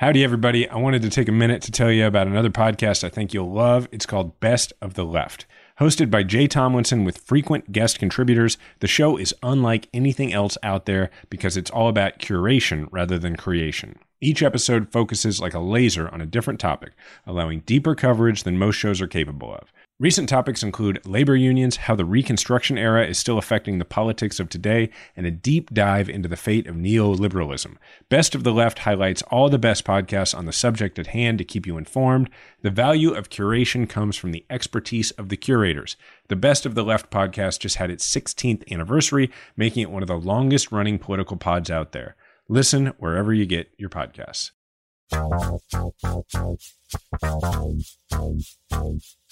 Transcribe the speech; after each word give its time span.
Howdy, 0.00 0.24
everybody. 0.24 0.66
I 0.66 0.78
wanted 0.78 1.02
to 1.02 1.10
take 1.10 1.28
a 1.28 1.32
minute 1.32 1.60
to 1.60 1.70
tell 1.70 1.92
you 1.92 2.06
about 2.06 2.26
another 2.26 2.48
podcast 2.48 3.04
I 3.04 3.10
think 3.10 3.34
you'll 3.34 3.52
love. 3.52 3.86
It's 3.92 4.06
called 4.06 4.40
Best 4.40 4.72
of 4.80 4.94
the 4.94 5.04
Left. 5.04 5.44
Hosted 5.78 6.10
by 6.10 6.22
Jay 6.22 6.46
Tomlinson 6.46 7.04
with 7.04 7.18
frequent 7.18 7.70
guest 7.70 7.98
contributors, 7.98 8.56
the 8.78 8.86
show 8.86 9.18
is 9.18 9.34
unlike 9.42 9.90
anything 9.92 10.32
else 10.32 10.56
out 10.62 10.86
there 10.86 11.10
because 11.28 11.54
it's 11.58 11.70
all 11.70 11.86
about 11.86 12.18
curation 12.18 12.88
rather 12.90 13.18
than 13.18 13.36
creation. 13.36 13.98
Each 14.22 14.42
episode 14.42 14.90
focuses 14.90 15.38
like 15.38 15.52
a 15.52 15.60
laser 15.60 16.08
on 16.08 16.22
a 16.22 16.26
different 16.26 16.60
topic, 16.60 16.92
allowing 17.26 17.60
deeper 17.60 17.94
coverage 17.94 18.44
than 18.44 18.56
most 18.56 18.76
shows 18.76 19.02
are 19.02 19.06
capable 19.06 19.52
of. 19.52 19.70
Recent 20.00 20.30
topics 20.30 20.62
include 20.62 21.04
labor 21.04 21.36
unions, 21.36 21.76
how 21.76 21.94
the 21.94 22.06
Reconstruction 22.06 22.78
era 22.78 23.06
is 23.06 23.18
still 23.18 23.36
affecting 23.36 23.78
the 23.78 23.84
politics 23.84 24.40
of 24.40 24.48
today, 24.48 24.88
and 25.14 25.26
a 25.26 25.30
deep 25.30 25.74
dive 25.74 26.08
into 26.08 26.26
the 26.26 26.38
fate 26.38 26.66
of 26.66 26.74
neoliberalism. 26.74 27.76
Best 28.08 28.34
of 28.34 28.42
the 28.42 28.50
Left 28.50 28.78
highlights 28.78 29.20
all 29.24 29.50
the 29.50 29.58
best 29.58 29.84
podcasts 29.84 30.34
on 30.34 30.46
the 30.46 30.54
subject 30.54 30.98
at 30.98 31.08
hand 31.08 31.36
to 31.36 31.44
keep 31.44 31.66
you 31.66 31.76
informed. 31.76 32.30
The 32.62 32.70
value 32.70 33.12
of 33.12 33.28
curation 33.28 33.86
comes 33.86 34.16
from 34.16 34.32
the 34.32 34.46
expertise 34.48 35.10
of 35.12 35.28
the 35.28 35.36
curators. 35.36 35.98
The 36.28 36.36
Best 36.36 36.64
of 36.64 36.74
the 36.74 36.82
Left 36.82 37.10
podcast 37.10 37.60
just 37.60 37.76
had 37.76 37.90
its 37.90 38.08
16th 38.08 38.72
anniversary, 38.72 39.30
making 39.54 39.82
it 39.82 39.90
one 39.90 40.02
of 40.02 40.08
the 40.08 40.16
longest 40.16 40.72
running 40.72 40.98
political 40.98 41.36
pods 41.36 41.70
out 41.70 41.92
there. 41.92 42.16
Listen 42.48 42.86
wherever 42.96 43.34
you 43.34 43.44
get 43.44 43.70
your 43.76 43.90
podcasts. 43.90 44.52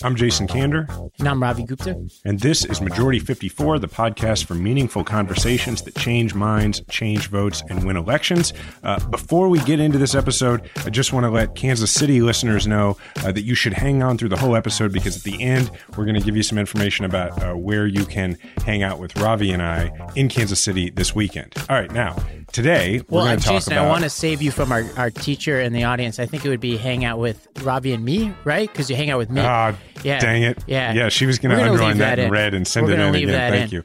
I'm 0.00 0.14
Jason 0.14 0.46
Kander. 0.46 1.10
And 1.18 1.28
I'm 1.28 1.42
Ravi 1.42 1.64
Gupta. 1.64 2.08
And 2.24 2.38
this 2.38 2.64
is 2.64 2.80
Majority 2.80 3.18
54, 3.18 3.80
the 3.80 3.88
podcast 3.88 4.44
for 4.44 4.54
meaningful 4.54 5.02
conversations 5.02 5.82
that 5.82 5.96
change 5.96 6.34
minds, 6.34 6.82
change 6.88 7.28
votes, 7.28 7.64
and 7.68 7.84
win 7.84 7.96
elections. 7.96 8.52
Uh, 8.84 9.04
before 9.08 9.48
we 9.48 9.58
get 9.60 9.80
into 9.80 9.98
this 9.98 10.14
episode, 10.14 10.70
I 10.84 10.90
just 10.90 11.12
want 11.12 11.24
to 11.24 11.30
let 11.30 11.56
Kansas 11.56 11.90
City 11.90 12.20
listeners 12.20 12.68
know 12.68 12.96
uh, 13.24 13.32
that 13.32 13.42
you 13.42 13.56
should 13.56 13.72
hang 13.72 14.04
on 14.04 14.18
through 14.18 14.28
the 14.28 14.36
whole 14.36 14.54
episode 14.54 14.92
because 14.92 15.16
at 15.16 15.24
the 15.24 15.42
end, 15.42 15.72
we're 15.96 16.04
going 16.04 16.14
to 16.14 16.24
give 16.24 16.36
you 16.36 16.44
some 16.44 16.58
information 16.58 17.04
about 17.04 17.42
uh, 17.42 17.54
where 17.54 17.88
you 17.88 18.04
can 18.04 18.38
hang 18.64 18.84
out 18.84 19.00
with 19.00 19.16
Ravi 19.16 19.50
and 19.50 19.62
I 19.62 19.90
in 20.14 20.28
Kansas 20.28 20.60
City 20.60 20.90
this 20.90 21.12
weekend. 21.12 21.54
All 21.68 21.76
right, 21.76 21.90
now, 21.90 22.16
today, 22.52 23.00
we're 23.08 23.16
well, 23.16 23.24
going 23.26 23.40
to 23.40 23.44
talk 23.44 23.54
Jason, 23.54 23.72
about. 23.72 23.86
I 23.86 23.88
want 23.88 24.04
to 24.04 24.10
save 24.10 24.42
you 24.42 24.52
from 24.52 24.70
our, 24.70 24.84
our 24.96 25.10
teacher 25.10 25.60
in 25.60 25.72
the 25.72 25.84
audience. 25.84 26.20
I 26.20 26.26
think 26.26 26.44
it 26.44 26.50
would 26.50 26.60
be 26.60 26.76
hang 26.76 27.04
out 27.04 27.18
with 27.18 27.47
Ravi 27.62 27.92
and 27.92 28.04
me, 28.04 28.34
right? 28.44 28.70
Because 28.70 28.90
you 28.90 28.96
hang 28.96 29.10
out 29.10 29.18
with 29.18 29.30
me. 29.30 29.40
Ah, 29.42 29.76
yeah. 30.02 30.18
dang 30.18 30.42
it. 30.42 30.62
Yeah. 30.66 30.92
Yeah, 30.92 31.08
she 31.08 31.26
was 31.26 31.38
going 31.38 31.56
to 31.56 31.62
underline 31.64 31.98
that, 31.98 32.16
that 32.16 32.18
in 32.18 32.26
in. 32.26 32.30
red 32.30 32.54
and 32.54 32.66
send 32.66 32.86
We're 32.86 32.92
it 32.94 33.00
in 33.00 33.14
again. 33.14 33.52
Thank 33.52 33.72
in. 33.72 33.76
you. 33.76 33.84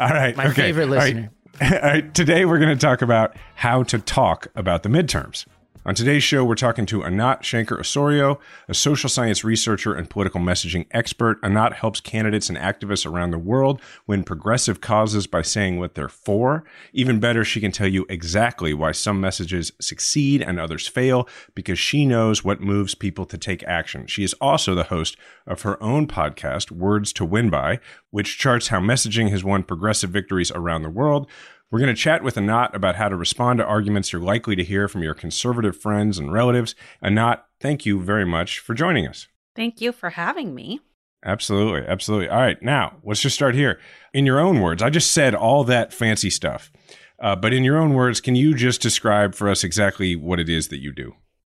All 0.00 0.08
right. 0.08 0.36
My 0.36 0.46
okay. 0.48 0.72
favorite 0.72 0.88
All 0.88 0.96
right. 0.96 1.28
All 1.60 1.80
right. 1.80 2.14
Today, 2.14 2.44
we're 2.44 2.58
going 2.58 2.76
to 2.76 2.86
talk 2.86 3.02
about 3.02 3.36
how 3.54 3.82
to 3.84 3.98
talk 3.98 4.48
about 4.54 4.82
the 4.82 4.88
midterms. 4.88 5.46
On 5.86 5.94
today's 5.94 6.24
show, 6.24 6.44
we're 6.44 6.56
talking 6.56 6.84
to 6.86 7.04
Anat 7.04 7.42
Shenker 7.42 7.78
Osorio, 7.78 8.40
a 8.68 8.74
social 8.74 9.08
science 9.08 9.44
researcher 9.44 9.94
and 9.94 10.10
political 10.10 10.40
messaging 10.40 10.88
expert. 10.90 11.38
Anat 11.44 11.74
helps 11.74 12.00
candidates 12.00 12.48
and 12.48 12.58
activists 12.58 13.06
around 13.06 13.30
the 13.30 13.38
world 13.38 13.80
win 14.04 14.24
progressive 14.24 14.80
causes 14.80 15.28
by 15.28 15.42
saying 15.42 15.78
what 15.78 15.94
they're 15.94 16.08
for. 16.08 16.64
Even 16.92 17.20
better, 17.20 17.44
she 17.44 17.60
can 17.60 17.70
tell 17.70 17.86
you 17.86 18.04
exactly 18.08 18.74
why 18.74 18.90
some 18.90 19.20
messages 19.20 19.70
succeed 19.80 20.42
and 20.42 20.58
others 20.58 20.88
fail 20.88 21.28
because 21.54 21.78
she 21.78 22.04
knows 22.04 22.42
what 22.42 22.60
moves 22.60 22.96
people 22.96 23.24
to 23.24 23.38
take 23.38 23.62
action. 23.62 24.08
She 24.08 24.24
is 24.24 24.34
also 24.40 24.74
the 24.74 24.82
host 24.82 25.16
of 25.46 25.62
her 25.62 25.80
own 25.80 26.08
podcast, 26.08 26.72
Words 26.72 27.12
to 27.12 27.24
Win 27.24 27.48
By, 27.48 27.78
which 28.10 28.38
charts 28.38 28.68
how 28.68 28.80
messaging 28.80 29.30
has 29.30 29.44
won 29.44 29.62
progressive 29.62 30.10
victories 30.10 30.50
around 30.50 30.82
the 30.82 30.90
world. 30.90 31.28
We're 31.70 31.80
going 31.80 31.94
to 31.94 32.00
chat 32.00 32.22
with 32.22 32.38
Anat 32.38 32.76
about 32.76 32.94
how 32.94 33.08
to 33.08 33.16
respond 33.16 33.58
to 33.58 33.64
arguments 33.64 34.12
you're 34.12 34.22
likely 34.22 34.54
to 34.54 34.62
hear 34.62 34.86
from 34.86 35.02
your 35.02 35.14
conservative 35.14 35.76
friends 35.76 36.16
and 36.16 36.32
relatives. 36.32 36.76
Anat, 37.02 37.44
thank 37.60 37.84
you 37.84 38.00
very 38.00 38.24
much 38.24 38.60
for 38.60 38.72
joining 38.72 39.06
us. 39.06 39.26
Thank 39.56 39.80
you 39.80 39.90
for 39.90 40.10
having 40.10 40.54
me. 40.54 40.80
Absolutely. 41.24 41.84
Absolutely. 41.84 42.28
All 42.28 42.38
right. 42.38 42.62
Now, 42.62 42.98
let's 43.02 43.20
just 43.20 43.34
start 43.34 43.56
here. 43.56 43.80
In 44.12 44.24
your 44.26 44.38
own 44.38 44.60
words, 44.60 44.80
I 44.80 44.90
just 44.90 45.10
said 45.10 45.34
all 45.34 45.64
that 45.64 45.92
fancy 45.92 46.30
stuff. 46.30 46.70
Uh, 47.18 47.34
but 47.34 47.52
in 47.52 47.64
your 47.64 47.78
own 47.78 47.94
words, 47.94 48.20
can 48.20 48.36
you 48.36 48.54
just 48.54 48.80
describe 48.80 49.34
for 49.34 49.48
us 49.48 49.64
exactly 49.64 50.14
what 50.14 50.38
it 50.38 50.48
is 50.48 50.68
that 50.68 50.80
you 50.80 50.92
do? 50.92 51.14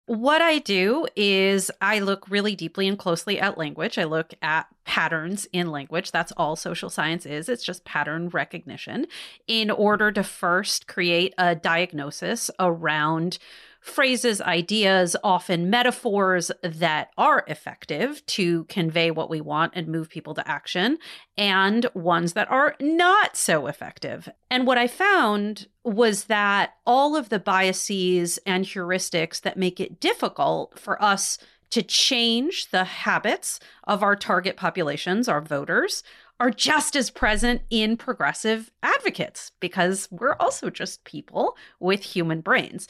What 0.07 0.41
I 0.41 0.59
do 0.59 1.05
is 1.17 1.69
I 1.81 1.99
look 1.99 2.29
really 2.29 2.55
deeply 2.55 2.87
and 2.87 2.97
closely 2.97 3.41
at 3.41 3.57
language. 3.57 3.97
I 3.97 4.05
look 4.05 4.33
at 4.41 4.67
patterns 4.85 5.45
in 5.51 5.69
language. 5.69 6.11
That's 6.11 6.31
all 6.37 6.55
social 6.55 6.89
science 6.89 7.25
is. 7.25 7.49
It's 7.49 7.63
just 7.63 7.83
pattern 7.83 8.29
recognition 8.29 9.07
in 9.47 9.69
order 9.69 10.13
to 10.13 10.23
first 10.23 10.87
create 10.87 11.33
a 11.37 11.55
diagnosis 11.55 12.49
around 12.57 13.37
phrases, 13.81 14.41
ideas, 14.41 15.15
often 15.23 15.69
metaphors 15.69 16.51
that 16.61 17.11
are 17.17 17.43
effective 17.47 18.25
to 18.25 18.65
convey 18.65 19.11
what 19.11 19.29
we 19.29 19.41
want 19.41 19.73
and 19.75 19.87
move 19.87 20.09
people 20.09 20.33
to 20.33 20.47
action, 20.47 20.97
and 21.37 21.85
ones 21.93 22.33
that 22.33 22.49
are 22.51 22.75
not 22.79 23.37
so 23.37 23.67
effective. 23.67 24.29
And 24.49 24.67
what 24.67 24.77
I 24.77 24.87
found 24.87 25.67
was 25.83 26.25
that 26.25 26.75
all 26.85 27.15
of 27.15 27.29
the 27.29 27.39
biases 27.39 28.39
and 28.45 28.65
heuristics 28.65 29.41
that 29.41 29.57
make 29.57 29.79
it 29.79 29.99
difficult 29.99 30.77
for 30.77 31.01
us 31.01 31.37
to 31.69 31.81
change 31.81 32.69
the 32.71 32.83
habits 32.85 33.59
of 33.85 34.01
our 34.01 34.15
target 34.15 34.55
populations, 34.55 35.27
our 35.27 35.41
voters, 35.41 36.03
are 36.39 36.51
just 36.51 36.95
as 36.95 37.09
present 37.09 37.61
in 37.69 37.97
progressive 37.97 38.71
advocates 38.83 39.51
because 39.59 40.07
we're 40.11 40.35
also 40.39 40.69
just 40.69 41.03
people 41.03 41.57
with 41.79 42.03
human 42.03 42.41
brains. 42.41 42.87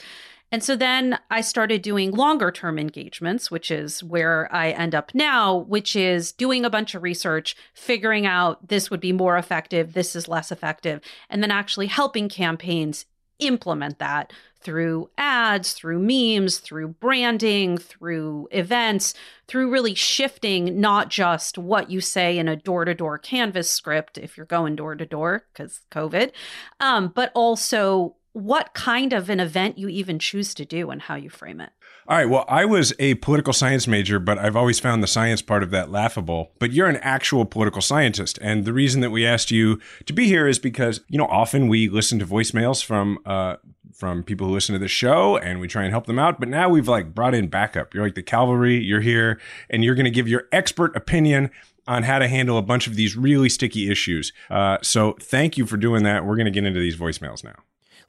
And 0.52 0.64
so 0.64 0.76
then 0.76 1.20
I 1.30 1.42
started 1.42 1.82
doing 1.82 2.12
longer 2.12 2.52
term 2.52 2.80
engagements, 2.80 3.52
which 3.52 3.70
is 3.70 4.04
where 4.04 4.54
I 4.54 4.72
end 4.72 4.96
up 4.96 5.14
now, 5.14 5.56
which 5.56 5.96
is 5.96 6.32
doing 6.32 6.64
a 6.64 6.70
bunch 6.70 6.96
of 6.96 7.04
research, 7.04 7.56
figuring 7.74 8.26
out 8.26 8.68
this 8.68 8.90
would 8.90 9.02
be 9.02 9.12
more 9.12 9.38
effective, 9.38 9.94
this 9.94 10.16
is 10.16 10.28
less 10.28 10.52
effective, 10.52 11.02
and 11.30 11.44
then 11.44 11.52
actually 11.52 11.88
helping 11.88 12.30
campaigns 12.30 13.06
implement 13.40 14.00
that 14.00 14.32
through 14.60 15.10
ads, 15.18 15.74
through 15.74 16.00
memes, 16.00 16.58
through 16.58 16.88
branding, 16.88 17.78
through 17.78 18.48
events, 18.52 19.14
through 19.48 19.72
really 19.72 19.94
shifting 19.94 20.80
not 20.80 21.10
just 21.10 21.58
what 21.58 21.92
you 21.92 22.02
say 22.02 22.38
in 22.38 22.48
a 22.48 22.56
door 22.56 22.84
to 22.84 22.94
door 22.94 23.18
canvas 23.18 23.70
script 23.70 24.18
if 24.18 24.36
you're 24.36 24.46
going 24.46 24.76
door 24.76 24.96
to 24.96 25.06
door 25.06 25.46
because 25.54 25.82
COVID, 25.92 26.32
um, 26.80 27.10
but 27.14 27.32
also 27.36 28.16
what 28.38 28.76
kind 28.76 29.14
of 29.14 29.32
an 29.32 29.40
event 29.40 29.80
you 29.80 29.88
even 29.88 30.20
choose 30.20 30.54
to 30.54 30.64
do 30.64 30.92
and 30.92 31.02
how 31.02 31.16
you 31.16 31.28
frame 31.28 31.60
it. 31.60 31.72
All 32.08 32.16
right. 32.16 32.30
Well, 32.30 32.46
I 32.48 32.66
was 32.66 32.94
a 33.00 33.16
political 33.16 33.52
science 33.52 33.88
major, 33.88 34.20
but 34.20 34.38
I've 34.38 34.56
always 34.56 34.80
found 34.80 35.02
the 35.02 35.08
science 35.08 35.42
part 35.42 35.64
of 35.64 35.72
that 35.72 35.90
laughable. 35.90 36.52
But 36.60 36.72
you're 36.72 36.88
an 36.88 36.98
actual 36.98 37.46
political 37.46 37.82
scientist. 37.82 38.38
And 38.40 38.64
the 38.64 38.74
reason 38.74 39.02
that 39.02 39.10
we 39.10 39.26
asked 39.26 39.50
you 39.50 39.80
to 40.06 40.14
be 40.14 40.28
here 40.28 40.48
is 40.48 40.60
because, 40.60 41.02
you 41.08 41.18
know, 41.18 41.26
often 41.26 41.68
we 41.68 41.90
listen 41.90 42.20
to 42.20 42.28
voicemails 42.28 42.86
from, 42.86 43.18
uh, 43.26 43.56
from 43.92 44.22
people 44.22 44.46
who 44.46 44.54
listen 44.54 44.74
to 44.74 44.80
the 44.80 44.88
show 44.88 45.38
and 45.38 45.60
we 45.60 45.68
try 45.68 45.82
and 45.82 45.92
help 45.92 46.06
them 46.06 46.20
out. 46.20 46.40
But 46.40 46.50
now 46.50 46.70
we've 46.70 46.88
like 46.88 47.16
brought 47.16 47.34
in 47.34 47.48
backup. 47.48 47.96
You're 47.96 48.04
like 48.04 48.16
the 48.16 48.22
cavalry, 48.22 48.78
you're 48.78 49.02
here 49.02 49.40
and 49.68 49.84
you're 49.84 49.96
going 49.96 50.06
to 50.06 50.12
give 50.12 50.28
your 50.28 50.44
expert 50.52 50.96
opinion 50.96 51.50
on 51.88 52.04
how 52.04 52.20
to 52.20 52.28
handle 52.28 52.60
a 52.60 52.62
bunch 52.62 52.86
of 52.86 52.96
these 52.96 53.18
really 53.18 53.50
sticky 53.50 53.90
issues. 53.90 54.32
Uh, 54.52 54.78
so 54.84 55.18
thank 55.20 55.58
you 55.58 55.66
for 55.66 55.78
doing 55.78 56.04
that. 56.04 56.24
We're 56.24 56.36
going 56.36 56.46
to 56.46 56.52
get 56.52 56.66
into 56.66 56.80
these 56.80 56.98
voicemails 56.98 57.44
now. 57.44 57.56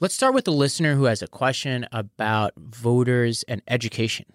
Let's 0.00 0.14
start 0.14 0.32
with 0.32 0.44
the 0.44 0.52
listener 0.52 0.94
who 0.94 1.06
has 1.06 1.22
a 1.22 1.26
question 1.26 1.84
about 1.90 2.52
voters 2.56 3.42
and 3.48 3.62
education. 3.66 4.26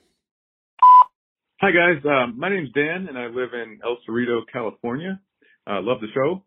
Hi, 1.61 1.71
guys. 1.71 2.03
Um, 2.03 2.37
my 2.37 2.49
name's 2.49 2.73
Dan, 2.73 3.07
and 3.07 3.17
I 3.17 3.27
live 3.27 3.53
in 3.53 3.79
El 3.81 3.95
Cerrito, 4.03 4.41
California. 4.51 5.21
Uh, 5.65 5.79
love 5.79 6.01
the 6.01 6.07
show. 6.13 6.43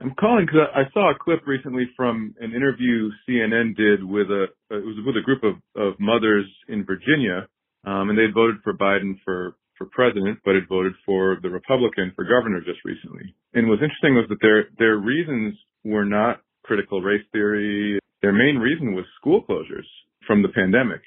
I'm 0.00 0.14
calling 0.18 0.46
because 0.46 0.72
I 0.74 0.90
saw 0.94 1.10
a 1.10 1.18
clip 1.22 1.46
recently 1.46 1.84
from 1.94 2.34
an 2.40 2.54
interview 2.54 3.10
CNN 3.28 3.76
did 3.76 4.02
with 4.02 4.28
a 4.30 4.44
it 4.70 4.86
was 4.86 4.96
with 5.04 5.16
a 5.18 5.22
group 5.22 5.44
of, 5.44 5.56
of 5.76 6.00
mothers 6.00 6.46
in 6.66 6.86
Virginia, 6.86 7.46
um, 7.84 8.08
and 8.08 8.16
they 8.16 8.32
voted 8.32 8.62
for 8.64 8.72
Biden 8.72 9.20
for 9.22 9.54
for 9.76 9.84
president, 9.92 10.38
but 10.46 10.54
had 10.54 10.66
voted 10.66 10.94
for 11.04 11.36
the 11.42 11.50
Republican 11.50 12.12
for 12.16 12.24
governor 12.24 12.62
just 12.64 12.80
recently. 12.86 13.34
And 13.52 13.68
what's 13.68 13.82
interesting 13.82 14.14
was 14.14 14.24
that 14.30 14.40
their 14.40 14.68
their 14.78 14.96
reasons 14.96 15.58
were 15.84 16.06
not 16.06 16.40
critical 16.64 17.02
race 17.02 17.26
theory. 17.32 17.99
Their 18.22 18.32
main 18.32 18.56
reason 18.56 18.94
was 18.94 19.04
school 19.18 19.44
closures 19.48 19.88
from 20.26 20.42
the 20.42 20.48
pandemic. 20.48 21.00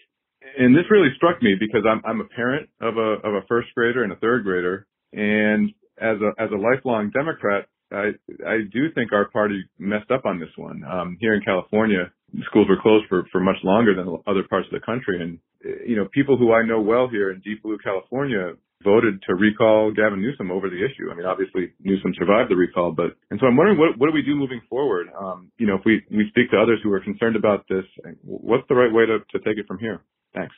And 0.57 0.75
this 0.75 0.83
really 0.89 1.09
struck 1.15 1.41
me 1.41 1.55
because 1.59 1.81
I'm 1.89 2.01
I'm 2.05 2.21
a 2.21 2.29
parent 2.35 2.69
of 2.81 2.97
a 2.97 3.17
of 3.23 3.33
a 3.33 3.41
first 3.47 3.69
grader 3.75 4.03
and 4.03 4.11
a 4.11 4.17
third 4.17 4.43
grader, 4.43 4.85
and 5.13 5.71
as 5.97 6.17
a 6.21 6.41
as 6.41 6.49
a 6.51 6.57
lifelong 6.57 7.11
Democrat, 7.11 7.67
I 7.91 8.11
I 8.45 8.57
do 8.71 8.91
think 8.93 9.13
our 9.13 9.29
party 9.29 9.63
messed 9.79 10.11
up 10.11 10.25
on 10.25 10.39
this 10.39 10.49
one. 10.55 10.83
Um, 10.83 11.17
here 11.19 11.33
in 11.33 11.41
California, 11.41 12.11
schools 12.45 12.67
were 12.69 12.81
closed 12.81 13.05
for 13.09 13.25
for 13.31 13.39
much 13.39 13.57
longer 13.63 13.95
than 13.95 14.07
other 14.27 14.43
parts 14.49 14.67
of 14.71 14.79
the 14.79 14.85
country, 14.85 15.21
and 15.21 15.39
you 15.87 15.95
know 15.95 16.07
people 16.11 16.37
who 16.37 16.53
I 16.53 16.65
know 16.65 16.81
well 16.81 17.07
here 17.07 17.31
in 17.31 17.39
deep 17.39 17.63
blue 17.63 17.77
California 17.83 18.53
voted 18.83 19.21
to 19.27 19.35
recall 19.35 19.91
Gavin 19.91 20.21
Newsom 20.21 20.51
over 20.51 20.69
the 20.69 20.83
issue. 20.83 21.11
I 21.11 21.15
mean, 21.15 21.25
obviously 21.25 21.73
Newsom 21.79 22.13
survived 22.17 22.51
the 22.51 22.55
recall, 22.55 22.91
but 22.91 23.15
and 23.31 23.39
so 23.39 23.47
I'm 23.47 23.57
wondering 23.57 23.77
what 23.77 23.97
what 23.97 24.07
do 24.07 24.13
we 24.13 24.21
do 24.21 24.35
moving 24.35 24.61
forward? 24.69 25.07
Um, 25.17 25.51
you 25.57 25.67
know, 25.67 25.75
if 25.75 25.81
we 25.85 26.01
we 26.11 26.25
speak 26.29 26.51
to 26.51 26.57
others 26.57 26.79
who 26.83 26.91
are 26.91 26.99
concerned 26.99 27.35
about 27.35 27.65
this, 27.69 27.85
what's 28.23 28.67
the 28.69 28.75
right 28.75 28.91
way 28.91 29.05
to 29.05 29.19
to 29.19 29.39
take 29.45 29.57
it 29.57 29.67
from 29.67 29.79
here? 29.79 30.01
Thanks. 30.33 30.55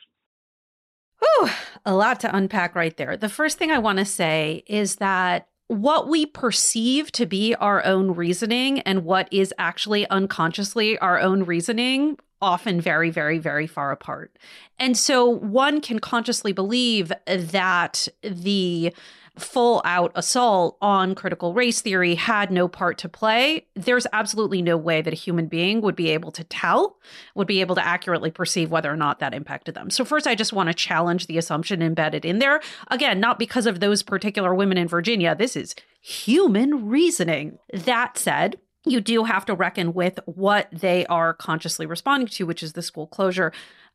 Whew, 1.18 1.50
a 1.84 1.94
lot 1.94 2.20
to 2.20 2.36
unpack 2.36 2.74
right 2.74 2.96
there. 2.96 3.16
The 3.16 3.28
first 3.28 3.58
thing 3.58 3.70
I 3.70 3.78
want 3.78 3.98
to 3.98 4.04
say 4.04 4.64
is 4.66 4.96
that 4.96 5.48
what 5.68 6.08
we 6.08 6.26
perceive 6.26 7.10
to 7.12 7.26
be 7.26 7.54
our 7.56 7.84
own 7.84 8.12
reasoning 8.14 8.80
and 8.80 9.04
what 9.04 9.28
is 9.32 9.52
actually 9.58 10.08
unconsciously 10.10 10.98
our 10.98 11.18
own 11.18 11.42
reasoning 11.42 12.18
often 12.40 12.80
very 12.80 13.10
very 13.10 13.38
very 13.38 13.66
far 13.66 13.90
apart. 13.92 14.36
And 14.78 14.96
so 14.96 15.28
one 15.28 15.80
can 15.80 15.98
consciously 15.98 16.52
believe 16.52 17.12
that 17.26 18.08
the 18.22 18.92
full 19.38 19.82
out 19.84 20.12
assault 20.14 20.76
on 20.80 21.14
critical 21.14 21.52
race 21.52 21.80
theory 21.80 22.14
had 22.14 22.50
no 22.50 22.68
part 22.68 22.98
to 22.98 23.08
play, 23.08 23.66
there's 23.74 24.06
absolutely 24.12 24.62
no 24.62 24.76
way 24.76 25.02
that 25.02 25.12
a 25.12 25.16
human 25.16 25.46
being 25.46 25.80
would 25.80 25.96
be 25.96 26.10
able 26.10 26.30
to 26.32 26.44
tell, 26.44 26.96
would 27.34 27.46
be 27.46 27.60
able 27.60 27.74
to 27.74 27.86
accurately 27.86 28.30
perceive 28.30 28.70
whether 28.70 28.90
or 28.90 28.96
not 28.96 29.18
that 29.18 29.34
impacted 29.34 29.74
them. 29.74 29.90
So, 29.90 30.04
first, 30.04 30.26
I 30.26 30.34
just 30.34 30.52
want 30.52 30.68
to 30.68 30.74
challenge 30.74 31.26
the 31.26 31.38
assumption 31.38 31.82
embedded 31.82 32.24
in 32.24 32.38
there. 32.38 32.60
Again, 32.88 33.20
not 33.20 33.38
because 33.38 33.66
of 33.66 33.80
those 33.80 34.02
particular 34.02 34.54
women 34.54 34.78
in 34.78 34.88
Virginia. 34.88 35.34
This 35.34 35.56
is 35.56 35.74
human 36.00 36.88
reasoning. 36.88 37.58
That 37.72 38.16
said, 38.16 38.58
you 38.86 39.00
do 39.00 39.24
have 39.24 39.44
to 39.46 39.54
reckon 39.54 39.92
with 39.92 40.20
what 40.24 40.68
they 40.72 41.04
are 41.06 41.34
consciously 41.34 41.86
responding 41.86 42.28
to, 42.28 42.46
which 42.46 42.62
is 42.62 42.72
the 42.72 42.82
school 42.82 43.06
closure. 43.06 43.52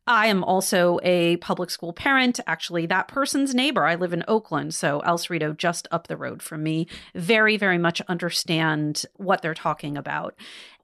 I 0.07 0.27
am 0.27 0.43
also 0.43 0.99
a 1.03 1.37
public 1.37 1.69
school 1.69 1.93
parent. 1.93 2.39
Actually, 2.47 2.87
that 2.87 3.07
person's 3.07 3.53
neighbor. 3.53 3.85
I 3.85 3.95
live 3.95 4.13
in 4.13 4.23
Oakland, 4.27 4.73
so 4.73 4.99
El 5.01 5.17
Cerrito 5.17 5.55
just 5.55 5.87
up 5.91 6.07
the 6.07 6.17
road 6.17 6.41
from 6.41 6.63
me. 6.63 6.87
Very, 7.15 7.55
very 7.55 7.77
much 7.77 8.01
understand 8.07 9.05
what 9.15 9.41
they're 9.41 9.53
talking 9.53 9.97
about. 9.97 10.35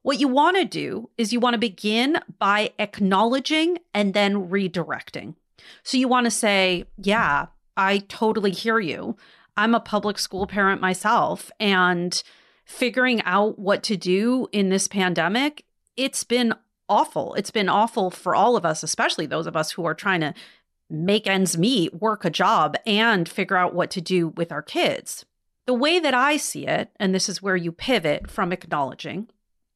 What 0.04 0.20
you 0.20 0.28
want 0.28 0.56
to 0.58 0.66
do 0.66 1.10
is 1.18 1.34
you 1.34 1.40
want 1.40 1.56
to 1.56 1.60
begin 1.60 2.20
by 2.40 2.72
acknowledging 2.80 3.80
and 3.94 4.14
then 4.14 4.50
redirecting. 4.50 5.34
So 5.84 5.98
you 5.98 6.08
want 6.08 6.26
to 6.26 6.32
say, 6.32 6.86
Yeah, 6.98 7.48
I 7.76 8.00
totally 8.08 8.52
hear 8.52 8.80
you. 8.80 9.18
I'm 9.58 9.74
a 9.74 9.80
public 9.80 10.20
school 10.20 10.46
parent 10.46 10.80
myself, 10.80 11.52
and 11.60 12.22
figuring 12.68 13.22
out 13.24 13.58
what 13.58 13.82
to 13.84 13.98
do 13.98 14.48
in 14.52 14.70
this 14.70 14.88
pandemic, 14.88 15.64
it's 15.96 16.24
been 16.24 16.54
awful. 16.90 17.34
It's 17.36 17.52
been 17.52 17.70
awful 17.70 18.12
for 18.12 18.36
all 18.36 18.56
of 18.56 18.66
us, 18.66 18.84
especially 18.84 19.26
those 19.26 19.48
of 19.48 19.56
us 19.56 19.72
who 19.72 19.86
are 19.86 19.94
trying 19.94 20.22
to 20.22 20.34
make 20.90 21.28
ends 21.28 21.58
meet, 21.58 22.02
work 22.02 22.24
a 22.24 22.30
job, 22.30 22.76
and 22.86 23.28
figure 23.28 23.58
out 23.58 23.74
what 23.74 23.90
to 23.92 24.02
do 24.02 24.30
with 24.30 24.52
our 24.52 24.62
kids. 24.62 25.26
The 25.66 25.74
way 25.74 26.00
that 26.00 26.14
I 26.14 26.38
see 26.38 26.66
it, 26.68 26.92
and 26.98 27.14
this 27.14 27.28
is 27.28 27.42
where 27.42 27.58
you 27.58 27.72
pivot 27.72 28.30
from 28.30 28.54
acknowledging, 28.54 29.28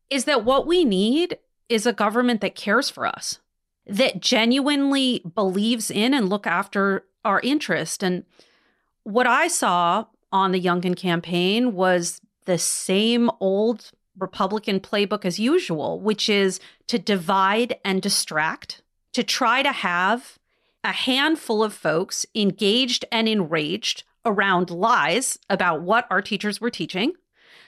is 0.09 0.25
that 0.25 0.45
what 0.45 0.67
we 0.67 0.85
need 0.85 1.37
is 1.67 1.85
a 1.85 1.93
government 1.93 2.41
that 2.41 2.55
cares 2.55 2.89
for 2.89 3.05
us, 3.05 3.39
that 3.85 4.21
genuinely 4.21 5.21
believes 5.35 5.91
in 5.91 6.13
and 6.13 6.29
look 6.29 6.45
after 6.45 7.05
our 7.25 7.41
interest. 7.41 8.03
And 8.03 8.23
what 9.03 9.27
I 9.27 9.47
saw 9.47 10.05
on 10.31 10.51
the 10.51 10.61
Youngkin 10.61 10.95
campaign 10.95 11.73
was 11.73 12.20
the 12.45 12.57
same 12.57 13.29
old 13.39 13.91
Republican 14.17 14.79
playbook 14.79 15.25
as 15.25 15.39
usual, 15.39 15.99
which 15.99 16.29
is 16.29 16.59
to 16.87 16.99
divide 16.99 17.79
and 17.85 18.01
distract, 18.01 18.81
to 19.13 19.23
try 19.23 19.63
to 19.63 19.71
have 19.71 20.37
a 20.83 20.91
handful 20.91 21.63
of 21.63 21.73
folks 21.73 22.25
engaged 22.35 23.05
and 23.11 23.27
enraged 23.27 24.03
around 24.25 24.69
lies 24.69 25.37
about 25.49 25.81
what 25.81 26.07
our 26.09 26.21
teachers 26.21 26.59
were 26.59 26.69
teaching 26.69 27.13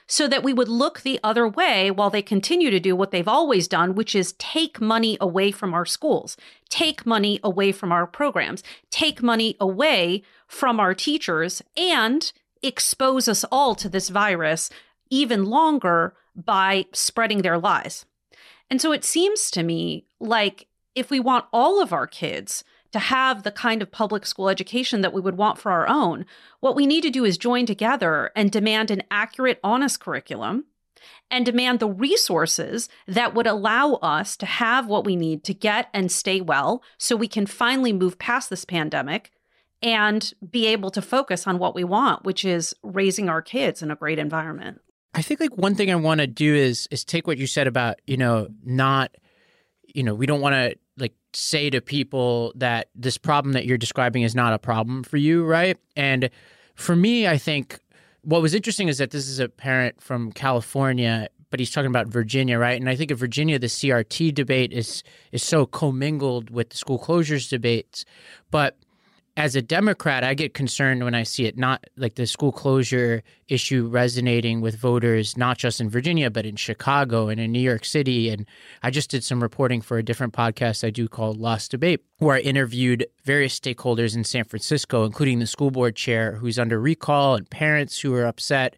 so 0.06 0.28
that 0.28 0.42
we 0.42 0.52
would 0.52 0.68
look 0.68 1.00
the 1.00 1.18
other 1.24 1.48
way 1.48 1.90
while 1.90 2.10
they 2.10 2.22
continue 2.22 2.70
to 2.70 2.80
do 2.80 2.94
what 2.94 3.10
they've 3.10 3.28
always 3.28 3.66
done, 3.66 3.94
which 3.94 4.14
is 4.14 4.34
take 4.34 4.80
money 4.80 5.16
away 5.20 5.50
from 5.50 5.72
our 5.72 5.86
schools, 5.86 6.36
take 6.68 7.06
money 7.06 7.40
away 7.42 7.72
from 7.72 7.90
our 7.90 8.06
programs, 8.06 8.62
take 8.90 9.22
money 9.22 9.56
away 9.58 10.22
from 10.46 10.78
our 10.78 10.94
teachers, 10.94 11.62
and 11.76 12.32
expose 12.66 13.28
us 13.28 13.44
all 13.50 13.74
to 13.76 13.88
this 13.88 14.08
virus 14.08 14.70
even 15.10 15.44
longer 15.44 16.14
by 16.34 16.86
spreading 16.92 17.42
their 17.42 17.58
lies. 17.58 18.06
And 18.70 18.80
so 18.80 18.92
it 18.92 19.04
seems 19.04 19.50
to 19.52 19.62
me 19.62 20.06
like 20.18 20.66
if 20.94 21.10
we 21.10 21.20
want 21.20 21.46
all 21.52 21.82
of 21.82 21.92
our 21.92 22.06
kids 22.06 22.64
to 22.92 22.98
have 22.98 23.42
the 23.42 23.50
kind 23.50 23.82
of 23.82 23.90
public 23.90 24.24
school 24.24 24.48
education 24.48 25.00
that 25.00 25.12
we 25.12 25.20
would 25.20 25.36
want 25.36 25.58
for 25.58 25.72
our 25.72 25.88
own, 25.88 26.24
what 26.60 26.76
we 26.76 26.86
need 26.86 27.02
to 27.02 27.10
do 27.10 27.24
is 27.24 27.36
join 27.36 27.66
together 27.66 28.30
and 28.36 28.50
demand 28.50 28.90
an 28.90 29.02
accurate, 29.10 29.58
honest 29.64 30.00
curriculum 30.00 30.64
and 31.30 31.44
demand 31.44 31.80
the 31.80 31.88
resources 31.88 32.88
that 33.06 33.34
would 33.34 33.46
allow 33.46 33.94
us 33.94 34.36
to 34.36 34.46
have 34.46 34.86
what 34.86 35.04
we 35.04 35.16
need 35.16 35.42
to 35.44 35.54
get 35.54 35.88
and 35.92 36.10
stay 36.10 36.40
well 36.40 36.82
so 36.96 37.16
we 37.16 37.28
can 37.28 37.46
finally 37.46 37.92
move 37.92 38.18
past 38.18 38.48
this 38.50 38.64
pandemic 38.64 39.32
and 39.82 40.32
be 40.50 40.66
able 40.66 40.90
to 40.90 41.02
focus 41.02 41.46
on 41.46 41.58
what 41.58 41.74
we 41.74 41.84
want, 41.84 42.24
which 42.24 42.44
is 42.44 42.74
raising 42.82 43.28
our 43.28 43.42
kids 43.42 43.82
in 43.82 43.90
a 43.90 43.96
great 43.96 44.18
environment. 44.18 44.80
I 45.14 45.22
think 45.22 45.40
like 45.40 45.56
one 45.56 45.74
thing 45.74 45.90
I 45.90 45.96
want 45.96 46.20
to 46.20 46.26
do 46.26 46.54
is 46.54 46.88
is 46.90 47.04
take 47.04 47.26
what 47.26 47.38
you 47.38 47.46
said 47.46 47.66
about, 47.66 48.00
you 48.06 48.16
know, 48.16 48.48
not 48.64 49.14
you 49.94 50.02
know, 50.02 50.14
we 50.14 50.26
don't 50.26 50.40
want 50.40 50.54
to 50.54 50.76
like 50.98 51.14
say 51.32 51.70
to 51.70 51.80
people 51.80 52.52
that 52.56 52.88
this 52.94 53.16
problem 53.16 53.52
that 53.52 53.64
you're 53.64 53.78
describing 53.78 54.22
is 54.22 54.34
not 54.34 54.52
a 54.52 54.58
problem 54.58 55.04
for 55.04 55.16
you, 55.16 55.44
right? 55.44 55.78
And 55.96 56.30
for 56.74 56.96
me, 56.96 57.28
I 57.28 57.38
think 57.38 57.78
what 58.22 58.42
was 58.42 58.54
interesting 58.54 58.88
is 58.88 58.98
that 58.98 59.10
this 59.10 59.28
is 59.28 59.38
a 59.38 59.48
parent 59.48 60.02
from 60.02 60.32
California, 60.32 61.28
but 61.50 61.60
he's 61.60 61.70
talking 61.70 61.90
about 61.90 62.08
Virginia, 62.08 62.58
right? 62.58 62.80
And 62.80 62.88
I 62.88 62.96
think 62.96 63.10
in 63.10 63.16
Virginia, 63.16 63.58
the 63.58 63.68
CRT 63.68 64.34
debate 64.34 64.72
is 64.72 65.04
is 65.30 65.42
so 65.42 65.66
commingled 65.66 66.50
with 66.50 66.70
the 66.70 66.76
school 66.76 66.98
closures 66.98 67.48
debates. 67.48 68.04
But 68.50 68.76
as 69.36 69.56
a 69.56 69.62
Democrat, 69.62 70.22
I 70.22 70.34
get 70.34 70.54
concerned 70.54 71.02
when 71.02 71.14
I 71.14 71.24
see 71.24 71.44
it 71.44 71.58
not 71.58 71.84
like 71.96 72.14
the 72.14 72.26
school 72.26 72.52
closure 72.52 73.24
issue 73.48 73.88
resonating 73.88 74.60
with 74.60 74.76
voters, 74.76 75.36
not 75.36 75.58
just 75.58 75.80
in 75.80 75.90
Virginia, 75.90 76.30
but 76.30 76.46
in 76.46 76.54
Chicago 76.54 77.28
and 77.28 77.40
in 77.40 77.50
New 77.50 77.60
York 77.60 77.84
City. 77.84 78.30
And 78.30 78.46
I 78.84 78.90
just 78.90 79.10
did 79.10 79.24
some 79.24 79.42
reporting 79.42 79.80
for 79.80 79.98
a 79.98 80.04
different 80.04 80.34
podcast 80.34 80.86
I 80.86 80.90
do 80.90 81.08
called 81.08 81.38
Lost 81.38 81.72
Debate, 81.72 82.04
where 82.18 82.36
I 82.36 82.40
interviewed 82.40 83.06
various 83.24 83.58
stakeholders 83.58 84.14
in 84.14 84.22
San 84.22 84.44
Francisco, 84.44 85.04
including 85.04 85.40
the 85.40 85.48
school 85.48 85.72
board 85.72 85.96
chair 85.96 86.36
who's 86.36 86.58
under 86.58 86.80
recall 86.80 87.34
and 87.34 87.50
parents 87.50 87.98
who 87.98 88.14
are 88.14 88.26
upset 88.26 88.76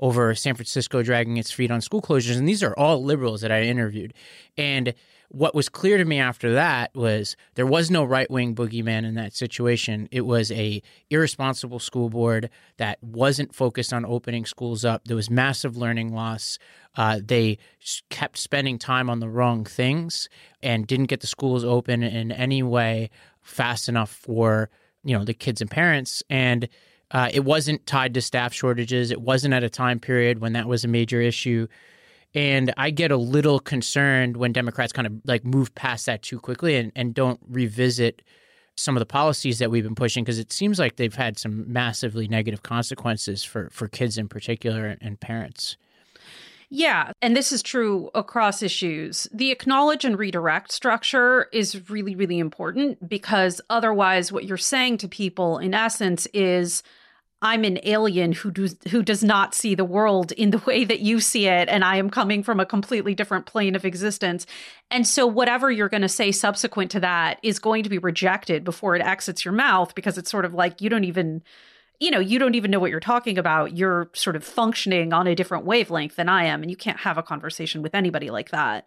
over 0.00 0.34
San 0.34 0.54
Francisco 0.54 1.02
dragging 1.02 1.38
its 1.38 1.50
feet 1.50 1.70
on 1.70 1.80
school 1.80 2.02
closures. 2.02 2.36
And 2.36 2.46
these 2.46 2.62
are 2.62 2.74
all 2.74 3.02
liberals 3.02 3.40
that 3.40 3.52
I 3.52 3.62
interviewed. 3.62 4.12
And 4.58 4.92
what 5.34 5.54
was 5.54 5.68
clear 5.68 5.98
to 5.98 6.04
me 6.04 6.20
after 6.20 6.52
that 6.54 6.94
was 6.94 7.36
there 7.56 7.66
was 7.66 7.90
no 7.90 8.04
right 8.04 8.30
wing 8.30 8.54
boogeyman 8.54 9.04
in 9.04 9.14
that 9.14 9.34
situation. 9.34 10.08
It 10.12 10.20
was 10.20 10.52
a 10.52 10.80
irresponsible 11.10 11.80
school 11.80 12.08
board 12.08 12.50
that 12.76 13.02
wasn't 13.02 13.54
focused 13.54 13.92
on 13.92 14.06
opening 14.06 14.46
schools 14.46 14.84
up. 14.84 15.02
There 15.06 15.16
was 15.16 15.30
massive 15.30 15.76
learning 15.76 16.14
loss. 16.14 16.58
Uh, 16.96 17.20
they 17.22 17.58
kept 18.10 18.38
spending 18.38 18.78
time 18.78 19.10
on 19.10 19.18
the 19.18 19.28
wrong 19.28 19.64
things 19.64 20.28
and 20.62 20.86
didn't 20.86 21.06
get 21.06 21.20
the 21.20 21.26
schools 21.26 21.64
open 21.64 22.04
in 22.04 22.30
any 22.30 22.62
way 22.62 23.10
fast 23.42 23.88
enough 23.88 24.10
for 24.10 24.70
you 25.02 25.18
know 25.18 25.24
the 25.24 25.34
kids 25.34 25.60
and 25.60 25.70
parents 25.70 26.22
and. 26.30 26.68
Uh, 27.10 27.28
it 27.32 27.44
wasn't 27.44 27.86
tied 27.86 28.12
to 28.12 28.20
staff 28.20 28.52
shortages. 28.52 29.12
It 29.12 29.20
wasn't 29.20 29.54
at 29.54 29.62
a 29.62 29.70
time 29.70 30.00
period 30.00 30.40
when 30.40 30.54
that 30.54 30.66
was 30.66 30.84
a 30.84 30.88
major 30.88 31.20
issue. 31.20 31.68
And 32.34 32.72
I 32.76 32.90
get 32.90 33.10
a 33.10 33.16
little 33.16 33.60
concerned 33.60 34.36
when 34.36 34.52
Democrats 34.52 34.92
kind 34.92 35.06
of 35.06 35.14
like 35.24 35.44
move 35.44 35.74
past 35.74 36.06
that 36.06 36.22
too 36.22 36.40
quickly 36.40 36.76
and, 36.76 36.90
and 36.96 37.14
don't 37.14 37.40
revisit 37.48 38.22
some 38.76 38.96
of 38.96 39.00
the 39.00 39.06
policies 39.06 39.60
that 39.60 39.70
we've 39.70 39.84
been 39.84 39.94
pushing 39.94 40.24
because 40.24 40.38
it 40.38 40.52
seems 40.52 40.78
like 40.78 40.96
they've 40.96 41.14
had 41.14 41.38
some 41.38 41.72
massively 41.72 42.26
negative 42.26 42.62
consequences 42.62 43.44
for 43.44 43.70
for 43.70 43.86
kids 43.86 44.18
in 44.18 44.28
particular 44.28 44.96
and 45.00 45.20
parents. 45.20 45.76
Yeah, 46.70 47.12
and 47.22 47.36
this 47.36 47.52
is 47.52 47.62
true 47.62 48.10
across 48.14 48.60
issues. 48.60 49.28
The 49.32 49.52
acknowledge 49.52 50.04
and 50.04 50.18
redirect 50.18 50.72
structure 50.72 51.46
is 51.52 51.88
really, 51.88 52.16
really 52.16 52.40
important 52.40 53.08
because 53.08 53.60
otherwise, 53.70 54.32
what 54.32 54.44
you're 54.44 54.56
saying 54.56 54.98
to 54.98 55.08
people 55.08 55.58
in 55.58 55.72
essence 55.72 56.26
is, 56.34 56.82
I'm 57.44 57.62
an 57.62 57.78
alien 57.82 58.32
who 58.32 58.50
does 58.50 58.74
who 58.90 59.02
does 59.02 59.22
not 59.22 59.54
see 59.54 59.74
the 59.74 59.84
world 59.84 60.32
in 60.32 60.48
the 60.48 60.62
way 60.66 60.82
that 60.84 61.00
you 61.00 61.20
see 61.20 61.46
it 61.46 61.68
and 61.68 61.84
I 61.84 61.96
am 61.96 62.08
coming 62.08 62.42
from 62.42 62.58
a 62.58 62.64
completely 62.64 63.14
different 63.14 63.44
plane 63.44 63.74
of 63.74 63.84
existence. 63.84 64.46
And 64.90 65.06
so 65.06 65.26
whatever 65.26 65.70
you're 65.70 65.90
going 65.90 66.02
to 66.02 66.08
say 66.08 66.32
subsequent 66.32 66.90
to 66.92 67.00
that 67.00 67.38
is 67.42 67.58
going 67.58 67.82
to 67.82 67.90
be 67.90 67.98
rejected 67.98 68.64
before 68.64 68.96
it 68.96 69.02
exits 69.02 69.44
your 69.44 69.52
mouth 69.52 69.94
because 69.94 70.16
it's 70.16 70.30
sort 70.30 70.46
of 70.46 70.54
like 70.54 70.80
you 70.80 70.88
don't 70.88 71.04
even 71.04 71.42
you 72.00 72.10
know, 72.10 72.18
you 72.18 72.38
don't 72.38 72.54
even 72.54 72.70
know 72.70 72.80
what 72.80 72.90
you're 72.90 72.98
talking 72.98 73.38
about. 73.38 73.76
You're 73.76 74.10
sort 74.14 74.36
of 74.36 74.42
functioning 74.42 75.12
on 75.12 75.26
a 75.26 75.34
different 75.34 75.64
wavelength 75.64 76.16
than 76.16 76.30
I 76.30 76.44
am 76.44 76.62
and 76.62 76.70
you 76.70 76.76
can't 76.78 77.00
have 77.00 77.18
a 77.18 77.22
conversation 77.22 77.82
with 77.82 77.94
anybody 77.94 78.30
like 78.30 78.50
that. 78.50 78.86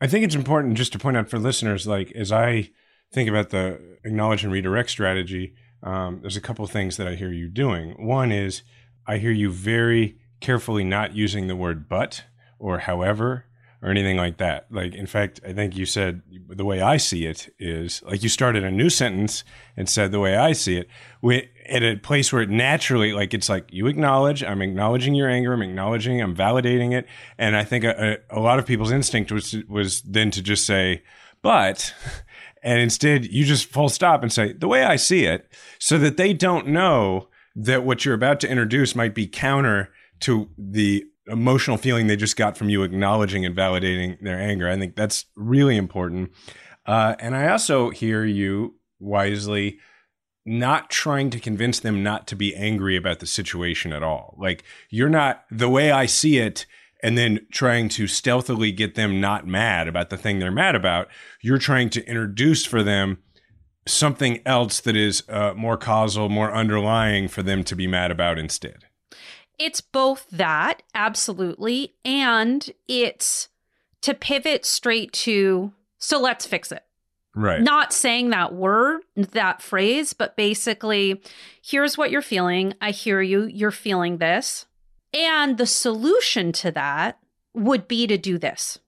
I 0.00 0.08
think 0.08 0.24
it's 0.24 0.34
important 0.34 0.74
just 0.74 0.92
to 0.92 0.98
point 0.98 1.16
out 1.16 1.30
for 1.30 1.38
listeners 1.38 1.86
like 1.86 2.10
as 2.12 2.32
I 2.32 2.70
think 3.12 3.30
about 3.30 3.50
the 3.50 3.80
acknowledge 4.04 4.42
and 4.42 4.52
redirect 4.52 4.90
strategy, 4.90 5.54
um, 5.82 6.20
there's 6.20 6.36
a 6.36 6.40
couple 6.40 6.66
things 6.66 6.96
that 6.96 7.06
I 7.06 7.14
hear 7.14 7.32
you 7.32 7.48
doing. 7.48 7.92
One 8.04 8.32
is 8.32 8.62
I 9.06 9.18
hear 9.18 9.30
you 9.30 9.50
very 9.50 10.18
carefully 10.40 10.84
not 10.84 11.14
using 11.14 11.48
the 11.48 11.56
word 11.56 11.88
but 11.88 12.24
or 12.58 12.80
however 12.80 13.46
or 13.80 13.90
anything 13.90 14.16
like 14.16 14.38
that. 14.38 14.66
Like, 14.70 14.94
in 14.94 15.06
fact, 15.06 15.40
I 15.46 15.52
think 15.52 15.76
you 15.76 15.86
said 15.86 16.22
the 16.48 16.64
way 16.64 16.80
I 16.80 16.96
see 16.96 17.26
it 17.26 17.54
is 17.58 18.02
like 18.02 18.22
you 18.22 18.28
started 18.28 18.64
a 18.64 18.70
new 18.70 18.90
sentence 18.90 19.44
and 19.76 19.88
said 19.88 20.10
the 20.10 20.18
way 20.18 20.36
I 20.36 20.52
see 20.52 20.76
it 20.78 20.88
we, 21.22 21.48
at 21.68 21.82
a 21.82 21.96
place 21.96 22.32
where 22.32 22.42
it 22.42 22.50
naturally, 22.50 23.12
like, 23.12 23.34
it's 23.34 23.48
like 23.48 23.72
you 23.72 23.86
acknowledge, 23.86 24.42
I'm 24.42 24.62
acknowledging 24.62 25.14
your 25.14 25.28
anger, 25.28 25.52
I'm 25.52 25.62
acknowledging, 25.62 26.20
I'm 26.20 26.34
validating 26.34 26.92
it. 26.92 27.06
And 27.38 27.56
I 27.56 27.64
think 27.64 27.84
a, 27.84 28.18
a, 28.30 28.38
a 28.38 28.40
lot 28.40 28.58
of 28.58 28.66
people's 28.66 28.90
instinct 28.90 29.30
was, 29.30 29.54
was 29.68 30.02
then 30.02 30.30
to 30.32 30.42
just 30.42 30.66
say, 30.66 31.02
but 31.40 31.94
and 32.62 32.80
instead, 32.80 33.26
you 33.26 33.44
just 33.44 33.66
full 33.66 33.88
stop 33.88 34.22
and 34.22 34.32
say, 34.32 34.52
the 34.52 34.68
way 34.68 34.84
I 34.84 34.96
see 34.96 35.24
it, 35.24 35.52
so 35.78 35.98
that 35.98 36.16
they 36.16 36.32
don't 36.32 36.68
know 36.68 37.28
that 37.54 37.84
what 37.84 38.04
you're 38.04 38.14
about 38.14 38.40
to 38.40 38.48
introduce 38.48 38.94
might 38.94 39.14
be 39.14 39.26
counter 39.26 39.90
to 40.20 40.48
the 40.56 41.04
emotional 41.26 41.76
feeling 41.76 42.06
they 42.06 42.16
just 42.16 42.36
got 42.36 42.56
from 42.56 42.68
you 42.68 42.82
acknowledging 42.82 43.44
and 43.44 43.54
validating 43.56 44.18
their 44.22 44.38
anger. 44.38 44.68
I 44.68 44.78
think 44.78 44.96
that's 44.96 45.26
really 45.36 45.76
important. 45.76 46.32
Uh, 46.86 47.16
and 47.18 47.36
I 47.36 47.48
also 47.48 47.90
hear 47.90 48.24
you 48.24 48.76
wisely 48.98 49.78
not 50.46 50.88
trying 50.88 51.28
to 51.30 51.38
convince 51.38 51.80
them 51.80 52.02
not 52.02 52.26
to 52.28 52.36
be 52.36 52.56
angry 52.56 52.96
about 52.96 53.18
the 53.18 53.26
situation 53.26 53.92
at 53.92 54.02
all. 54.02 54.34
Like, 54.38 54.64
you're 54.88 55.10
not, 55.10 55.44
the 55.50 55.68
way 55.68 55.90
I 55.90 56.06
see 56.06 56.38
it, 56.38 56.64
and 57.02 57.16
then 57.16 57.46
trying 57.52 57.88
to 57.90 58.06
stealthily 58.06 58.72
get 58.72 58.94
them 58.94 59.20
not 59.20 59.46
mad 59.46 59.88
about 59.88 60.10
the 60.10 60.16
thing 60.16 60.38
they're 60.38 60.50
mad 60.50 60.74
about. 60.74 61.08
You're 61.40 61.58
trying 61.58 61.90
to 61.90 62.06
introduce 62.06 62.64
for 62.64 62.82
them 62.82 63.18
something 63.86 64.40
else 64.44 64.80
that 64.80 64.96
is 64.96 65.22
uh, 65.28 65.54
more 65.56 65.76
causal, 65.76 66.28
more 66.28 66.52
underlying 66.52 67.28
for 67.28 67.42
them 67.42 67.64
to 67.64 67.76
be 67.76 67.86
mad 67.86 68.10
about 68.10 68.38
instead. 68.38 68.84
It's 69.58 69.80
both 69.80 70.26
that, 70.30 70.82
absolutely, 70.94 71.94
and 72.04 72.70
it's 72.86 73.48
to 74.02 74.14
pivot 74.14 74.64
straight 74.64 75.12
to, 75.12 75.72
so 75.98 76.20
let's 76.20 76.46
fix 76.46 76.70
it. 76.70 76.84
Right. 77.34 77.60
Not 77.60 77.92
saying 77.92 78.30
that 78.30 78.54
word, 78.54 79.02
that 79.16 79.62
phrase, 79.62 80.12
but 80.12 80.36
basically, 80.36 81.20
here's 81.62 81.96
what 81.98 82.10
you're 82.10 82.22
feeling. 82.22 82.74
I 82.80 82.90
hear 82.90 83.20
you. 83.20 83.44
You're 83.44 83.70
feeling 83.70 84.18
this. 84.18 84.66
And 85.12 85.58
the 85.58 85.66
solution 85.66 86.52
to 86.52 86.70
that 86.72 87.18
would 87.54 87.88
be 87.88 88.06
to 88.06 88.18
do 88.18 88.38
this. 88.38 88.78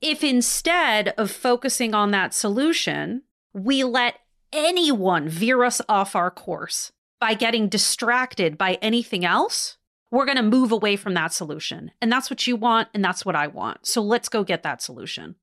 If 0.00 0.22
instead 0.22 1.08
of 1.16 1.30
focusing 1.30 1.94
on 1.94 2.10
that 2.10 2.34
solution, 2.34 3.22
we 3.52 3.84
let 3.84 4.20
anyone 4.52 5.28
veer 5.28 5.64
us 5.64 5.80
off 5.88 6.14
our 6.14 6.30
course 6.30 6.92
by 7.20 7.34
getting 7.34 7.68
distracted 7.68 8.58
by 8.58 8.78
anything 8.82 9.24
else, 9.24 9.78
we're 10.10 10.26
going 10.26 10.36
to 10.36 10.42
move 10.42 10.70
away 10.70 10.94
from 10.96 11.14
that 11.14 11.32
solution. 11.32 11.90
And 12.00 12.12
that's 12.12 12.30
what 12.30 12.46
you 12.46 12.54
want, 12.54 12.88
and 12.94 13.04
that's 13.04 13.24
what 13.24 13.34
I 13.34 13.46
want. 13.46 13.86
So 13.86 14.02
let's 14.02 14.28
go 14.28 14.44
get 14.44 14.62
that 14.62 14.82
solution. 14.82 15.36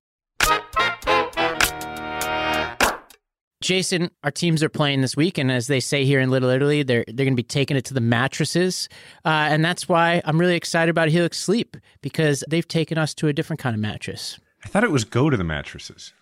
Jason, 3.62 4.10
our 4.24 4.30
teams 4.30 4.62
are 4.62 4.68
playing 4.68 5.00
this 5.00 5.16
week, 5.16 5.38
and 5.38 5.50
as 5.50 5.66
they 5.68 5.80
say 5.80 6.04
here 6.04 6.20
in 6.20 6.30
Little 6.30 6.50
Italy, 6.50 6.82
they're 6.82 7.04
they're 7.06 7.24
going 7.24 7.34
to 7.34 7.36
be 7.36 7.42
taking 7.42 7.76
it 7.76 7.84
to 7.86 7.94
the 7.94 8.00
mattresses, 8.00 8.88
uh, 9.24 9.28
and 9.28 9.64
that's 9.64 9.88
why 9.88 10.20
I'm 10.24 10.38
really 10.38 10.56
excited 10.56 10.90
about 10.90 11.08
Helix 11.08 11.38
Sleep 11.38 11.76
because 12.00 12.44
they've 12.48 12.66
taken 12.66 12.98
us 12.98 13.14
to 13.14 13.28
a 13.28 13.32
different 13.32 13.60
kind 13.60 13.74
of 13.74 13.80
mattress. 13.80 14.38
I 14.64 14.68
thought 14.68 14.84
it 14.84 14.90
was 14.90 15.04
go 15.04 15.30
to 15.30 15.36
the 15.36 15.44
mattresses. 15.44 16.12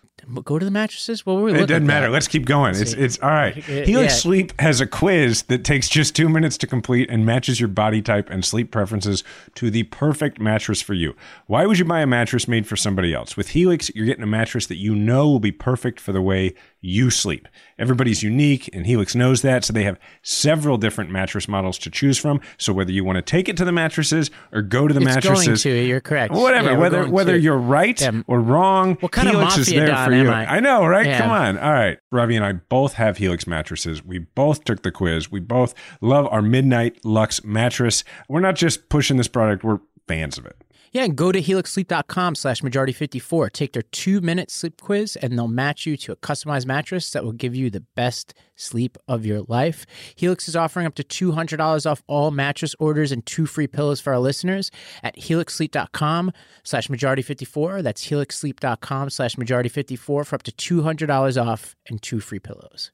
Go 0.43 0.59
to 0.59 0.65
the 0.65 0.71
mattresses. 0.71 1.25
What 1.25 1.37
were 1.37 1.43
we? 1.43 1.53
It 1.53 1.67
doesn't 1.67 1.85
matter. 1.85 2.09
Let's 2.09 2.27
keep 2.27 2.45
going. 2.45 2.75
It's 2.75 2.93
it's 2.93 3.17
all 3.19 3.29
right. 3.29 3.55
Helix 3.55 4.13
yeah. 4.13 4.19
Sleep 4.19 4.61
has 4.61 4.79
a 4.79 4.85
quiz 4.85 5.43
that 5.43 5.63
takes 5.63 5.89
just 5.89 6.15
two 6.15 6.29
minutes 6.29 6.57
to 6.59 6.67
complete 6.67 7.09
and 7.09 7.25
matches 7.25 7.59
your 7.59 7.69
body 7.69 8.01
type 8.01 8.29
and 8.29 8.45
sleep 8.45 8.71
preferences 8.71 9.23
to 9.55 9.71
the 9.71 9.83
perfect 9.83 10.39
mattress 10.39 10.81
for 10.81 10.93
you. 10.93 11.15
Why 11.47 11.65
would 11.65 11.79
you 11.79 11.85
buy 11.85 12.01
a 12.01 12.07
mattress 12.07 12.47
made 12.47 12.67
for 12.67 12.75
somebody 12.75 13.13
else? 13.13 13.35
With 13.35 13.49
Helix, 13.49 13.89
you're 13.95 14.05
getting 14.05 14.23
a 14.23 14.27
mattress 14.27 14.67
that 14.67 14.77
you 14.77 14.95
know 14.95 15.27
will 15.27 15.39
be 15.39 15.51
perfect 15.51 15.99
for 15.99 16.11
the 16.11 16.21
way 16.21 16.53
you 16.81 17.11
sleep. 17.11 17.47
Everybody's 17.77 18.23
unique, 18.23 18.69
and 18.73 18.85
Helix 18.85 19.13
knows 19.15 19.43
that, 19.43 19.63
so 19.63 19.71
they 19.71 19.83
have 19.83 19.99
several 20.23 20.77
different 20.77 21.11
mattress 21.11 21.47
models 21.47 21.77
to 21.79 21.91
choose 21.91 22.17
from. 22.17 22.41
So 22.57 22.73
whether 22.73 22.91
you 22.91 23.03
want 23.03 23.17
to 23.17 23.21
take 23.21 23.47
it 23.47 23.55
to 23.57 23.65
the 23.65 23.71
mattresses 23.71 24.31
or 24.51 24.63
go 24.63 24.87
to 24.87 24.93
the 24.93 25.01
it's 25.01 25.15
mattresses, 25.15 25.63
going 25.63 25.75
to, 25.75 25.85
you're 25.85 26.01
correct. 26.01 26.33
Whatever, 26.33 26.71
yeah, 26.71 26.77
whether 26.77 27.07
whether 27.07 27.33
to. 27.33 27.39
you're 27.39 27.57
right 27.57 27.99
yeah. 28.01 28.21
or 28.27 28.41
wrong, 28.41 28.95
what 28.99 29.11
kind 29.11 29.29
Helix 29.29 29.55
of 29.55 29.61
is 29.61 29.69
there 29.69 29.85
Don 29.85 30.09
for 30.09 30.15
you. 30.15 30.29
I? 30.29 30.57
I? 30.57 30.59
know, 30.59 30.85
right? 30.85 31.05
Yeah. 31.05 31.19
Come 31.19 31.29
on. 31.29 31.57
All 31.57 31.71
right, 31.71 31.99
Ravi 32.11 32.35
and 32.35 32.45
I 32.45 32.53
both 32.53 32.93
have 32.93 33.17
Helix 33.17 33.45
mattresses. 33.45 34.03
We 34.03 34.19
both 34.19 34.63
took 34.63 34.81
the 34.81 34.91
quiz. 34.91 35.31
We 35.31 35.39
both 35.39 35.73
love 36.01 36.27
our 36.31 36.41
Midnight 36.41 37.05
Luxe 37.05 37.43
mattress. 37.43 38.03
We're 38.27 38.39
not 38.39 38.55
just 38.55 38.89
pushing 38.89 39.17
this 39.17 39.27
product; 39.27 39.63
we're 39.63 39.79
fans 40.07 40.37
of 40.37 40.45
it. 40.45 40.55
Yeah, 40.91 41.05
and 41.05 41.15
go 41.15 41.31
to 41.31 41.41
helixsleep.com 41.41 42.35
slash 42.35 42.61
majority54. 42.61 43.53
Take 43.53 43.71
their 43.71 43.81
two 43.81 44.19
minute 44.19 44.51
sleep 44.51 44.81
quiz, 44.81 45.15
and 45.15 45.37
they'll 45.37 45.47
match 45.47 45.85
you 45.85 45.95
to 45.95 46.11
a 46.11 46.15
customized 46.17 46.65
mattress 46.65 47.11
that 47.11 47.23
will 47.23 47.31
give 47.31 47.55
you 47.55 47.69
the 47.69 47.85
best 47.95 48.33
sleep 48.57 48.97
of 49.07 49.25
your 49.25 49.41
life. 49.47 49.85
Helix 50.15 50.49
is 50.49 50.55
offering 50.55 50.85
up 50.85 50.95
to 50.95 51.03
$200 51.03 51.89
off 51.89 52.03
all 52.07 52.29
mattress 52.29 52.75
orders 52.77 53.13
and 53.13 53.25
two 53.25 53.45
free 53.45 53.67
pillows 53.67 54.01
for 54.01 54.11
our 54.11 54.19
listeners 54.19 54.69
at 55.01 55.17
helixsleep.com 55.17 56.31
slash 56.63 56.89
majority54. 56.89 57.83
That's 57.83 58.05
helixsleep.com 58.07 59.09
slash 59.11 59.35
majority54 59.37 60.25
for 60.25 60.35
up 60.35 60.43
to 60.43 60.51
$200 60.51 61.41
off 61.41 61.75
and 61.87 62.01
two 62.01 62.19
free 62.19 62.39
pillows. 62.39 62.91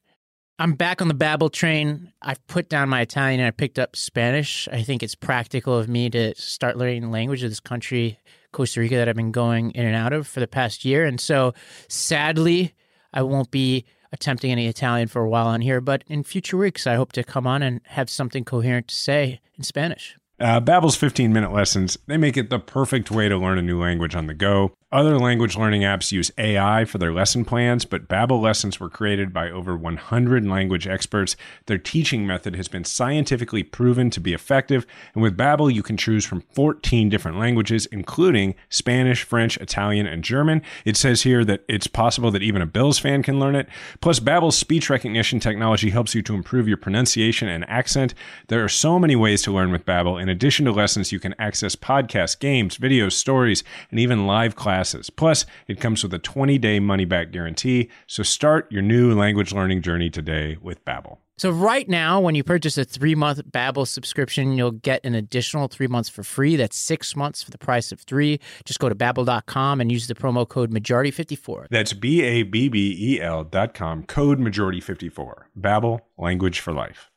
I'm 0.60 0.74
back 0.74 1.04
on 1.04 1.08
the 1.08 1.14
Babbel 1.14 1.52
train. 1.52 2.12
I've 2.24 2.46
put 2.48 2.68
down 2.68 2.90
my 2.90 3.02
Italian 3.02 3.40
and 3.40 3.48
I 3.48 3.52
picked 3.52 3.78
up 3.78 3.96
Spanish. 3.96 4.68
I 4.72 4.82
think 4.82 5.04
it's 5.04 5.14
practical 5.14 5.78
of 5.78 5.88
me 5.88 6.10
to 6.10 6.34
start 6.36 6.78
learning 6.78 7.04
the 7.04 7.10
language 7.10 7.44
of 7.44 7.52
this 7.52 7.60
country, 7.60 8.18
Costa 8.54 8.80
Rica, 8.80 8.96
that 8.96 9.08
I've 9.08 9.16
been 9.16 9.32
going 9.32 9.70
in 9.72 9.86
and 9.86 9.96
out 9.96 10.14
of 10.14 10.26
for 10.26 10.40
the 10.40 10.48
past 10.48 10.84
year. 10.84 11.06
And 11.06 11.22
so, 11.22 11.54
sadly, 11.90 12.74
I 13.14 13.22
won't 13.22 13.52
be 13.52 13.86
attempting 14.12 14.52
any 14.52 14.66
Italian 14.68 15.08
for 15.10 15.22
a 15.22 15.30
while 15.30 15.48
on 15.48 15.62
here, 15.62 15.80
but 15.80 16.04
in 16.08 16.24
future 16.24 16.58
weeks, 16.58 16.88
I 16.88 16.96
hope 16.96 17.12
to 17.12 17.24
come 17.24 17.46
on 17.46 17.62
and 17.62 17.80
have 17.86 18.10
something 18.10 18.44
coherent 18.44 18.88
to 18.88 18.96
say 18.96 19.42
in 19.58 19.64
Spanish. 19.64 20.18
Uh, 20.40 20.60
Babbel's 20.60 20.96
15 20.96 21.34
minute 21.34 21.52
lessons, 21.52 21.98
they 22.08 22.18
make 22.18 22.38
it 22.38 22.50
the 22.50 22.60
perfect 22.60 23.12
way 23.12 23.28
to 23.28 23.38
learn 23.38 23.58
a 23.58 23.62
new 23.62 23.80
language 23.80 24.16
on 24.16 24.28
the 24.28 24.34
go. 24.34 24.74
Other 24.90 25.20
language 25.20 25.58
learning 25.58 25.82
apps 25.82 26.14
use 26.14 26.32
AI 26.38 26.86
for 26.86 26.98
their 26.98 27.12
lesson 27.12 27.44
plans, 27.44 27.84
but 27.84 28.08
Babbel 28.08 28.42
lessons 28.42 28.80
were 28.80 28.90
created 28.90 29.34
by 29.34 29.52
over 29.52 29.76
100 29.76 30.48
language 30.48 30.88
experts. 30.88 31.36
Their 31.66 31.78
teaching 31.78 32.26
method 32.26 32.56
has 32.56 32.70
been 32.70 32.86
scientifically 32.86 33.64
proven 33.64 34.10
to 34.12 34.22
be 34.22 34.34
effective, 34.34 34.88
and 35.14 35.22
with 35.22 35.36
Babbel 35.36 35.74
you 35.74 35.84
can 35.84 35.98
choose 35.98 36.24
from 36.24 36.40
14 36.54 37.10
different 37.10 37.38
languages 37.38 37.86
including 37.88 38.56
Spanish, 38.70 39.24
French, 39.24 39.58
Italian, 39.58 40.08
and 40.08 40.24
German. 40.24 40.62
It 40.86 40.96
says 40.96 41.24
here 41.24 41.44
that 41.44 41.66
it's 41.68 41.88
possible 41.88 42.32
that 42.32 42.42
even 42.42 42.62
a 42.62 42.66
Bills 42.66 42.98
fan 42.98 43.24
can 43.24 43.42
learn 43.42 43.58
it. 43.58 43.68
Plus 44.00 44.22
Babbel's 44.22 44.58
speech 44.58 44.90
recognition 44.90 45.42
technology 45.42 45.90
helps 45.90 46.16
you 46.16 46.22
to 46.22 46.34
improve 46.34 46.66
your 46.66 46.78
pronunciation 46.78 47.50
and 47.50 47.70
accent. 47.70 48.14
There 48.48 48.64
are 48.64 48.70
so 48.70 49.00
many 49.00 49.18
ways 49.18 49.42
to 49.42 49.52
learn 49.52 49.74
with 49.74 49.86
Babbel. 49.86 50.22
In 50.22 50.30
addition 50.30 50.64
to 50.64 50.72
lessons, 50.72 51.12
you 51.12 51.20
can 51.20 51.36
access 51.38 51.76
podcasts, 51.76 52.40
games, 52.40 52.78
videos, 52.78 53.12
stories, 53.12 53.66
and 53.92 54.00
even 54.00 54.26
live 54.26 54.56
classes 54.56 54.77
classes. 54.78 55.10
Plus, 55.10 55.46
it 55.68 55.80
comes 55.80 56.04
with 56.04 56.14
a 56.14 56.20
20-day 56.20 56.80
money-back 56.80 57.32
guarantee. 57.32 57.90
So 58.06 58.22
start 58.22 58.72
your 58.72 58.84
new 58.84 59.14
language 59.14 59.52
learning 59.52 59.82
journey 59.82 60.10
today 60.12 60.58
with 60.62 60.84
Babbel. 60.86 61.18
So 61.40 61.52
right 61.52 61.88
now, 61.88 62.20
when 62.20 62.36
you 62.36 62.44
purchase 62.44 62.78
a 62.78 62.86
three-month 62.86 63.42
Babbel 63.52 63.88
subscription, 63.88 64.54
you'll 64.54 64.72
get 64.72 65.04
an 65.04 65.16
additional 65.16 65.68
three 65.68 65.88
months 65.88 66.10
for 66.10 66.24
free. 66.24 66.56
That's 66.56 66.76
six 66.76 67.16
months 67.16 67.42
for 67.44 67.50
the 67.52 67.58
price 67.58 67.92
of 67.92 68.02
three. 68.02 68.40
Just 68.66 68.80
go 68.80 68.90
to 68.90 68.96
babbel.com 68.96 69.82
and 69.82 69.92
use 69.92 70.08
the 70.08 70.16
promo 70.16 70.48
code 70.48 70.72
majority54. 70.72 71.68
That's 71.70 71.94
B-A-B-B-E-L 71.94 73.44
dot 73.46 73.74
com, 73.74 74.04
code 74.04 74.40
majority54. 74.40 75.34
Babbel, 75.60 76.00
language 76.18 76.60
for 76.60 76.74
life. 76.74 77.10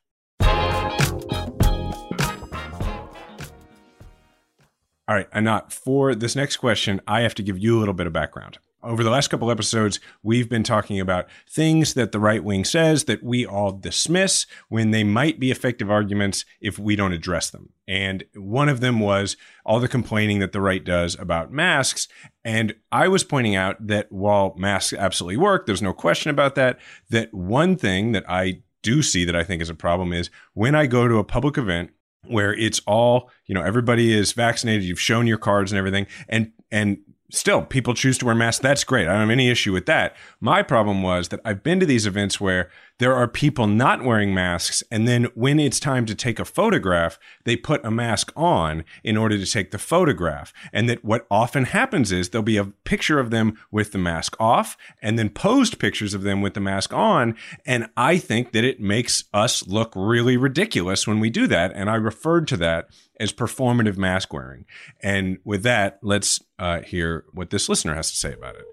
All 5.11 5.17
right, 5.17 5.27
Anat, 5.33 5.73
for 5.73 6.15
this 6.15 6.37
next 6.37 6.59
question, 6.59 7.01
I 7.05 7.23
have 7.23 7.35
to 7.35 7.43
give 7.43 7.59
you 7.59 7.77
a 7.77 7.81
little 7.81 7.95
bit 7.95 8.07
of 8.07 8.13
background. 8.13 8.59
Over 8.81 9.03
the 9.03 9.11
last 9.11 9.27
couple 9.27 9.51
episodes, 9.51 9.99
we've 10.23 10.49
been 10.49 10.63
talking 10.63 11.01
about 11.01 11.27
things 11.49 11.95
that 11.95 12.13
the 12.13 12.21
right 12.21 12.45
wing 12.45 12.65
says 12.65 13.07
that 13.07 13.21
we 13.21 13.45
all 13.45 13.73
dismiss 13.73 14.47
when 14.69 14.93
they 14.93 15.03
might 15.03 15.41
be 15.41 15.51
effective 15.51 15.91
arguments 15.91 16.45
if 16.61 16.79
we 16.79 16.95
don't 16.95 17.13
address 17.13 17.51
them. 17.51 17.71
And 17.89 18.23
one 18.37 18.69
of 18.69 18.79
them 18.79 19.01
was 19.01 19.37
all 19.67 19.81
the 19.81 19.89
complaining 19.89 20.39
that 20.39 20.53
the 20.53 20.61
right 20.61 20.85
does 20.85 21.19
about 21.19 21.51
masks. 21.51 22.07
And 22.45 22.77
I 22.93 23.09
was 23.09 23.25
pointing 23.25 23.57
out 23.57 23.85
that 23.85 24.13
while 24.13 24.55
masks 24.57 24.93
absolutely 24.93 25.39
work, 25.39 25.67
there's 25.67 25.83
no 25.83 25.93
question 25.93 26.31
about 26.31 26.55
that, 26.55 26.79
that 27.09 27.35
one 27.35 27.75
thing 27.75 28.13
that 28.13 28.25
I 28.29 28.63
do 28.83 29.03
see 29.03 29.25
that 29.25 29.35
I 29.35 29.43
think 29.43 29.61
is 29.61 29.71
a 29.71 29.75
problem 29.75 30.13
is 30.13 30.31
when 30.55 30.77
I 30.77 30.87
go 30.87 31.09
to 31.09 31.19
a 31.19 31.25
public 31.25 31.59
event 31.59 31.91
where 32.27 32.55
it's 32.55 32.81
all 32.87 33.31
you 33.47 33.55
know 33.55 33.63
everybody 33.63 34.13
is 34.13 34.33
vaccinated 34.33 34.85
you've 34.85 35.01
shown 35.01 35.27
your 35.27 35.39
cards 35.39 35.73
and 35.73 35.79
everything 35.79 36.07
and 36.29 36.53
and 36.71 36.99
still 37.31 37.63
people 37.63 37.95
choose 37.95 38.19
to 38.19 38.27
wear 38.27 38.35
masks. 38.35 38.63
That's 38.63 38.85
great. 38.85 39.09
I 39.09 39.13
don't 39.13 39.21
have 39.21 39.31
any 39.31 39.51
issue 39.51 39.73
with 39.73 39.87
that. 39.87 40.17
My 40.41 40.63
problem 40.63 41.03
was 41.03 41.29
that 41.29 41.41
i've 41.45 41.63
been 41.63 41.81
to 41.81 41.87
these 41.87 42.07
events 42.07 42.41
where 42.41 42.71
there 42.99 43.15
are 43.15 43.27
people 43.27 43.67
not 43.67 44.05
wearing 44.05 44.35
masks 44.35 44.83
and 44.91 45.09
then 45.09 45.25
when 45.35 45.59
it's 45.59 45.81
time 45.81 46.05
to 46.07 46.15
take 46.15 46.39
a 46.39 46.45
photograph 46.45 47.19
they 47.45 47.57
put 47.57 47.85
a 47.85 47.91
mask 47.91 48.33
on 48.37 48.85
in 49.03 49.17
order 49.17 49.39
to 49.39 49.47
take 49.47 49.71
the 49.71 49.79
photograph. 49.79 50.53
And 50.73 50.89
that 50.89 51.05
what 51.05 51.27
often 51.31 51.65
happens 51.65 52.13
is 52.13 52.29
there'll 52.29 52.43
be 52.43 52.57
a 52.57 52.65
picture 52.65 53.19
of 53.19 53.31
them 53.31 53.59
with 53.71 53.93
the 53.93 53.99
mask 53.99 54.37
off 54.39 54.77
and 55.03 55.19
then 55.19 55.31
posed 55.31 55.79
pictures 55.79 56.15
of 56.15 56.23
them 56.23 56.43
with 56.43 56.55
the 56.55 56.61
mask 56.61 56.93
on. 56.93 57.37
And 57.65 57.89
i 57.97 58.19
think 58.19 58.53
that 58.53 58.65
it 58.65 58.81
makes 58.81 59.25
us 59.33 59.67
look 59.67 59.93
really 59.95 60.37
ridiculous 60.37 61.07
when 61.07 61.21
we 61.21 61.31
do 61.31 61.47
that. 61.47 61.73
And 61.75 61.89
i 61.89 61.95
referred 61.95 62.49
to 62.49 62.57
that 62.59 62.89
as 63.21 63.33
performative 63.33 63.97
mask 63.97 64.33
wearing 64.33 64.65
and 65.03 65.39
with 65.45 65.63
that 65.63 65.99
let's 66.03 66.41
uh, 66.59 66.81
hear 66.81 67.25
what 67.33 67.51
this 67.51 67.69
listener 67.69 67.95
has 67.95 68.11
to 68.11 68.17
say 68.17 68.33
about 68.33 68.57
it 68.57 68.65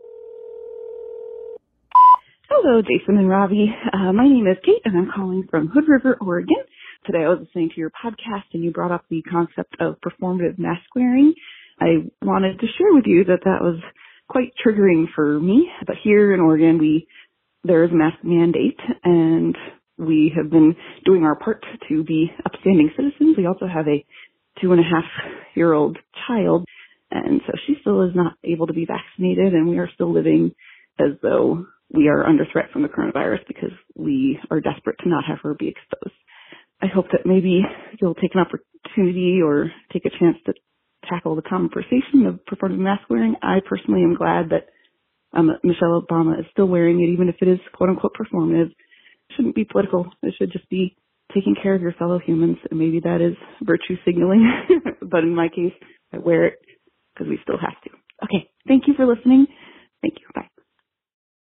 Hello, 2.50 2.82
Jason 2.82 3.18
and 3.18 3.30
Ravi. 3.30 3.68
Uh, 3.94 4.14
my 4.14 4.24
name 4.28 4.48
is 4.48 4.58
Kate, 4.66 4.82
and 4.86 4.98
I'm 4.98 5.12
calling 5.14 5.46
from 5.50 5.68
Hood 5.68 5.84
River, 5.88 6.18
Oregon. 6.22 6.56
Today 7.06 7.26
I 7.26 7.28
was 7.28 7.40
listening 7.42 7.70
to 7.70 7.80
your 7.80 7.92
podcast, 7.92 8.46
and 8.54 8.64
you 8.64 8.72
brought 8.72 8.92
up 8.92 9.04
the 9.10 9.22
concept 9.22 9.76
of 9.80 9.98
performative 10.00 10.58
mask 10.58 10.84
wearing. 10.96 11.34
I 11.80 12.10
wanted 12.22 12.60
to 12.60 12.68
share 12.78 12.94
with 12.94 13.04
you 13.06 13.26
that 13.26 13.44
that 13.44 13.62
was 13.62 13.80
quite 14.30 14.54
triggering 14.66 15.06
for 15.14 15.40
me. 15.40 15.70
But 15.86 15.98
here 16.04 16.34
in 16.34 16.40
Oregon, 16.40 16.78
we 16.80 17.08
there 17.64 17.84
is 17.84 17.92
a 17.92 17.96
mask 17.96 18.18
mandate, 18.24 18.80
and 19.04 19.56
we 19.98 20.32
have 20.36 20.50
been 20.50 20.76
doing 21.06 21.24
our 21.24 21.36
part 21.36 21.66
to 21.90 22.04
be 22.04 22.32
upstanding 22.46 22.92
citizens. 22.96 23.38
We 23.38 23.46
also 23.46 23.68
have 23.68 23.88
a 23.88 24.06
two 24.62 24.72
and 24.72 24.82
a 24.82 24.84
half 24.84 25.06
year 25.56 25.74
old 25.74 25.98
child, 26.28 26.66
and 27.12 27.42
so 27.46 27.54
she 27.66 27.76
still 27.82 28.02
is 28.04 28.16
not 28.16 28.34
able 28.44 28.68
to 28.68 28.74
be 28.74 28.86
vaccinated, 28.86 29.54
and 29.54 29.68
we 29.68 29.80
are 29.80 29.90
still 29.94 30.12
living 30.14 30.52
as 31.00 31.14
though 31.22 31.66
we 31.94 32.08
are 32.10 32.26
under 32.26 32.46
threat 32.52 32.72
from 32.74 32.82
the 32.82 32.90
coronavirus 32.90 33.48
because 33.48 33.72
we 33.96 34.40
are 34.52 34.60
desperate 34.60 34.98
to 35.00 35.10
not 35.10 35.24
have 35.26 35.40
her 35.44 35.54
be 35.54 35.70
exposed. 35.70 36.16
I 36.82 36.88
hope 36.94 37.06
that 37.12 37.26
maybe 37.26 37.62
you'll 38.00 38.16
take 38.16 38.36
an 38.36 38.42
opportunity 38.42 39.40
or 39.44 39.72
take 39.92 40.06
a 40.06 40.20
chance 40.20 40.38
to 40.46 40.54
tackle 41.10 41.36
the 41.36 41.42
conversation 41.42 42.26
of 42.28 42.40
performative 42.46 42.80
mask 42.80 43.10
wearing. 43.10 43.36
I 43.42 43.60
personally 43.68 44.04
am 44.04 44.16
glad 44.16 44.50
that 44.50 44.68
um, 45.34 45.52
Michelle 45.64 46.02
Obama 46.02 46.40
is 46.40 46.46
still 46.52 46.68
wearing 46.68 47.02
it, 47.02 47.12
even 47.14 47.30
if 47.30 47.36
it 47.42 47.48
is 47.48 47.60
quote 47.74 47.90
unquote 47.90 48.16
performative. 48.16 48.68
It 48.70 49.36
shouldn't 49.36 49.56
be 49.56 49.66
political. 49.66 50.08
It 50.24 50.34
should 50.38 50.52
just 50.52 50.70
be 50.70 50.98
taking 51.38 51.56
care 51.62 51.76
of 51.76 51.82
your 51.82 51.94
fellow 51.94 52.20
humans. 52.20 52.58
And 52.70 52.80
maybe 52.80 53.00
that 53.02 53.22
is 53.22 53.36
virtue 53.62 53.96
signaling. 54.06 54.50
but 55.02 55.20
in 55.20 55.36
my 55.36 55.50
case, 55.50 55.74
I 56.14 56.18
wear 56.18 56.48
it 56.48 56.54
because 57.14 57.30
we 57.30 57.38
still 57.44 57.58
have 57.60 57.80
to. 57.84 57.90
Okay. 58.24 58.50
Thank 58.68 58.88
you 58.88 58.94
for 58.96 59.06
listening. 59.06 59.46
Thank 60.02 60.16
you. 60.20 60.28
Bye. 60.34 60.48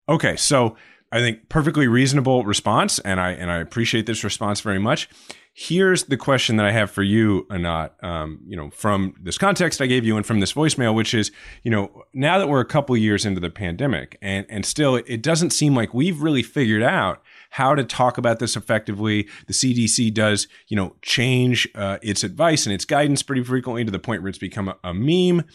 Okay, 0.10 0.36
so 0.36 0.76
I 1.12 1.20
think 1.20 1.48
perfectly 1.48 1.88
reasonable 1.88 2.44
response, 2.44 3.00
and 3.00 3.22
I 3.22 3.32
and 3.32 3.50
I 3.50 3.58
appreciate 3.58 4.06
this 4.06 4.24
response 4.24 4.62
very 4.62 4.80
much. 4.80 5.08
Here's 5.54 6.06
the 6.06 6.18
question 6.18 6.56
that 6.58 6.66
I 6.66 6.72
have 6.72 6.90
for 6.90 7.04
you, 7.04 7.46
Anat. 7.52 7.94
Um, 8.04 8.42
you 8.48 8.58
know, 8.58 8.72
from 8.72 9.14
this 9.22 9.38
context 9.38 9.80
I 9.82 9.86
gave 9.86 10.04
you 10.04 10.18
and 10.18 10.26
from 10.26 10.40
this 10.40 10.54
voicemail, 10.54 10.96
which 10.96 11.14
is, 11.14 11.32
you 11.62 11.70
know, 11.70 12.04
now 12.14 12.40
that 12.40 12.50
we're 12.50 12.60
a 12.60 12.66
couple 12.66 12.98
years 12.98 13.26
into 13.26 13.40
the 13.40 13.52
pandemic, 13.52 14.18
and 14.22 14.46
and 14.50 14.66
still, 14.66 14.96
it 14.96 15.22
doesn't 15.22 15.52
seem 15.52 15.76
like 15.76 15.94
we've 15.94 16.22
really 16.22 16.44
figured 16.44 16.84
out 16.84 17.22
how 17.54 17.76
to 17.76 17.84
talk 17.84 18.18
about 18.18 18.40
this 18.40 18.56
effectively. 18.56 19.30
The 19.46 19.54
CDC 19.54 20.12
does, 20.12 20.48
you 20.70 20.76
know, 20.76 20.96
change 21.04 21.68
uh, 21.76 22.00
its 22.02 22.24
advice 22.24 22.66
and 22.66 22.74
its 22.74 22.84
guidance 22.84 23.22
pretty 23.22 23.44
frequently 23.44 23.86
to 23.86 23.92
the 23.92 24.00
point 24.00 24.24
where 24.24 24.30
it's 24.30 24.40
become 24.40 24.70
a, 24.70 24.78
a 24.84 24.92
meme. 24.92 25.46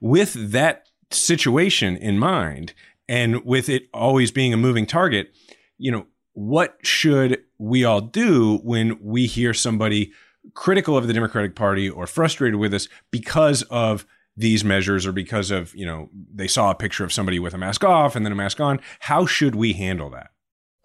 With 0.00 0.50
that 0.50 0.88
situation 1.12 1.96
in 1.96 2.18
mind 2.18 2.74
and 3.08 3.44
with 3.44 3.68
it 3.68 3.84
always 3.94 4.32
being 4.32 4.52
a 4.52 4.56
moving 4.56 4.84
target, 4.84 5.32
you 5.78 5.92
know, 5.92 6.06
what 6.32 6.76
should 6.82 7.44
we 7.56 7.84
all 7.84 8.00
do 8.00 8.58
when 8.64 8.98
we 9.00 9.26
hear 9.26 9.54
somebody 9.54 10.12
critical 10.54 10.96
of 10.96 11.06
the 11.06 11.12
Democratic 11.12 11.54
Party 11.54 11.88
or 11.88 12.08
frustrated 12.08 12.58
with 12.58 12.74
us 12.74 12.88
because 13.12 13.62
of 13.70 14.04
these 14.36 14.64
measures 14.64 15.06
or 15.06 15.12
because 15.12 15.52
of, 15.52 15.72
you 15.76 15.86
know, 15.86 16.10
they 16.34 16.48
saw 16.48 16.72
a 16.72 16.74
picture 16.74 17.04
of 17.04 17.12
somebody 17.12 17.38
with 17.38 17.54
a 17.54 17.58
mask 17.58 17.84
off 17.84 18.16
and 18.16 18.26
then 18.26 18.32
a 18.32 18.36
mask 18.36 18.58
on? 18.58 18.80
How 18.98 19.24
should 19.24 19.54
we 19.54 19.74
handle 19.74 20.10
that? 20.10 20.32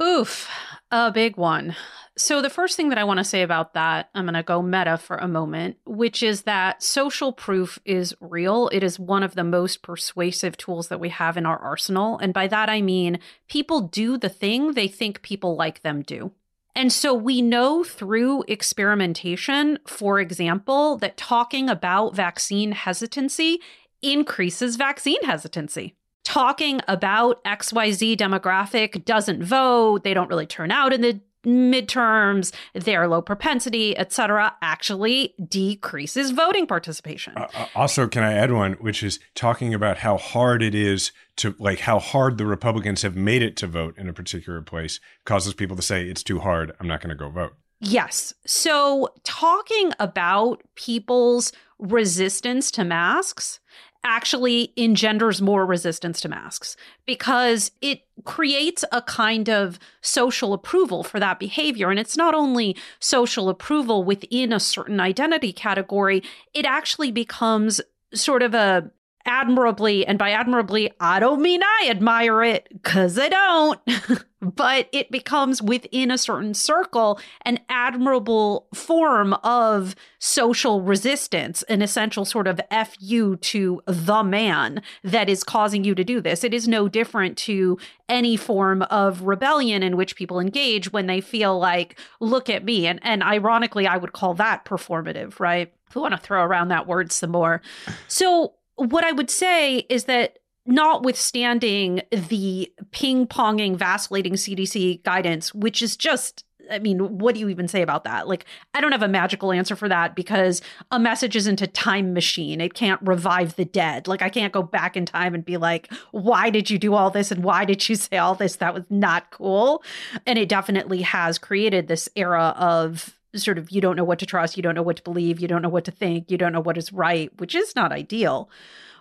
Oof, 0.02 0.50
a 0.92 1.12
big 1.12 1.36
one. 1.36 1.76
So, 2.18 2.42
the 2.42 2.50
first 2.50 2.76
thing 2.76 2.90
that 2.90 2.98
I 2.98 3.06
want 3.06 3.20
to 3.20 3.24
say 3.24 3.44
about 3.44 3.74
that, 3.76 4.10
I'm 4.14 4.26
going 4.26 4.34
to 4.34 4.44
go 4.44 4.62
meta 4.62 4.98
for 4.98 5.18
a 5.18 5.28
moment, 5.28 5.78
which 5.86 6.22
is 6.22 6.42
that 6.42 6.84
social 6.84 7.32
proof 7.32 7.80
is 7.86 8.14
real. 8.20 8.70
It 8.74 8.84
is 8.84 9.00
one 9.00 9.24
of 9.24 9.36
the 9.36 9.44
most 9.44 9.84
persuasive 9.84 10.58
tools 10.58 10.90
that 10.90 11.00
we 11.00 11.10
have 11.10 11.38
in 11.38 11.46
our 11.46 11.58
arsenal. 11.58 12.18
And 12.18 12.34
by 12.34 12.48
that, 12.48 12.70
I 12.70 12.82
mean 12.82 13.20
people 13.48 13.82
do 13.82 14.18
the 14.18 14.30
thing 14.30 14.74
they 14.74 14.90
think 14.90 15.22
people 15.22 15.56
like 15.56 15.82
them 15.82 16.02
do. 16.02 16.32
And 16.76 16.92
so 16.92 17.14
we 17.14 17.42
know 17.42 17.84
through 17.84 18.44
experimentation, 18.48 19.80
for 19.88 20.20
example, 20.20 20.98
that 20.98 21.18
talking 21.18 21.70
about 21.70 22.16
vaccine 22.16 22.74
hesitancy 22.74 23.60
increases 24.02 24.78
vaccine 24.78 25.22
hesitancy 25.24 25.96
talking 26.30 26.80
about 26.88 27.44
XYZ 27.44 28.16
demographic 28.16 29.04
doesn't 29.04 29.44
vote, 29.44 30.04
they 30.04 30.14
don't 30.14 30.30
really 30.30 30.46
turn 30.46 30.70
out 30.70 30.94
in 30.94 31.02
the 31.02 31.20
midterms, 31.44 32.54
their 32.74 33.08
low 33.08 33.20
propensity, 33.20 33.98
etc., 33.98 34.56
actually 34.62 35.34
decreases 35.48 36.30
voting 36.30 36.68
participation. 36.68 37.34
Uh, 37.36 37.48
uh, 37.56 37.66
also, 37.74 38.08
can 38.08 38.22
I 38.22 38.34
add 38.34 38.52
one, 38.52 38.74
which 38.74 39.02
is 39.02 39.20
talking 39.34 39.74
about 39.74 39.98
how 39.98 40.18
hard 40.18 40.62
it 40.62 40.76
is 40.76 41.12
to 41.38 41.56
like 41.58 41.80
how 41.80 41.98
hard 41.98 42.38
the 42.38 42.46
Republicans 42.46 43.02
have 43.02 43.16
made 43.16 43.42
it 43.42 43.58
to 43.58 43.68
vote 43.68 43.98
in 43.98 44.08
a 44.08 44.14
particular 44.14 44.62
place 44.62 45.00
causes 45.26 45.56
people 45.56 45.76
to 45.78 45.82
say 45.82 46.04
it's 46.04 46.22
too 46.22 46.40
hard. 46.40 46.74
I'm 46.80 46.88
not 46.88 47.02
going 47.02 47.10
to 47.10 47.16
go 47.16 47.30
vote. 47.30 47.56
Yes. 47.80 48.36
So, 48.46 49.08
talking 49.24 49.94
about 50.00 50.62
people's 50.76 51.54
resistance 51.80 52.70
to 52.72 52.84
masks 52.84 53.62
actually 54.04 54.72
engenders 54.78 55.42
more 55.42 55.66
resistance 55.66 56.22
to 56.22 56.30
masks 56.30 56.78
because 57.06 57.72
it 57.82 58.02
creates 58.24 58.86
a 58.92 59.02
kind 59.02 59.50
of 59.50 59.78
social 60.02 60.54
approval 60.54 61.04
for 61.04 61.20
that 61.20 61.40
behavior. 61.40 61.90
And 61.90 62.00
it's 62.00 62.18
not 62.18 62.34
only 62.34 62.78
social 63.00 63.50
approval 63.50 64.04
within 64.04 64.54
a 64.54 64.60
certain 64.60 65.00
identity 65.00 65.52
category, 65.52 66.24
it 66.54 66.66
actually 66.66 67.12
becomes 67.12 67.82
sort 68.14 68.42
of 68.42 68.54
a 68.54 68.90
admirably, 69.26 70.06
and 70.06 70.18
by 70.18 70.32
admirably, 70.32 70.92
I 71.00 71.20
don't 71.20 71.42
mean 71.42 71.62
I 71.64 71.88
admire 71.90 72.44
it 72.44 72.68
because 72.72 73.20
I 73.20 73.30
don't, 73.30 73.80
but 74.42 74.88
it 74.92 75.12
becomes 75.12 75.62
within 75.62 76.10
a 76.12 76.18
certain 76.18 76.54
circle 76.54 77.20
an 77.44 77.60
admirable 77.70 78.68
form 78.74 79.34
of 79.44 79.96
social 80.20 80.82
resistance, 80.82 81.64
an 81.64 81.82
essential 81.82 82.26
sort 82.26 82.48
of 82.48 82.62
FU 82.72 83.36
to 83.38 83.82
the 83.86 84.24
man 84.24 84.82
that 85.04 85.30
is 85.30 85.44
causing 85.44 85.84
you 85.84 85.94
to 85.96 86.04
do 86.04 86.22
this. 86.22 86.44
It 86.44 86.54
is 86.54 86.68
no 86.68 86.88
different 86.88 87.38
to 87.40 87.78
any 88.08 88.38
form 88.38 88.82
of 88.84 89.24
rebellion 89.24 89.84
in 89.84 89.98
which 89.98 90.16
people 90.16 90.40
engage 90.40 90.92
when 90.92 91.08
they 91.08 91.22
feel 91.22 91.60
like, 91.60 92.00
look 92.20 92.50
at 92.50 92.64
me. 92.64 92.88
And, 92.88 93.00
and 93.04 93.22
ironically, 93.22 93.86
I 93.86 93.98
would 93.98 94.14
call 94.14 94.34
that 94.36 94.66
performative, 94.66 95.40
right? 95.40 95.72
We 95.94 96.02
want 96.02 96.14
to 96.14 96.20
throw 96.20 96.44
around 96.44 96.68
that 96.70 96.88
word 96.88 97.12
some 97.12 97.32
more. 97.32 97.62
So 98.08 98.54
what 98.80 99.04
I 99.04 99.12
would 99.12 99.30
say 99.30 99.80
is 99.90 100.06
that 100.06 100.40
notwithstanding 100.66 102.02
the 102.12 102.72
ping 102.92 103.28
ponging, 103.28 103.76
vacillating 103.76 104.34
CDC 104.34 105.04
guidance, 105.04 105.54
which 105.54 105.82
is 105.82 105.98
just 105.98 106.46
I 106.72 106.78
mean, 106.78 107.18
what 107.18 107.34
do 107.34 107.42
you 107.42 107.50
even 107.50 107.68
say 107.68 107.82
about 107.82 108.04
that? 108.04 108.28
Like, 108.28 108.46
I 108.76 108.82
don't 108.82 108.92
have 108.92 109.02
a 109.02 109.08
magical 109.08 109.52
answer 109.52 109.76
for 109.76 109.90
that 109.90 110.16
because 110.16 110.62
a 110.92 111.00
message 111.00 111.36
isn't 111.36 111.62
a 111.62 111.68
time 111.68 112.14
machine. 112.14 112.62
It 112.62 112.76
can't 112.76 113.02
revive 113.02 113.56
the 113.56 113.66
dead. 113.66 114.08
Like, 114.08 114.22
I 114.22 114.30
can't 114.30 114.54
go 114.54 114.62
back 114.62 114.96
in 114.96 115.06
time 115.06 115.34
and 115.34 115.44
be 115.44 115.58
like, 115.58 115.92
why 116.12 116.50
did 116.52 116.70
you 116.70 116.78
do 116.78 116.94
all 116.94 117.10
this? 117.10 117.32
And 117.32 117.44
why 117.44 117.66
did 117.66 117.90
you 117.90 117.96
say 117.96 118.18
all 118.18 118.36
this? 118.36 118.58
That 118.58 118.74
was 118.74 118.84
not 118.90 119.32
cool. 119.32 119.84
And 120.26 120.38
it 120.38 120.50
definitely 120.50 121.02
has 121.02 121.38
created 121.38 121.88
this 121.88 122.08
era 122.16 122.54
of 122.58 123.19
sort 123.36 123.58
of 123.58 123.72
you 123.72 123.82
don't 123.82 123.96
know 123.96 124.04
what 124.04 124.20
to 124.20 124.26
trust, 124.26 124.58
you 124.58 124.64
don't 124.64 124.76
know 124.76 124.84
what 124.84 124.98
to 124.98 125.04
believe, 125.04 125.40
you 125.40 125.48
don't 125.48 125.62
know 125.62 125.70
what 125.70 125.86
to 125.86 125.92
think, 125.92 126.32
you 126.32 126.38
don't 126.38 126.54
know 126.54 126.62
what 126.62 126.78
is 126.78 126.92
right, 126.92 127.32
which 127.40 127.56
is 127.56 127.76
not 127.76 127.92
ideal. 127.92 128.50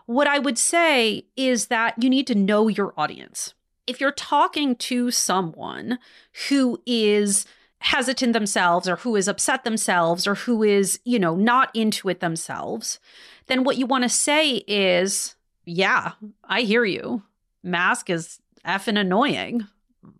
What 0.06 0.26
I 0.26 0.38
would 0.38 0.58
say 0.58 1.26
is 1.36 1.66
that 1.66 2.02
you 2.02 2.08
need 2.08 2.26
to 2.28 2.34
know 2.34 2.68
your 2.68 2.94
audience. 2.96 3.54
If 3.86 4.00
you're 4.00 4.12
talking 4.12 4.76
to 4.76 5.10
someone 5.10 5.98
who 6.48 6.80
is 6.86 7.46
hesitant 7.80 8.32
themselves 8.32 8.88
or 8.88 8.96
who 8.96 9.16
is 9.16 9.28
upset 9.28 9.64
themselves 9.64 10.26
or 10.26 10.34
who 10.34 10.62
is, 10.62 10.98
you 11.04 11.18
know, 11.18 11.36
not 11.36 11.70
into 11.74 12.08
it 12.08 12.20
themselves, 12.20 12.98
then 13.46 13.64
what 13.64 13.76
you 13.76 13.86
want 13.86 14.04
to 14.04 14.08
say 14.08 14.64
is, 14.66 15.36
yeah, 15.64 16.12
I 16.44 16.62
hear 16.62 16.84
you. 16.84 17.22
Mask 17.62 18.10
is 18.10 18.40
effing 18.64 18.98
annoying. 18.98 19.66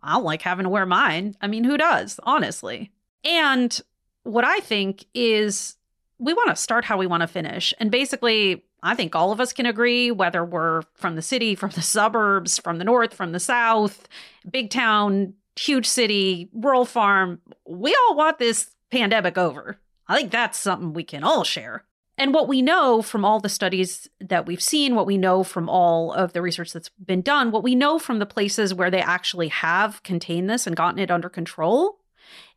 I 0.02 0.14
don't 0.14 0.24
like 0.24 0.42
having 0.42 0.64
to 0.64 0.70
wear 0.70 0.86
mine. 0.86 1.36
I 1.40 1.46
mean, 1.46 1.64
who 1.64 1.76
does, 1.76 2.20
honestly? 2.22 2.90
And 3.24 3.80
what 4.28 4.44
I 4.44 4.60
think 4.60 5.06
is 5.14 5.76
we 6.18 6.34
want 6.34 6.50
to 6.50 6.56
start 6.56 6.84
how 6.84 6.98
we 6.98 7.06
want 7.06 7.22
to 7.22 7.26
finish. 7.26 7.72
And 7.78 7.90
basically, 7.90 8.64
I 8.82 8.94
think 8.94 9.16
all 9.16 9.32
of 9.32 9.40
us 9.40 9.52
can 9.52 9.64
agree, 9.64 10.10
whether 10.10 10.44
we're 10.44 10.82
from 10.94 11.16
the 11.16 11.22
city, 11.22 11.54
from 11.54 11.70
the 11.70 11.82
suburbs, 11.82 12.58
from 12.58 12.76
the 12.76 12.84
north, 12.84 13.14
from 13.14 13.32
the 13.32 13.40
south, 13.40 14.06
big 14.48 14.70
town, 14.70 15.32
huge 15.56 15.86
city, 15.86 16.50
rural 16.52 16.84
farm, 16.84 17.40
we 17.66 17.96
all 18.06 18.16
want 18.16 18.38
this 18.38 18.70
pandemic 18.90 19.38
over. 19.38 19.78
I 20.06 20.16
think 20.16 20.30
that's 20.30 20.58
something 20.58 20.92
we 20.92 21.04
can 21.04 21.24
all 21.24 21.42
share. 21.42 21.84
And 22.18 22.34
what 22.34 22.48
we 22.48 22.60
know 22.60 23.00
from 23.00 23.24
all 23.24 23.40
the 23.40 23.48
studies 23.48 24.08
that 24.20 24.44
we've 24.44 24.62
seen, 24.62 24.94
what 24.94 25.06
we 25.06 25.16
know 25.16 25.42
from 25.42 25.68
all 25.68 26.12
of 26.12 26.32
the 26.32 26.42
research 26.42 26.72
that's 26.72 26.90
been 26.90 27.22
done, 27.22 27.50
what 27.50 27.62
we 27.62 27.74
know 27.74 27.98
from 27.98 28.18
the 28.18 28.26
places 28.26 28.74
where 28.74 28.90
they 28.90 29.00
actually 29.00 29.48
have 29.48 30.02
contained 30.02 30.50
this 30.50 30.66
and 30.66 30.76
gotten 30.76 30.98
it 30.98 31.10
under 31.10 31.28
control 31.28 32.00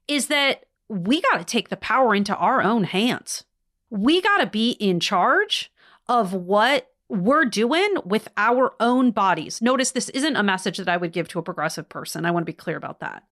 is 0.07 0.27
that 0.27 0.65
we 0.91 1.21
got 1.21 1.38
to 1.38 1.45
take 1.45 1.69
the 1.69 1.77
power 1.77 2.13
into 2.13 2.36
our 2.36 2.62
own 2.62 2.84
hands. 2.84 3.45
We 3.89 4.21
got 4.21 4.39
to 4.39 4.45
be 4.45 4.71
in 4.71 4.99
charge 4.99 5.71
of 6.10 6.34
what 6.34 6.91
we're 7.08 7.45
doing 7.45 7.95
with 8.04 8.27
our 8.36 8.73
own 8.80 9.12
bodies. 9.12 9.62
Notice 9.62 9.91
this 9.91 10.10
isn't 10.10 10.36
a 10.36 10.43
message 10.43 10.77
that 10.77 10.89
I 10.89 10.97
would 10.97 11.13
give 11.13 11.30
to 11.30 11.39
a 11.39 11.43
progressive 11.43 11.88
person. 11.88 12.25
I 12.25 12.32
want 12.32 12.43
to 12.43 12.51
be 12.51 12.56
clear 12.56 12.75
about 12.75 12.99
that. 12.99 13.23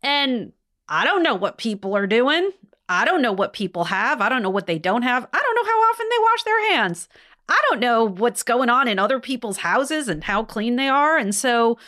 And 0.00 0.52
I 0.88 1.04
don't 1.04 1.24
know 1.24 1.34
what 1.34 1.58
people 1.58 1.96
are 1.96 2.06
doing. 2.06 2.52
I 2.88 3.04
don't 3.04 3.22
know 3.22 3.32
what 3.32 3.52
people 3.52 3.84
have. 3.84 4.20
I 4.20 4.28
don't 4.28 4.42
know 4.42 4.50
what 4.50 4.66
they 4.66 4.78
don't 4.78 5.02
have. 5.02 5.26
I 5.32 5.38
don't 5.38 5.54
know 5.56 5.70
how 5.70 5.78
often 5.90 6.06
they 6.08 6.18
wash 6.20 6.42
their 6.44 6.72
hands. 6.72 7.08
I 7.48 7.60
don't 7.68 7.80
know 7.80 8.04
what's 8.04 8.44
going 8.44 8.68
on 8.68 8.86
in 8.86 9.00
other 9.00 9.18
people's 9.18 9.58
houses 9.58 10.08
and 10.08 10.22
how 10.22 10.44
clean 10.44 10.76
they 10.76 10.88
are. 10.88 11.16
And 11.16 11.34
so, 11.34 11.78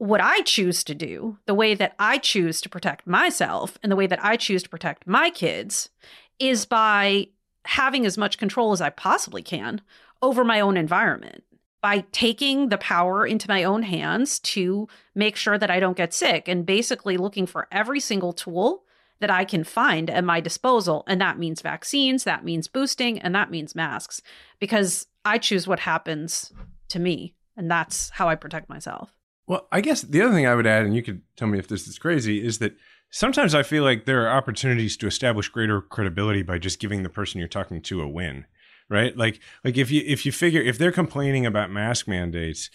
what 0.00 0.22
I 0.22 0.40
choose 0.40 0.82
to 0.84 0.94
do, 0.94 1.36
the 1.44 1.52
way 1.52 1.74
that 1.74 1.94
I 1.98 2.16
choose 2.16 2.62
to 2.62 2.70
protect 2.70 3.06
myself 3.06 3.76
and 3.82 3.92
the 3.92 3.96
way 3.96 4.06
that 4.06 4.24
I 4.24 4.36
choose 4.36 4.62
to 4.62 4.68
protect 4.70 5.06
my 5.06 5.28
kids 5.28 5.90
is 6.38 6.64
by 6.64 7.28
having 7.66 8.06
as 8.06 8.16
much 8.16 8.38
control 8.38 8.72
as 8.72 8.80
I 8.80 8.88
possibly 8.88 9.42
can 9.42 9.82
over 10.22 10.42
my 10.42 10.58
own 10.58 10.78
environment 10.78 11.44
by 11.82 12.06
taking 12.12 12.70
the 12.70 12.78
power 12.78 13.26
into 13.26 13.46
my 13.46 13.62
own 13.62 13.82
hands 13.82 14.38
to 14.40 14.88
make 15.14 15.36
sure 15.36 15.58
that 15.58 15.70
I 15.70 15.78
don't 15.78 15.98
get 15.98 16.14
sick 16.14 16.48
and 16.48 16.64
basically 16.64 17.18
looking 17.18 17.44
for 17.44 17.68
every 17.70 18.00
single 18.00 18.32
tool 18.32 18.84
that 19.20 19.30
I 19.30 19.44
can 19.44 19.64
find 19.64 20.08
at 20.08 20.24
my 20.24 20.40
disposal. 20.40 21.04
And 21.08 21.20
that 21.20 21.38
means 21.38 21.60
vaccines, 21.60 22.24
that 22.24 22.42
means 22.42 22.68
boosting, 22.68 23.18
and 23.18 23.34
that 23.34 23.50
means 23.50 23.74
masks 23.74 24.22
because 24.60 25.08
I 25.26 25.36
choose 25.36 25.66
what 25.66 25.80
happens 25.80 26.54
to 26.88 26.98
me. 26.98 27.34
And 27.54 27.70
that's 27.70 28.08
how 28.08 28.30
I 28.30 28.34
protect 28.34 28.70
myself. 28.70 29.19
Well, 29.50 29.66
I 29.72 29.80
guess 29.80 30.02
the 30.02 30.22
other 30.22 30.32
thing 30.32 30.46
I 30.46 30.54
would 30.54 30.68
add, 30.68 30.84
and 30.84 30.94
you 30.94 31.02
could 31.02 31.22
tell 31.34 31.48
me 31.48 31.58
if 31.58 31.66
this 31.66 31.88
is 31.88 31.98
crazy, 31.98 32.40
is 32.40 32.60
that 32.60 32.76
sometimes 33.10 33.52
I 33.52 33.64
feel 33.64 33.82
like 33.82 34.04
there 34.04 34.24
are 34.24 34.38
opportunities 34.38 34.96
to 34.98 35.08
establish 35.08 35.48
greater 35.48 35.80
credibility 35.80 36.42
by 36.42 36.58
just 36.58 36.78
giving 36.78 37.02
the 37.02 37.08
person 37.08 37.40
you're 37.40 37.48
talking 37.48 37.82
to 37.82 38.00
a 38.00 38.06
win. 38.06 38.46
Right? 38.88 39.16
Like 39.16 39.40
like 39.64 39.76
if 39.76 39.90
you 39.90 40.04
if 40.06 40.24
you 40.24 40.30
figure 40.30 40.60
if 40.60 40.78
they're 40.78 40.92
complaining 40.92 41.46
about 41.46 41.68
mask 41.68 42.06
mandates, 42.06 42.70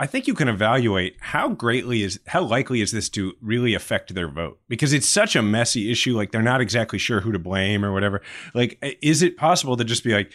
I 0.00 0.06
think 0.06 0.26
you 0.26 0.34
can 0.34 0.48
evaluate 0.48 1.16
how 1.20 1.50
greatly 1.50 2.02
is 2.02 2.18
how 2.26 2.42
likely 2.42 2.80
is 2.80 2.90
this 2.90 3.08
to 3.10 3.34
really 3.40 3.74
affect 3.74 4.12
their 4.12 4.28
vote? 4.28 4.58
Because 4.68 4.92
it's 4.92 5.06
such 5.06 5.36
a 5.36 5.42
messy 5.42 5.90
issue 5.90 6.16
like 6.16 6.32
they're 6.32 6.42
not 6.42 6.60
exactly 6.60 6.98
sure 6.98 7.20
who 7.20 7.30
to 7.30 7.38
blame 7.38 7.84
or 7.84 7.92
whatever. 7.92 8.20
Like 8.54 8.78
is 9.02 9.22
it 9.22 9.36
possible 9.36 9.76
to 9.76 9.84
just 9.84 10.02
be 10.02 10.12
like 10.12 10.32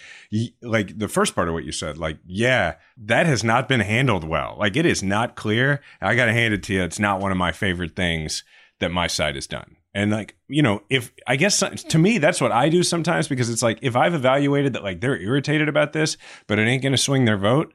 like 0.62 0.98
the 0.98 1.10
first 1.10 1.36
part 1.36 1.50
of 1.50 1.54
what 1.54 1.66
you 1.66 1.74
said 1.74 1.98
like 1.98 2.20
yeah 2.26 2.76
that 2.98 3.26
has 3.26 3.44
not 3.44 3.68
been 3.68 3.82
handled 3.82 4.24
well. 4.24 4.56
Like 4.58 4.78
it 4.78 4.86
is 4.86 5.04
not 5.04 5.36
clear. 5.36 5.82
I 6.02 6.16
got 6.16 6.26
to 6.26 6.34
hand 6.34 6.54
it 6.54 6.64
to 6.64 6.74
you. 6.74 6.84
It's 6.84 7.00
not 7.00 7.20
one 7.20 7.32
of 7.32 7.38
my 7.38 7.52
favorite 7.52 7.96
things 7.96 8.44
that 8.80 8.92
my 8.92 9.08
side 9.08 9.36
has 9.36 9.48
done. 9.48 9.76
And 9.94 10.12
like, 10.12 10.36
you 10.48 10.62
know, 10.62 10.82
if 10.90 11.12
I 11.28 11.36
guess 11.36 11.60
to 11.60 12.00
me, 12.00 12.18
that's 12.18 12.42
what 12.42 12.52
I 12.52 12.70
do 12.70 12.82
sometimes 12.82 13.28
because 13.28 13.50
it's 13.50 13.62
like, 13.62 13.80
if 13.82 13.96
I've 13.96 14.16
evaluated 14.16 14.74
that 14.74 14.84
like 14.84 15.02
they're 15.02 15.20
irritated 15.20 15.70
about 15.70 15.94
this, 15.94 16.18
but 16.48 16.58
it 16.58 16.68
ain't 16.68 16.82
going 16.82 16.94
to 16.94 16.98
swing 16.98 17.26
their 17.26 17.38
vote, 17.38 17.74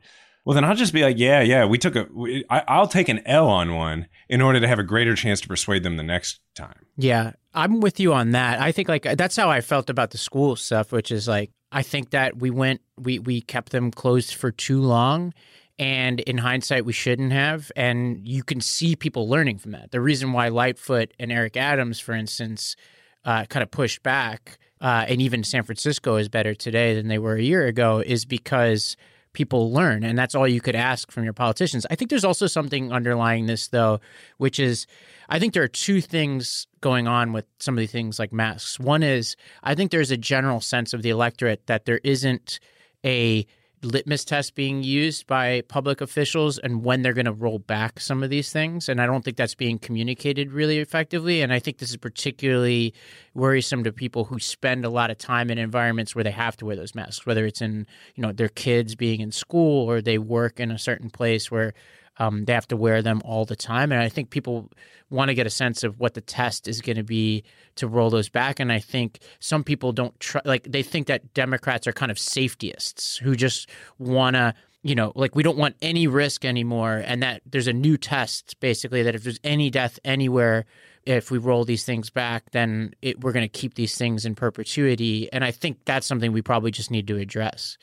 well, 0.49 0.55
then 0.55 0.65
I'll 0.65 0.75
just 0.75 0.95
be 0.95 1.03
like, 1.03 1.19
yeah, 1.19 1.43
yeah, 1.43 1.67
we 1.67 1.77
took 1.77 1.95
a, 1.95 2.07
we, 2.11 2.43
I, 2.49 2.63
I'll 2.69 2.89
take 2.89 3.11
an 3.11 3.21
L 3.27 3.49
on 3.49 3.75
one 3.75 4.07
in 4.31 4.41
order 4.41 4.59
to 4.61 4.67
have 4.67 4.79
a 4.79 4.83
greater 4.83 5.15
chance 5.15 5.43
to 5.43 5.49
persuade 5.49 5.83
them 5.83 5.99
the 5.99 6.03
next 6.03 6.41
time. 6.55 6.87
Yeah, 6.97 7.33
I'm 7.53 7.81
with 7.81 8.01
you 8.01 8.15
on 8.15 8.31
that. 8.31 8.59
I 8.59 8.73
think 8.73 8.89
like 8.89 9.03
that's 9.03 9.37
how 9.37 9.51
I 9.51 9.61
felt 9.61 9.91
about 9.91 10.11
the 10.11 10.17
school 10.17 10.57
stuff, 10.57 10.91
which 10.91 11.13
is 11.13 11.29
like, 11.29 11.51
I 11.71 11.83
think 11.83 12.13
that 12.13 12.39
we 12.39 12.49
went, 12.49 12.81
we, 12.97 13.19
we 13.19 13.43
kept 13.43 13.73
them 13.73 13.91
closed 13.91 14.33
for 14.33 14.51
too 14.51 14.81
long 14.81 15.35
and 15.79 16.21
in 16.21 16.39
hindsight, 16.39 16.87
we 16.87 16.95
shouldn't 16.95 17.33
have. 17.33 17.71
And 17.77 18.27
you 18.27 18.43
can 18.43 18.63
see 18.63 18.97
people 18.97 19.29
learning 19.29 19.59
from 19.59 19.73
that. 19.73 19.91
The 19.91 20.01
reason 20.01 20.33
why 20.33 20.49
Lightfoot 20.49 21.13
and 21.19 21.31
Eric 21.31 21.59
Adams, 21.59 22.01
for 22.01 22.15
instance, 22.15 22.75
uh, 23.23 23.45
kind 23.45 23.63
of 23.63 23.71
pushed 23.71 24.03
back, 24.03 24.57
uh, 24.81 25.05
and 25.09 25.21
even 25.21 25.45
San 25.45 25.65
Francisco 25.65 26.17
is 26.17 26.31
better 26.31 26.55
today 26.55 26.95
than 26.95 27.09
they 27.09 27.19
were 27.19 27.35
a 27.35 27.43
year 27.43 27.67
ago, 27.67 28.03
is 28.05 28.25
because 28.25 28.97
people 29.33 29.73
learn. 29.73 30.05
And 30.05 30.19
that's 30.19 30.35
all 30.35 30.49
you 30.49 30.61
could 30.61 30.77
ask 30.77 31.11
from 31.11 31.25
your 31.25 31.33
politicians. 31.33 31.87
I 31.91 31.95
think 31.95 32.11
there's 32.11 32.25
also 32.25 32.47
something 32.47 32.93
underlying 32.93 33.47
this, 33.47 33.69
though, 33.69 34.01
which 34.39 34.59
is 34.59 34.87
I 35.29 35.39
think 35.39 35.53
there 35.53 35.63
are 35.63 35.69
two 35.69 36.01
things 36.01 36.67
going 36.81 37.07
on 37.07 37.33
with 37.33 37.45
some 37.61 37.77
of 37.77 37.81
the 37.81 37.87
things 37.87 38.19
like 38.19 38.33
masks. 38.33 38.81
One 38.81 39.03
is 39.03 39.37
I 39.63 39.75
think 39.75 39.91
there's 39.91 40.11
a 40.11 40.17
general 40.17 40.61
sense 40.61 40.95
of 40.95 41.03
the 41.03 41.11
electorate 41.11 41.67
that 41.67 41.85
there 41.85 42.01
isn't 42.03 42.61
a 43.05 43.47
litmus 43.83 44.25
test 44.25 44.55
being 44.55 44.83
used 44.83 45.27
by 45.27 45.63
public 45.69 46.01
officials 46.01 46.59
and 46.59 46.85
when 46.85 47.03
they're 47.03 47.13
going 47.13 47.25
to 47.25 47.33
roll 47.33 47.59
back 47.59 48.01
some 48.01 48.23
of 48.23 48.31
these 48.31 48.53
things. 48.53 48.89
And 48.89 49.01
I 49.01 49.07
don't 49.07 49.25
think 49.25 49.37
that's 49.37 49.55
being 49.55 49.79
communicated 49.79 50.53
really 50.53 50.79
effectively. 50.79 51.43
And 51.43 51.53
I 51.53 51.59
think 51.59 51.79
this 51.79 51.91
is 51.91 51.97
particularly 51.97 52.95
worrisome 53.35 53.85
to 53.85 53.93
people 53.93 54.25
who 54.25 54.39
spend 54.39 54.85
a 54.85 54.91
lot 54.91 55.11
of 55.11 55.19
time 55.19 55.51
in 55.51 55.59
environments 55.59 56.15
where 56.15 56.25
they 56.25 56.31
have 56.31 56.57
to 56.59 56.67
wear 56.67 56.77
those 56.77 56.95
masks, 56.95 57.27
whether 57.27 57.47
it's 57.47 57.63
in, 57.63 57.87
you 58.15 58.23
know, 58.23 58.33
their 58.33 58.49
kids 58.49 58.95
being 58.95 59.21
in 59.21 59.31
school 59.33 59.89
or 59.89 60.01
they 60.01 60.19
work 60.19 60.61
in 60.61 60.71
a 60.71 60.79
certain 60.79 61.11
place 61.11 61.51
where 61.51 61.75
um, 62.19 62.45
they 62.45 62.53
have 62.53 62.69
to 62.69 62.77
wear 62.77 63.03
them 63.03 63.23
all 63.25 63.45
the 63.45 63.57
time. 63.57 63.93
And 63.93 64.01
I 64.01 64.09
think 64.09 64.31
people 64.31 64.71
want 65.11 65.29
to 65.29 65.35
get 65.35 65.47
a 65.47 65.51
sense 65.51 65.85
of 65.85 65.99
what 65.99 66.15
the 66.15 66.21
test 66.21 66.69
is 66.69 66.81
going 66.81 66.97
to 66.97 67.05
be 67.05 67.45
to 67.77 67.87
roll 67.87 68.11
those 68.11 68.29
back. 68.29 68.61
And 68.61 68.73
I 68.73 68.79
think 68.79 69.21
some 69.41 69.65
people 69.65 69.93
don't 69.93 70.19
try, 70.21 70.41
like, 70.45 70.65
they 70.65 70.83
think 70.83 71.07
that 71.07 71.33
Democrats 71.35 71.87
are 71.87 71.93
kind 71.93 72.11
of 72.11 72.19
safetyists 72.19 73.19
who 73.19 73.35
just 73.35 73.69
want 73.99 74.35
to, 74.37 74.55
you 74.83 74.95
know, 74.95 75.13
like 75.15 75.35
we 75.35 75.43
don't 75.43 75.59
want 75.59 75.77
any 75.81 76.07
risk 76.07 76.45
anymore. 76.45 77.03
And 77.05 77.23
that 77.23 77.43
there's 77.47 77.69
a 77.69 77.73
new 77.73 77.97
test 77.97 78.59
basically 78.61 79.03
that 79.03 79.15
if 79.15 79.23
there's 79.23 79.41
any 79.43 79.71
death 79.71 79.99
anywhere, 80.05 80.67
if 81.05 81.31
we 81.31 81.39
roll 81.39 81.65
these 81.65 81.85
things 81.85 82.11
back, 82.11 82.51
then 82.51 82.93
it, 83.01 83.21
we're 83.23 83.33
going 83.33 83.49
to 83.49 83.49
keep 83.49 83.75
these 83.75 83.97
things 83.97 84.27
in 84.27 84.35
perpetuity. 84.35 85.33
And 85.33 85.43
I 85.43 85.53
think 85.53 85.85
that's 85.85 86.07
something 86.07 86.33
we 86.33 86.43
probably 86.43 86.71
just 86.71 86.91
need 86.91 87.07
to 87.09 87.17
address. 87.17 87.79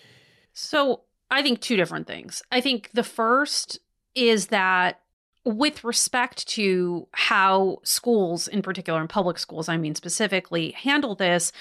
So 0.54 1.02
I 1.32 1.42
think 1.42 1.60
two 1.60 1.76
different 1.76 2.06
things. 2.06 2.44
I 2.52 2.62
think 2.62 2.92
the 2.94 3.04
first 3.04 3.80
is 4.16 4.48
that 4.48 5.02
with 5.44 5.84
respect 5.84 6.48
to 6.48 7.08
how 7.12 7.78
schools, 7.84 8.48
in 8.48 8.62
particular, 8.62 9.00
in 9.00 9.08
public 9.08 9.38
schools, 9.38 9.70
I 9.70 9.78
mean 9.78 9.94
specifically, 9.94 10.72
handle 10.72 11.14
this, 11.16 11.52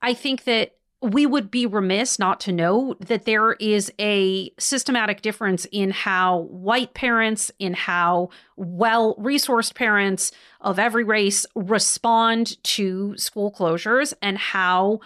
I 0.00 0.14
think 0.14 0.44
that 0.44 0.72
we 1.02 1.26
would 1.26 1.50
be 1.50 1.66
remiss 1.66 2.18
not 2.18 2.40
to 2.40 2.52
know 2.52 2.94
that 2.98 3.26
there 3.26 3.52
is 3.54 3.92
a 4.00 4.50
systematic 4.58 5.20
difference 5.20 5.66
in 5.70 5.90
how 5.90 6.38
white 6.50 6.94
parents, 6.94 7.50
in 7.58 7.74
how 7.74 8.30
well 8.56 9.14
resourced 9.16 9.74
parents 9.74 10.32
of 10.62 10.78
every 10.78 11.04
race 11.04 11.44
respond 11.54 12.62
to 12.64 13.14
school 13.18 13.52
closures, 13.52 14.14
and 14.22 14.38
how 14.38 15.00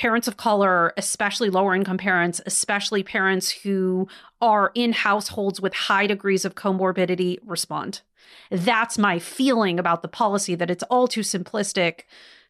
parents 0.00 0.26
of 0.26 0.38
color, 0.38 0.94
especially 0.96 1.50
lower 1.50 1.74
income 1.74 1.98
parents, 1.98 2.40
especially 2.46 3.02
parents 3.02 3.50
who 3.50 4.08
are 4.40 4.72
in 4.74 4.94
households 4.94 5.60
with 5.60 5.74
high 5.74 6.06
degrees 6.06 6.46
of 6.46 6.54
comorbidity, 6.54 7.36
respond. 7.44 8.00
That's 8.50 8.96
my 8.96 9.18
feeling 9.18 9.78
about 9.78 10.00
the 10.00 10.08
policy 10.08 10.54
that 10.54 10.70
it's 10.70 10.82
all 10.84 11.06
too 11.06 11.20
simplistic 11.20 12.04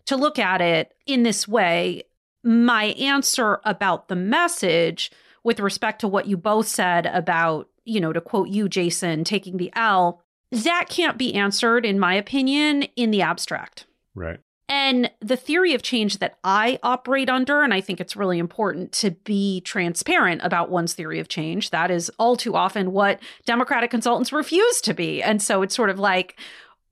to 0.06 0.16
look 0.16 0.38
at 0.38 0.60
it 0.60 0.94
in 1.06 1.24
this 1.24 1.48
way. 1.48 2.04
My 2.44 2.84
answer 2.84 3.58
about 3.64 4.06
the 4.06 4.14
message 4.14 5.10
with 5.42 5.58
respect 5.58 6.00
to 6.02 6.08
what 6.08 6.28
you 6.28 6.36
both 6.36 6.68
said 6.68 7.06
about, 7.06 7.68
you 7.84 8.00
know, 8.00 8.12
to 8.12 8.20
quote 8.20 8.48
you, 8.48 8.68
Jason, 8.68 9.24
taking 9.24 9.56
the 9.56 9.72
L, 9.74 10.22
that 10.52 10.86
can't 10.88 11.18
be 11.18 11.34
answered, 11.34 11.84
in 11.84 11.98
my 11.98 12.14
opinion, 12.14 12.84
in 12.94 13.10
the 13.10 13.22
abstract. 13.22 13.86
Right. 14.14 14.38
And 14.70 15.10
the 15.20 15.36
theory 15.36 15.74
of 15.74 15.82
change 15.82 16.18
that 16.18 16.38
I 16.44 16.78
operate 16.84 17.28
under, 17.28 17.62
and 17.62 17.74
I 17.74 17.80
think 17.80 18.00
it's 18.00 18.14
really 18.14 18.38
important 18.38 18.92
to 18.92 19.10
be 19.10 19.62
transparent 19.62 20.42
about 20.44 20.70
one's 20.70 20.94
theory 20.94 21.18
of 21.18 21.26
change, 21.26 21.70
that 21.70 21.90
is 21.90 22.08
all 22.20 22.36
too 22.36 22.54
often 22.54 22.92
what 22.92 23.18
Democratic 23.46 23.90
consultants 23.90 24.32
refuse 24.32 24.80
to 24.82 24.94
be. 24.94 25.24
And 25.24 25.42
so 25.42 25.62
it's 25.62 25.74
sort 25.74 25.90
of 25.90 25.98
like, 25.98 26.38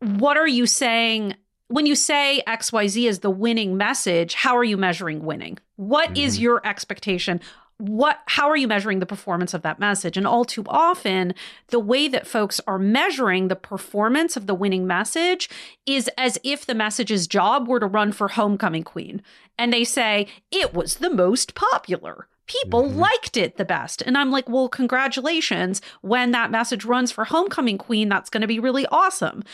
what 0.01 0.37
are 0.37 0.49
you 0.49 0.67
saying? 0.67 1.37
When 1.69 1.87
you 1.87 1.95
say 1.95 2.43
XYZ 2.49 3.09
is 3.09 3.21
the 3.21 3.31
winning 3.31 3.77
message, 3.77 4.35
how 4.35 4.57
are 4.57 4.64
you 4.64 4.77
measuring 4.77 5.25
winning? 5.25 5.57
What 5.77 6.09
mm-hmm. 6.09 6.25
is 6.25 6.41
your 6.41 6.67
expectation? 6.67 7.41
What 7.79 8.21
how 8.27 8.49
are 8.51 8.57
you 8.57 8.67
measuring 8.67 8.99
the 8.99 9.07
performance 9.07 9.55
of 9.55 9.62
that 9.62 9.79
message? 9.79 10.17
And 10.17 10.27
all 10.27 10.45
too 10.45 10.64
often 10.67 11.33
the 11.69 11.79
way 11.79 12.09
that 12.09 12.27
folks 12.27 12.61
are 12.67 12.79
measuring 12.79 13.49
the 13.49 13.57
performance 13.57 14.37
of 14.37 14.47
the 14.47 14.55
winning 14.55 14.87
message 14.87 15.49
is 15.87 16.11
as 16.19 16.38
if 16.43 16.67
the 16.67 16.75
message's 16.75 17.27
job 17.27 17.69
were 17.69 17.81
to 17.81 17.87
run 17.87 18.12
for 18.12 18.29
homecoming 18.29 18.83
queen. 18.83 19.23
And 19.57 19.73
they 19.73 19.85
say 19.85 20.27
it 20.51 20.75
was 20.75 20.97
the 20.97 21.11
most 21.11 21.55
popular. 21.55 22.27
People 22.47 22.85
mm-hmm. 22.85 22.99
liked 22.99 23.37
it 23.37 23.57
the 23.57 23.64
best. 23.64 24.03
And 24.03 24.19
i'm 24.19 24.33
like 24.33 24.49
well 24.49 24.69
congratulations. 24.69 25.81
When 26.01 26.33
that 26.33 26.51
message 26.51 26.85
runs 26.85 27.12
for 27.12 27.27
homecoming 27.27 27.79
queen 27.79 28.09
that's 28.09 28.31
going 28.31 28.41
to 28.41 28.49
be 28.49 28.59
really 28.59 28.87
awesome 28.87 29.45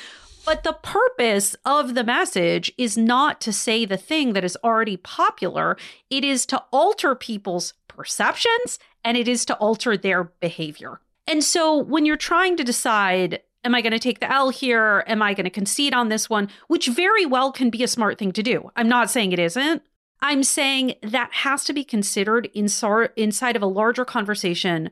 but 0.44 0.62
the 0.62 0.72
purpose 0.72 1.56
of 1.64 1.94
the 1.94 2.04
message 2.04 2.72
is 2.76 2.96
not 2.96 3.40
to 3.42 3.52
say 3.52 3.84
the 3.84 3.96
thing 3.96 4.32
that 4.32 4.44
is 4.44 4.58
already 4.62 4.96
popular. 4.96 5.76
It 6.10 6.24
is 6.24 6.46
to 6.46 6.62
alter 6.72 7.14
people's 7.14 7.74
perceptions 7.88 8.78
and 9.04 9.16
it 9.16 9.28
is 9.28 9.44
to 9.46 9.54
alter 9.56 9.96
their 9.96 10.24
behavior. 10.24 11.00
And 11.26 11.42
so 11.42 11.76
when 11.78 12.04
you're 12.04 12.16
trying 12.16 12.56
to 12.56 12.64
decide, 12.64 13.40
am 13.64 13.74
I 13.74 13.80
going 13.80 13.92
to 13.92 13.98
take 13.98 14.20
the 14.20 14.30
L 14.30 14.50
here? 14.50 15.04
Am 15.06 15.22
I 15.22 15.34
going 15.34 15.44
to 15.44 15.50
concede 15.50 15.94
on 15.94 16.08
this 16.08 16.28
one? 16.28 16.50
Which 16.68 16.88
very 16.88 17.24
well 17.24 17.50
can 17.52 17.70
be 17.70 17.82
a 17.82 17.88
smart 17.88 18.18
thing 18.18 18.32
to 18.32 18.42
do. 18.42 18.70
I'm 18.76 18.88
not 18.88 19.10
saying 19.10 19.32
it 19.32 19.38
isn't. 19.38 19.82
I'm 20.20 20.42
saying 20.42 20.94
that 21.02 21.30
has 21.32 21.64
to 21.64 21.72
be 21.72 21.84
considered 21.84 22.50
inside 22.54 23.56
of 23.56 23.62
a 23.62 23.66
larger 23.66 24.04
conversation 24.04 24.90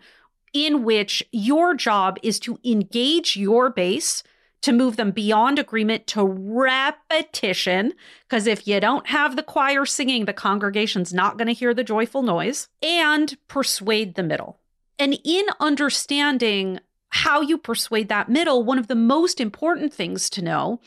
in 0.52 0.84
which 0.84 1.22
your 1.32 1.74
job 1.74 2.18
is 2.22 2.38
to 2.40 2.58
engage 2.64 3.36
your 3.36 3.70
base 3.70 4.22
to 4.62 4.72
move 4.72 4.96
them 4.96 5.10
beyond 5.10 5.58
agreement 5.58 6.06
to 6.08 6.24
repetition. 6.24 7.92
Because 8.28 8.46
if 8.46 8.66
you 8.66 8.80
don't 8.80 9.08
have 9.08 9.36
the 9.36 9.42
choir 9.42 9.84
singing, 9.84 10.24
the 10.24 10.32
congregation's 10.32 11.12
not 11.12 11.36
going 11.36 11.48
to 11.48 11.52
hear 11.52 11.74
the 11.74 11.84
joyful 11.84 12.22
noise, 12.22 12.68
and 12.82 13.36
persuade 13.48 14.14
the 14.14 14.22
middle. 14.22 14.58
And 14.98 15.18
in 15.24 15.44
understanding 15.60 16.78
how 17.10 17.40
you 17.40 17.58
persuade 17.58 18.08
that 18.08 18.28
middle, 18.28 18.64
one 18.64 18.78
of 18.78 18.86
the 18.86 18.94
most 18.94 19.40
important 19.40 19.92
things 19.92 20.30
to 20.30 20.42
know 20.42 20.80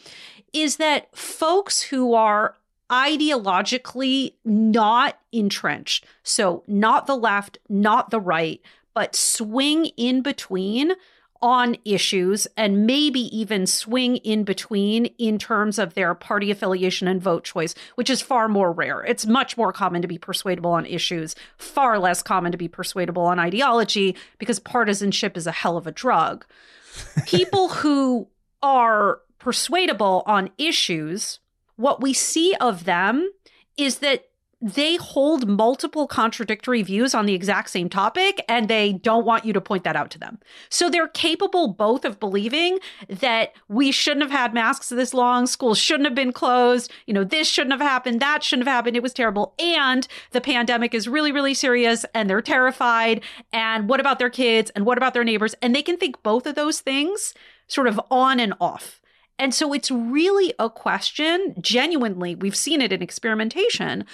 is 0.54 0.78
that 0.78 1.16
folks 1.16 1.82
who 1.82 2.14
are 2.14 2.56
ideologically 2.90 4.34
not 4.44 5.20
entrenched, 5.32 6.06
so 6.24 6.64
not 6.68 7.08
the 7.08 7.16
left, 7.16 7.58
not 7.68 8.10
the 8.10 8.20
right, 8.20 8.62
but 8.94 9.16
swing 9.16 9.86
in 9.98 10.22
between 10.22 10.94
on 11.42 11.78
issues 11.86 12.48
and 12.58 12.86
maybe 12.86 13.20
even 13.38 13.68
swing 13.68 14.18
in 14.18 14.44
between 14.44 15.06
in 15.18 15.38
terms 15.38 15.78
of 15.78 15.94
their 15.94 16.16
party 16.16 16.52
affiliation 16.52 17.08
and 17.08 17.22
vote 17.22 17.44
choice, 17.44 17.76
which 17.96 18.10
is 18.10 18.22
far 18.22 18.48
more 18.48 18.72
rare. 18.72 19.04
It's 19.04 19.26
much 19.26 19.58
more 19.58 19.74
common 19.74 20.02
to 20.02 20.08
be 20.08 20.18
persuadable 20.18 20.72
on 20.72 20.86
issues, 20.86 21.36
far 21.58 22.00
less 22.00 22.24
common 22.24 22.52
to 22.52 22.58
be 22.58 22.68
persuadable 22.68 23.24
on 23.24 23.40
ideology 23.40 24.16
because 24.40 24.60
partisanship 24.60 25.38
is 25.38 25.48
a 25.48 25.52
hell 25.52 25.78
of 25.78 25.88
a 25.88 25.92
drug. 25.92 26.46
People 27.26 27.70
who 27.70 28.28
are 28.64 29.20
persuadable 29.40 30.24
on 30.26 30.50
issues, 30.58 31.40
what 31.76 32.02
we 32.02 32.14
see 32.14 32.56
of 32.60 32.86
them 32.86 33.30
is 33.78 34.00
that 34.00 34.26
they 34.62 34.96
hold 34.96 35.48
multiple 35.48 36.08
contradictory 36.08 36.82
views 36.82 37.14
on 37.14 37.26
the 37.26 37.34
exact 37.34 37.70
same 37.70 37.90
topic 37.90 38.44
and 38.48 38.68
they 38.68 38.94
don't 38.94 39.26
want 39.26 39.46
you 39.46 39.52
to 39.54 39.60
point 39.60 39.84
that 39.84 39.96
out 39.96 40.10
to 40.12 40.20
them. 40.20 40.40
So 40.70 40.90
they're 40.90 41.10
capable 41.10 41.68
both 41.68 42.06
of 42.06 42.20
believing 42.20 42.80
that 43.08 43.54
we 43.68 43.92
shouldn't 43.92 44.24
have 44.24 44.32
had 44.32 44.54
masks 44.54 44.90
this 44.90 45.14
long, 45.14 45.46
schools 45.46 45.78
shouldn't 45.78 46.08
have 46.08 46.16
been 46.16 46.32
closed, 46.32 46.92
you 47.06 47.14
know, 47.14 47.26
this 47.26 47.50
shouldn't 47.50 47.74
have 47.74 47.82
happened, 47.82 48.22
that 48.22 48.44
shouldn't 48.44 48.68
have 48.68 48.76
happened, 48.76 48.96
it 48.96 49.04
was 49.04 49.14
terrible, 49.14 49.54
and 49.60 50.08
the 50.32 50.42
pandemic 50.42 50.94
is 50.94 51.08
really, 51.08 51.34
really 51.34 51.54
serious 51.54 52.06
and 52.14 52.30
they're 52.30 52.42
terrified. 52.42 53.22
And 53.52 53.90
what 53.90 54.00
about 54.00 54.20
their 54.20 54.30
kids 54.30 54.72
and 54.72 54.86
what 54.86 54.98
about 54.98 55.14
their 55.14 55.24
neighbors? 55.26 55.54
And 55.62 55.76
they 55.76 55.84
can 55.84 55.98
think 55.98 56.24
both 56.24 56.48
of 56.48 56.56
those 56.56 56.80
things 56.80 57.34
sort 57.68 57.88
of 57.88 58.00
on 58.10 58.40
and 58.40 58.54
off. 58.62 59.02
And 59.38 59.54
so 59.54 59.74
it's 59.74 59.92
really 59.92 60.54
a 60.60 60.70
question, 60.70 61.56
genuinely, 61.60 62.36
we've 62.36 62.56
seen 62.56 62.80
it 62.80 62.94
in 62.94 63.02
experimentation 63.02 64.06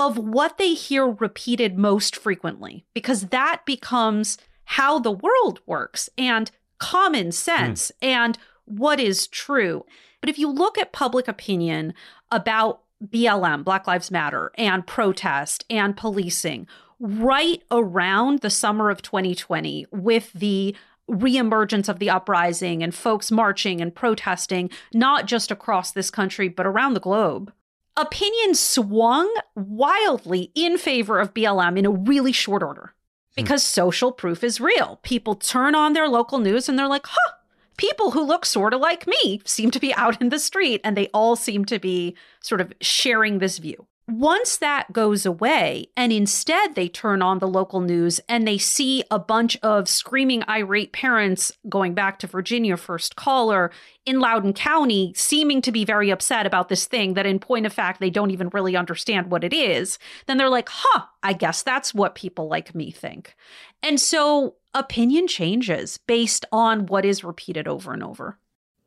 of 0.00 0.16
what 0.16 0.56
they 0.56 0.72
hear 0.72 1.06
repeated 1.06 1.76
most 1.76 2.16
frequently, 2.16 2.86
because 2.94 3.26
that 3.26 3.60
becomes 3.66 4.38
how 4.64 4.98
the 4.98 5.12
world 5.12 5.60
works 5.66 6.08
and 6.16 6.50
common 6.78 7.30
sense 7.30 7.92
mm. 8.02 8.08
and 8.08 8.38
what 8.64 8.98
is 8.98 9.26
true. 9.26 9.84
But 10.22 10.30
if 10.30 10.38
you 10.38 10.50
look 10.50 10.78
at 10.78 10.92
public 10.92 11.28
opinion 11.28 11.92
about 12.30 12.80
BLM, 13.04 13.62
Black 13.62 13.86
Lives 13.86 14.10
Matter, 14.10 14.50
and 14.56 14.86
protest 14.86 15.66
and 15.68 15.94
policing, 15.94 16.66
right 16.98 17.62
around 17.70 18.40
the 18.40 18.50
summer 18.50 18.88
of 18.88 19.02
2020, 19.02 19.86
with 19.90 20.32
the 20.32 20.74
reemergence 21.10 21.88
of 21.90 21.98
the 21.98 22.08
uprising 22.08 22.82
and 22.82 22.94
folks 22.94 23.30
marching 23.30 23.82
and 23.82 23.94
protesting, 23.94 24.70
not 24.94 25.26
just 25.26 25.50
across 25.50 25.92
this 25.92 26.10
country, 26.10 26.48
but 26.48 26.66
around 26.66 26.94
the 26.94 27.00
globe, 27.00 27.52
opinion 28.00 28.54
swung 28.54 29.32
wildly 29.54 30.50
in 30.54 30.78
favor 30.78 31.18
of 31.18 31.34
BLM 31.34 31.78
in 31.78 31.86
a 31.86 31.90
really 31.90 32.32
short 32.32 32.62
order 32.62 32.94
hmm. 33.34 33.42
because 33.42 33.64
social 33.64 34.12
proof 34.12 34.42
is 34.44 34.60
real. 34.60 34.98
People 35.02 35.34
turn 35.34 35.74
on 35.74 35.92
their 35.92 36.08
local 36.08 36.38
news 36.38 36.68
and 36.68 36.78
they're 36.78 36.88
like, 36.88 37.06
huh, 37.06 37.34
people 37.76 38.10
who 38.10 38.22
look 38.22 38.44
sort 38.44 38.74
of 38.74 38.80
like 38.80 39.06
me 39.06 39.40
seem 39.44 39.70
to 39.70 39.80
be 39.80 39.94
out 39.94 40.20
in 40.20 40.28
the 40.28 40.38
street 40.38 40.80
and 40.84 40.96
they 40.96 41.08
all 41.08 41.36
seem 41.36 41.64
to 41.64 41.78
be 41.78 42.16
sort 42.40 42.60
of 42.60 42.72
sharing 42.80 43.38
this 43.38 43.58
view. 43.58 43.86
Once 44.10 44.56
that 44.56 44.92
goes 44.92 45.24
away, 45.24 45.86
and 45.96 46.12
instead 46.12 46.74
they 46.74 46.88
turn 46.88 47.22
on 47.22 47.38
the 47.38 47.46
local 47.46 47.80
news 47.80 48.20
and 48.28 48.46
they 48.46 48.58
see 48.58 49.04
a 49.10 49.18
bunch 49.18 49.56
of 49.62 49.88
screaming, 49.88 50.42
irate 50.48 50.92
parents 50.92 51.52
going 51.68 51.94
back 51.94 52.18
to 52.18 52.26
Virginia 52.26 52.76
First 52.76 53.14
Caller 53.16 53.70
in 54.04 54.18
Loudoun 54.18 54.52
County, 54.52 55.12
seeming 55.14 55.62
to 55.62 55.70
be 55.70 55.84
very 55.84 56.10
upset 56.10 56.46
about 56.46 56.68
this 56.68 56.86
thing 56.86 57.14
that, 57.14 57.26
in 57.26 57.38
point 57.38 57.66
of 57.66 57.72
fact, 57.72 58.00
they 58.00 58.10
don't 58.10 58.32
even 58.32 58.48
really 58.48 58.76
understand 58.76 59.30
what 59.30 59.44
it 59.44 59.52
is, 59.52 59.98
then 60.26 60.36
they're 60.36 60.48
like, 60.48 60.68
huh, 60.70 61.04
I 61.22 61.32
guess 61.32 61.62
that's 61.62 61.94
what 61.94 62.14
people 62.14 62.48
like 62.48 62.74
me 62.74 62.90
think. 62.90 63.36
And 63.82 64.00
so 64.00 64.56
opinion 64.74 65.28
changes 65.28 65.98
based 66.06 66.44
on 66.50 66.86
what 66.86 67.04
is 67.04 67.22
repeated 67.22 67.68
over 67.68 67.92
and 67.92 68.02
over. 68.02 68.38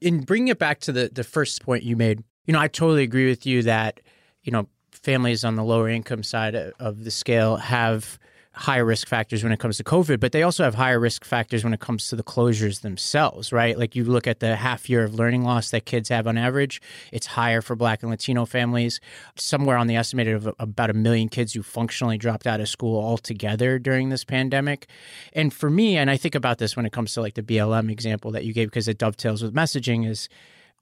In 0.01 0.21
bringing 0.21 0.49
it 0.49 0.59
back 0.59 0.79
to 0.81 0.91
the, 0.91 1.09
the 1.13 1.23
first 1.23 1.63
point 1.63 1.83
you 1.83 1.95
made, 1.95 2.23
you 2.45 2.53
know, 2.53 2.59
I 2.59 2.67
totally 2.67 3.03
agree 3.03 3.29
with 3.29 3.45
you 3.45 3.63
that, 3.63 4.01
you 4.43 4.51
know, 4.51 4.67
families 5.03 5.43
on 5.43 5.55
the 5.55 5.63
lower 5.63 5.89
income 5.89 6.23
side 6.23 6.55
of 6.55 7.03
the 7.03 7.11
scale 7.11 7.57
have 7.57 8.17
higher 8.55 8.85
risk 8.85 9.07
factors 9.07 9.43
when 9.43 9.51
it 9.51 9.59
comes 9.59 9.77
to 9.77 9.83
COVID, 9.83 10.19
but 10.19 10.31
they 10.31 10.43
also 10.43 10.63
have 10.63 10.75
higher 10.75 10.99
risk 10.99 11.25
factors 11.25 11.63
when 11.63 11.73
it 11.73 11.79
comes 11.79 12.07
to 12.09 12.15
the 12.15 12.23
closures 12.23 12.81
themselves, 12.81 13.51
right? 13.51 13.79
Like 13.79 13.95
you 13.95 14.03
look 14.03 14.27
at 14.27 14.41
the 14.41 14.55
half 14.55 14.89
year 14.89 15.03
of 15.03 15.15
learning 15.15 15.43
loss 15.43 15.71
that 15.71 15.85
kids 15.85 16.09
have 16.09 16.27
on 16.27 16.37
average, 16.37 16.79
it's 17.11 17.25
higher 17.25 17.61
for 17.61 17.75
Black 17.75 18.03
and 18.03 18.11
Latino 18.11 18.45
families. 18.45 19.01
Somewhere 19.35 19.75
on 19.75 19.87
the 19.87 19.95
estimated 19.95 20.35
of 20.35 20.53
about 20.59 20.91
a 20.91 20.93
million 20.93 21.29
kids 21.29 21.53
who 21.53 21.63
functionally 21.63 22.19
dropped 22.19 22.45
out 22.45 22.61
of 22.61 22.69
school 22.69 23.03
altogether 23.03 23.79
during 23.79 24.09
this 24.09 24.23
pandemic. 24.23 24.87
And 25.33 25.51
for 25.51 25.71
me, 25.71 25.97
and 25.97 26.11
I 26.11 26.17
think 26.17 26.35
about 26.35 26.59
this 26.59 26.75
when 26.75 26.85
it 26.85 26.91
comes 26.91 27.13
to 27.15 27.21
like 27.21 27.33
the 27.33 27.43
BLM 27.43 27.91
example 27.91 28.31
that 28.31 28.45
you 28.45 28.53
gave 28.53 28.67
because 28.67 28.87
it 28.87 28.99
dovetails 28.99 29.41
with 29.41 29.55
messaging, 29.55 30.07
is 30.07 30.29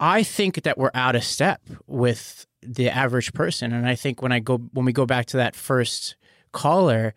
I 0.01 0.23
think 0.23 0.63
that 0.63 0.79
we're 0.79 0.91
out 0.95 1.15
of 1.15 1.23
step 1.23 1.61
with 1.85 2.47
the 2.63 2.89
average 2.89 3.33
person. 3.33 3.71
And 3.71 3.87
I 3.87 3.93
think 3.93 4.21
when 4.21 4.31
I 4.31 4.39
go 4.39 4.57
when 4.73 4.83
we 4.85 4.93
go 4.93 5.05
back 5.05 5.27
to 5.27 5.37
that 5.37 5.55
first 5.55 6.15
caller, 6.51 7.13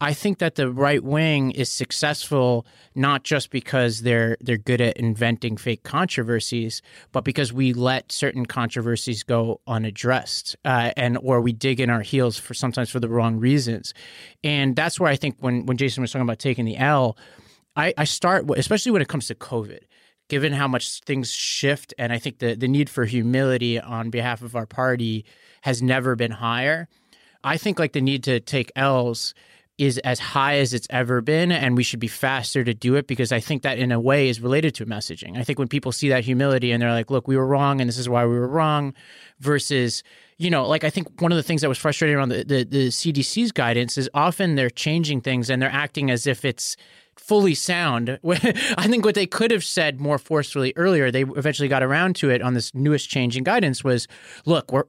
I 0.00 0.14
think 0.14 0.38
that 0.38 0.56
the 0.56 0.68
right 0.68 1.02
wing 1.02 1.52
is 1.52 1.70
successful 1.70 2.66
not 2.96 3.22
just 3.22 3.50
because 3.50 4.02
they're 4.02 4.36
they're 4.40 4.56
good 4.56 4.80
at 4.80 4.96
inventing 4.96 5.56
fake 5.56 5.84
controversies, 5.84 6.82
but 7.12 7.22
because 7.22 7.52
we 7.52 7.72
let 7.72 8.10
certain 8.10 8.46
controversies 8.46 9.22
go 9.22 9.60
unaddressed, 9.68 10.56
uh, 10.64 10.90
and 10.96 11.16
or 11.22 11.40
we 11.40 11.52
dig 11.52 11.78
in 11.78 11.88
our 11.88 12.02
heels 12.02 12.36
for 12.36 12.52
sometimes 12.52 12.90
for 12.90 12.98
the 12.98 13.08
wrong 13.08 13.38
reasons, 13.38 13.94
and 14.42 14.74
that's 14.74 14.98
where 14.98 15.08
I 15.08 15.14
think 15.14 15.36
when 15.38 15.66
when 15.66 15.76
Jason 15.76 16.00
was 16.00 16.10
talking 16.10 16.26
about 16.26 16.40
taking 16.40 16.64
the 16.64 16.78
L, 16.78 17.16
I, 17.76 17.94
I 17.96 18.04
start 18.04 18.50
especially 18.56 18.90
when 18.90 19.02
it 19.02 19.08
comes 19.08 19.28
to 19.28 19.36
COVID 19.36 19.84
given 20.28 20.52
how 20.52 20.66
much 20.66 21.00
things 21.00 21.30
shift 21.30 21.94
and 21.98 22.12
i 22.12 22.18
think 22.18 22.38
the, 22.38 22.54
the 22.54 22.68
need 22.68 22.88
for 22.88 23.04
humility 23.04 23.80
on 23.80 24.10
behalf 24.10 24.42
of 24.42 24.56
our 24.56 24.66
party 24.66 25.24
has 25.64 25.80
never 25.80 26.14
been 26.14 26.30
higher. 26.30 26.88
I 27.42 27.56
think 27.56 27.78
like 27.78 27.94
the 27.94 28.02
need 28.02 28.22
to 28.24 28.38
take 28.38 28.70
l's 28.76 29.32
is 29.78 29.96
as 29.98 30.18
high 30.18 30.58
as 30.58 30.74
it's 30.74 30.86
ever 30.90 31.22
been 31.22 31.50
and 31.50 31.74
we 31.74 31.82
should 31.82 31.98
be 31.98 32.06
faster 32.06 32.62
to 32.62 32.72
do 32.72 32.94
it 32.94 33.08
because 33.08 33.32
i 33.32 33.40
think 33.40 33.62
that 33.62 33.76
in 33.76 33.90
a 33.90 33.98
way 33.98 34.28
is 34.28 34.40
related 34.40 34.72
to 34.72 34.86
messaging. 34.86 35.36
I 35.36 35.42
think 35.42 35.58
when 35.58 35.66
people 35.66 35.90
see 35.90 36.10
that 36.10 36.22
humility 36.22 36.70
and 36.70 36.80
they're 36.80 36.92
like 36.92 37.10
look 37.10 37.26
we 37.26 37.36
were 37.36 37.46
wrong 37.46 37.80
and 37.80 37.88
this 37.88 37.98
is 37.98 38.08
why 38.08 38.24
we 38.24 38.38
were 38.38 38.46
wrong 38.46 38.94
versus 39.40 40.04
you 40.36 40.50
know 40.50 40.68
like 40.68 40.84
i 40.84 40.90
think 40.90 41.20
one 41.20 41.32
of 41.32 41.36
the 41.36 41.42
things 41.42 41.62
that 41.62 41.68
was 41.68 41.78
frustrating 41.78 42.16
around 42.16 42.28
the, 42.28 42.44
the, 42.44 42.64
the 42.64 42.88
cdc's 42.88 43.50
guidance 43.50 43.98
is 43.98 44.08
often 44.14 44.54
they're 44.54 44.70
changing 44.70 45.20
things 45.20 45.50
and 45.50 45.60
they're 45.60 45.72
acting 45.72 46.08
as 46.10 46.26
if 46.26 46.44
it's 46.44 46.76
fully 47.16 47.54
sound. 47.54 48.18
I 48.28 48.86
think 48.88 49.04
what 49.04 49.14
they 49.14 49.26
could 49.26 49.50
have 49.50 49.64
said 49.64 50.00
more 50.00 50.18
forcefully 50.18 50.72
earlier, 50.76 51.10
they 51.10 51.22
eventually 51.22 51.68
got 51.68 51.82
around 51.82 52.16
to 52.16 52.30
it 52.30 52.42
on 52.42 52.54
this 52.54 52.74
newest 52.74 53.08
change 53.08 53.36
in 53.36 53.44
guidance 53.44 53.84
was, 53.84 54.06
look, 54.46 54.72
we're 54.72 54.84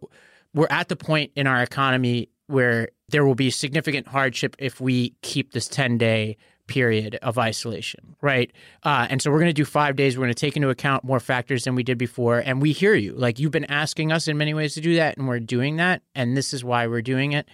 we're 0.53 0.67
at 0.69 0.87
the 0.87 0.95
point 0.95 1.31
in 1.35 1.47
our 1.47 1.61
economy 1.61 2.29
where 2.47 2.89
there 3.09 3.25
will 3.25 3.35
be 3.35 3.49
significant 3.49 4.07
hardship 4.07 4.55
if 4.57 4.79
we 4.79 5.13
keep 5.21 5.51
this 5.51 5.67
10 5.67 5.97
day 5.97 6.37
period 6.67 7.15
of 7.21 7.37
isolation, 7.37 8.15
right? 8.21 8.51
Uh, 8.83 9.05
and 9.09 9.21
so 9.21 9.29
we're 9.29 9.39
going 9.39 9.49
to 9.49 9.53
do 9.53 9.65
five 9.65 9.95
days. 9.95 10.17
We're 10.17 10.23
going 10.23 10.33
to 10.33 10.39
take 10.39 10.55
into 10.55 10.69
account 10.69 11.03
more 11.03 11.19
factors 11.19 11.63
than 11.63 11.75
we 11.75 11.83
did 11.83 11.97
before. 11.97 12.39
And 12.39 12.61
we 12.61 12.71
hear 12.71 12.95
you. 12.95 13.13
Like 13.13 13.39
you've 13.39 13.51
been 13.51 13.65
asking 13.65 14.11
us 14.11 14.27
in 14.27 14.37
many 14.37 14.53
ways 14.53 14.73
to 14.73 14.81
do 14.81 14.95
that, 14.95 15.17
and 15.17 15.27
we're 15.27 15.39
doing 15.39 15.75
that. 15.77 16.01
And 16.15 16.35
this 16.35 16.53
is 16.53 16.63
why 16.63 16.87
we're 16.87 17.01
doing 17.01 17.33
it. 17.33 17.47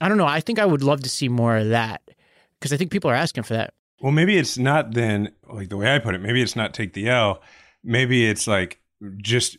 I 0.00 0.08
don't 0.08 0.18
know. 0.18 0.26
I 0.26 0.40
think 0.40 0.58
I 0.58 0.66
would 0.66 0.82
love 0.82 1.02
to 1.02 1.08
see 1.08 1.28
more 1.28 1.56
of 1.56 1.68
that 1.68 2.02
because 2.58 2.72
I 2.72 2.76
think 2.76 2.90
people 2.90 3.10
are 3.10 3.14
asking 3.14 3.44
for 3.44 3.54
that. 3.54 3.74
Well, 4.00 4.12
maybe 4.12 4.36
it's 4.36 4.56
not 4.56 4.94
then 4.94 5.32
like 5.52 5.68
the 5.68 5.76
way 5.76 5.94
I 5.94 5.98
put 5.98 6.14
it. 6.14 6.20
Maybe 6.20 6.40
it's 6.40 6.56
not 6.56 6.72
take 6.72 6.92
the 6.92 7.08
L. 7.08 7.42
Maybe 7.82 8.26
it's 8.26 8.46
like 8.46 8.80
just 9.16 9.56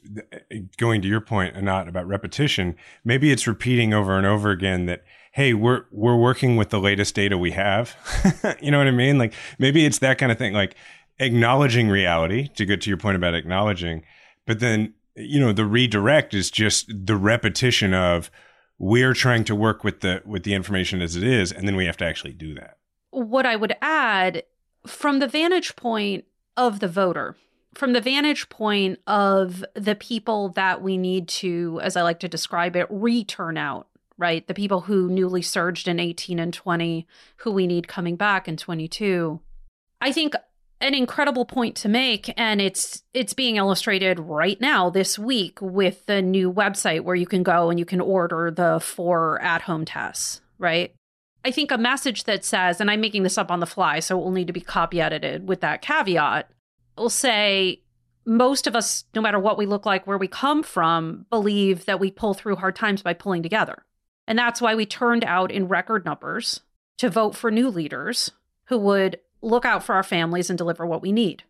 eh, 0.52 0.60
going 0.78 1.02
to 1.02 1.08
your 1.08 1.21
point, 1.21 1.56
Anat, 1.56 1.88
about 1.88 2.08
repetition. 2.08 2.75
Maybe 3.04 3.32
it's 3.32 3.47
repeating 3.47 3.93
over 3.93 4.17
and 4.17 4.25
over 4.25 4.49
again 4.52 4.86
that 4.86 5.04
hey, 5.34 5.54
we're 5.54 5.86
we're 5.91 6.17
working 6.17 6.56
with 6.56 6.69
the 6.69 6.80
latest 6.80 7.15
data 7.15 7.38
we 7.38 7.52
have. 7.52 7.95
you 8.62 8.71
know 8.71 8.78
what 8.78 8.88
I 8.88 8.91
mean? 8.91 9.17
Like 9.17 9.34
maybe 9.58 9.86
it's 9.86 9.99
that 9.99 10.17
kind 10.17 10.32
of 10.32 10.38
thing. 10.38 10.54
Like 10.54 10.75
acknowledging 11.19 11.89
reality 11.89 12.47
to 12.56 12.65
get 12.65 12.82
to 12.82 12.89
your 12.89 12.97
point 12.97 13.17
about 13.17 13.36
acknowledging, 13.36 14.04
but 14.45 14.60
then 14.60 14.93
you 15.15 15.39
know 15.39 15.52
the 15.52 15.65
redirect 15.65 16.34
is 16.34 16.49
just 16.49 16.89
the 17.06 17.17
repetition 17.17 17.93
of 17.93 18.32
we're 18.78 19.13
trying 19.13 19.43
to 19.43 19.56
work 19.56 19.84
with 19.84 19.99
the 19.99 20.21
with 20.25 20.43
the 20.43 20.54
information 20.54 21.02
as 21.02 21.17
it 21.17 21.23
is, 21.23 21.52
and 21.52 21.67
then 21.67 21.75
we 21.75 21.86
have 21.86 21.97
to 21.97 22.06
actually 22.06 22.34
do 22.34 22.56
that 22.56 22.78
what 23.12 23.45
I 23.45 23.56
would 23.56 23.76
add 23.82 24.43
from 24.86 25.19
the 25.19 25.28
vantage 25.28 25.76
point 25.76 26.26
of 26.58 26.80
the 26.80 26.88
voter, 26.88 27.36
from 27.74 27.93
the 27.93 28.02
vantage 28.02 28.50
point 28.50 29.00
of 29.08 29.63
the 29.74 29.95
people 29.95 30.50
that 30.50 30.82
we 30.82 30.98
need 30.98 31.28
to, 31.28 31.80
as 31.84 31.95
I 31.95 32.02
like 32.02 32.19
to 32.22 32.28
describe 32.28 32.76
it, 32.76 32.88
return 32.89 33.58
out, 33.58 33.88
right? 34.17 34.45
The 34.48 34.54
people 34.54 34.82
who 34.82 35.10
newly 35.10 35.41
surged 35.41 35.88
in 35.88 36.00
18 36.00 36.39
and 36.39 36.54
20, 36.54 37.08
who 37.38 37.52
we 37.52 37.67
need 37.67 37.88
coming 37.88 38.15
back 38.15 38.48
in 38.48 38.58
22. 38.58 39.39
I 40.02 40.12
think 40.12 40.36
an 40.82 40.93
incredible 40.93 41.45
point 41.45 41.76
to 41.76 41.89
make 41.89 42.34
and 42.38 42.62
it's 42.62 43.04
it's 43.13 43.34
being 43.34 43.58
illustrated 43.58 44.17
right 44.17 44.60
now 44.62 44.89
this 44.89 45.19
week 45.19 45.60
with 45.62 46.06
the 46.06 46.22
new 46.22 46.52
website 46.52 47.02
where 47.02 47.17
you 47.17 47.26
can 47.26 47.43
go 47.43 47.69
and 47.69 47.78
you 47.78 47.86
can 47.86 48.00
order 48.00 48.50
the 48.50 48.80
four 48.80 49.41
at-home 49.41 49.84
tests, 49.84 50.41
right? 50.58 50.93
I 51.43 51.52
think 51.52 51.71
a 51.71 51.78
message 51.78 52.25
that 52.25 52.43
says, 52.43 52.82
and 52.82 52.91
I'm 52.91 53.02
making 53.02 53.23
this 53.23 53.38
up 53.38 53.49
on 53.52 53.60
the 53.60 53.65
fly, 53.65 53.99
so 53.99 54.19
it 54.19 54.23
will 54.23 54.32
need 54.32 54.47
to 54.47 54.54
be 54.54 54.62
copy 54.62 54.99
edited 54.99 55.47
with 55.47 55.62
that 55.62 55.82
caveat, 55.82 56.49
will 56.97 57.10
say, 57.10 57.82
most 58.25 58.67
of 58.67 58.75
us, 58.75 59.06
no 59.15 59.21
matter 59.21 59.39
what 59.39 59.58
we 59.58 59.65
look 59.65 59.86
like, 59.86 60.06
where 60.06 60.17
we 60.17 60.28
come 60.28 60.63
from, 60.63 61.25
believe 61.30 61.86
that 61.86 61.99
we 61.99 62.12
pull 62.12 62.34
through 62.34 62.58
hard 62.58 62.75
times 62.75 63.02
by 63.02 63.13
pulling 63.13 63.41
together. 63.41 63.86
And 64.28 64.38
that's 64.38 64.62
why 64.62 64.75
we 64.75 64.86
turned 64.86 65.23
out 65.25 65.52
in 65.52 65.67
record 65.67 66.06
numbers 66.06 66.62
to 66.97 67.10
vote 67.10 67.36
for 67.36 67.49
new 67.49 67.69
leaders 67.69 68.32
who 68.65 68.78
would 68.78 69.19
look 69.41 69.65
out 69.65 69.84
for 69.84 69.95
our 69.95 70.04
families 70.04 70.49
and 70.49 70.58
deliver 70.58 70.86
what 70.86 71.02
we 71.02 71.12
need. 71.12 71.43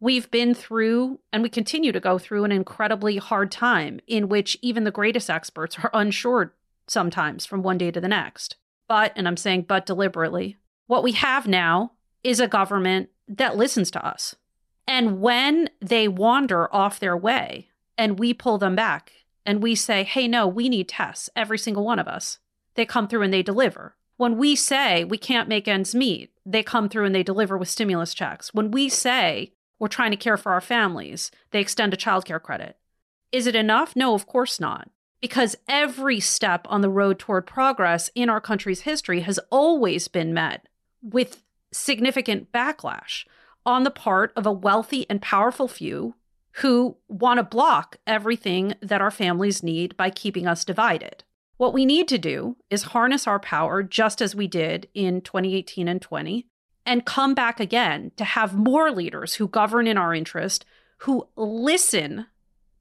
We've 0.00 0.30
been 0.30 0.54
through, 0.54 1.20
and 1.32 1.42
we 1.42 1.48
continue 1.48 1.92
to 1.92 2.00
go 2.00 2.18
through, 2.18 2.44
an 2.44 2.52
incredibly 2.52 3.18
hard 3.18 3.52
time 3.52 4.00
in 4.06 4.28
which 4.28 4.58
even 4.60 4.84
the 4.84 4.90
greatest 4.90 5.30
experts 5.30 5.78
are 5.78 5.90
unsure 5.94 6.54
sometimes 6.88 7.46
from 7.46 7.62
one 7.62 7.78
day 7.78 7.90
to 7.90 8.00
the 8.00 8.08
next. 8.08 8.56
But, 8.88 9.12
and 9.16 9.26
I'm 9.26 9.36
saying 9.36 9.62
but 9.62 9.86
deliberately, 9.86 10.56
what 10.86 11.02
we 11.02 11.12
have 11.12 11.46
now 11.46 11.92
is 12.22 12.40
a 12.40 12.48
government 12.48 13.10
that 13.28 13.56
listens 13.56 13.90
to 13.92 14.06
us. 14.06 14.34
And 14.86 15.20
when 15.20 15.70
they 15.80 16.08
wander 16.08 16.72
off 16.74 17.00
their 17.00 17.16
way 17.16 17.68
and 17.96 18.18
we 18.18 18.34
pull 18.34 18.58
them 18.58 18.76
back 18.76 19.12
and 19.46 19.62
we 19.62 19.74
say, 19.74 20.04
hey, 20.04 20.28
no, 20.28 20.46
we 20.46 20.68
need 20.68 20.88
tests, 20.88 21.30
every 21.34 21.58
single 21.58 21.84
one 21.84 21.98
of 21.98 22.08
us, 22.08 22.38
they 22.74 22.84
come 22.84 23.08
through 23.08 23.22
and 23.22 23.32
they 23.32 23.42
deliver. 23.42 23.96
When 24.16 24.36
we 24.36 24.54
say 24.54 25.04
we 25.04 25.18
can't 25.18 25.48
make 25.48 25.66
ends 25.66 25.94
meet, 25.94 26.32
they 26.44 26.62
come 26.62 26.88
through 26.88 27.06
and 27.06 27.14
they 27.14 27.22
deliver 27.22 27.56
with 27.56 27.68
stimulus 27.68 28.14
checks. 28.14 28.52
When 28.52 28.70
we 28.70 28.88
say 28.88 29.52
we're 29.78 29.88
trying 29.88 30.10
to 30.10 30.16
care 30.16 30.36
for 30.36 30.52
our 30.52 30.60
families, 30.60 31.30
they 31.50 31.60
extend 31.60 31.94
a 31.94 31.96
childcare 31.96 32.42
credit. 32.42 32.76
Is 33.32 33.46
it 33.46 33.56
enough? 33.56 33.96
No, 33.96 34.14
of 34.14 34.26
course 34.26 34.60
not 34.60 34.88
because 35.24 35.56
every 35.66 36.20
step 36.20 36.66
on 36.68 36.82
the 36.82 36.90
road 36.90 37.18
toward 37.18 37.46
progress 37.46 38.10
in 38.14 38.28
our 38.28 38.42
country's 38.42 38.82
history 38.82 39.20
has 39.20 39.40
always 39.48 40.06
been 40.06 40.34
met 40.34 40.68
with 41.00 41.42
significant 41.72 42.52
backlash 42.52 43.24
on 43.64 43.84
the 43.84 43.90
part 43.90 44.34
of 44.36 44.44
a 44.44 44.52
wealthy 44.52 45.06
and 45.08 45.22
powerful 45.22 45.66
few 45.66 46.14
who 46.56 46.98
want 47.08 47.38
to 47.38 47.42
block 47.42 47.96
everything 48.06 48.74
that 48.82 49.00
our 49.00 49.10
families 49.10 49.62
need 49.62 49.96
by 49.96 50.10
keeping 50.10 50.46
us 50.46 50.62
divided. 50.62 51.24
What 51.56 51.72
we 51.72 51.86
need 51.86 52.06
to 52.08 52.18
do 52.18 52.58
is 52.68 52.82
harness 52.82 53.26
our 53.26 53.40
power 53.40 53.82
just 53.82 54.20
as 54.20 54.34
we 54.34 54.46
did 54.46 54.88
in 54.92 55.22
2018 55.22 55.88
and 55.88 56.02
20 56.02 56.46
and 56.84 57.06
come 57.06 57.34
back 57.34 57.60
again 57.60 58.12
to 58.18 58.24
have 58.24 58.54
more 58.54 58.90
leaders 58.90 59.36
who 59.36 59.48
govern 59.48 59.86
in 59.86 59.96
our 59.96 60.14
interest, 60.14 60.66
who 60.98 61.26
listen 61.34 62.26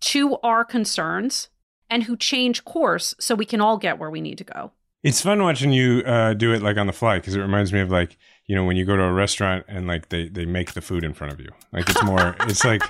to 0.02 0.36
our 0.44 0.66
concerns 0.66 1.48
and 1.90 2.04
who 2.04 2.16
change 2.18 2.66
course 2.66 3.16
so 3.20 3.36
we 3.36 3.46
can 3.46 3.62
all 3.62 3.78
get 3.78 4.00
where 4.00 4.10
we 4.10 4.22
need 4.22 4.38
to 4.38 4.44
go. 4.44 4.72
It's 5.04 5.22
fun 5.22 5.44
watching 5.44 5.74
you 5.74 6.02
uh, 6.06 6.34
do 6.34 6.54
it 6.54 6.62
like 6.62 6.78
on 6.78 6.88
the 6.88 6.94
fly 6.94 7.18
because 7.20 7.36
it 7.36 7.42
reminds 7.42 7.74
me 7.74 7.82
of 7.82 7.92
like 7.92 8.18
you 8.48 8.56
know 8.56 8.64
when 8.64 8.78
you 8.78 8.86
go 8.86 8.96
to 8.96 9.04
a 9.04 9.12
restaurant 9.12 9.66
and 9.68 9.86
like 9.86 10.10
they 10.10 10.30
they 10.30 10.46
make 10.46 10.74
the 10.74 10.82
food 10.82 11.04
in 11.04 11.14
front 11.14 11.34
of 11.34 11.40
you. 11.40 11.50
Like 11.74 11.90
it's 11.90 12.04
more 12.04 12.36
it's 12.42 12.64
like 12.64 12.84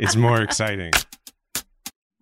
it's 0.00 0.16
more 0.16 0.42
exciting. 0.42 0.92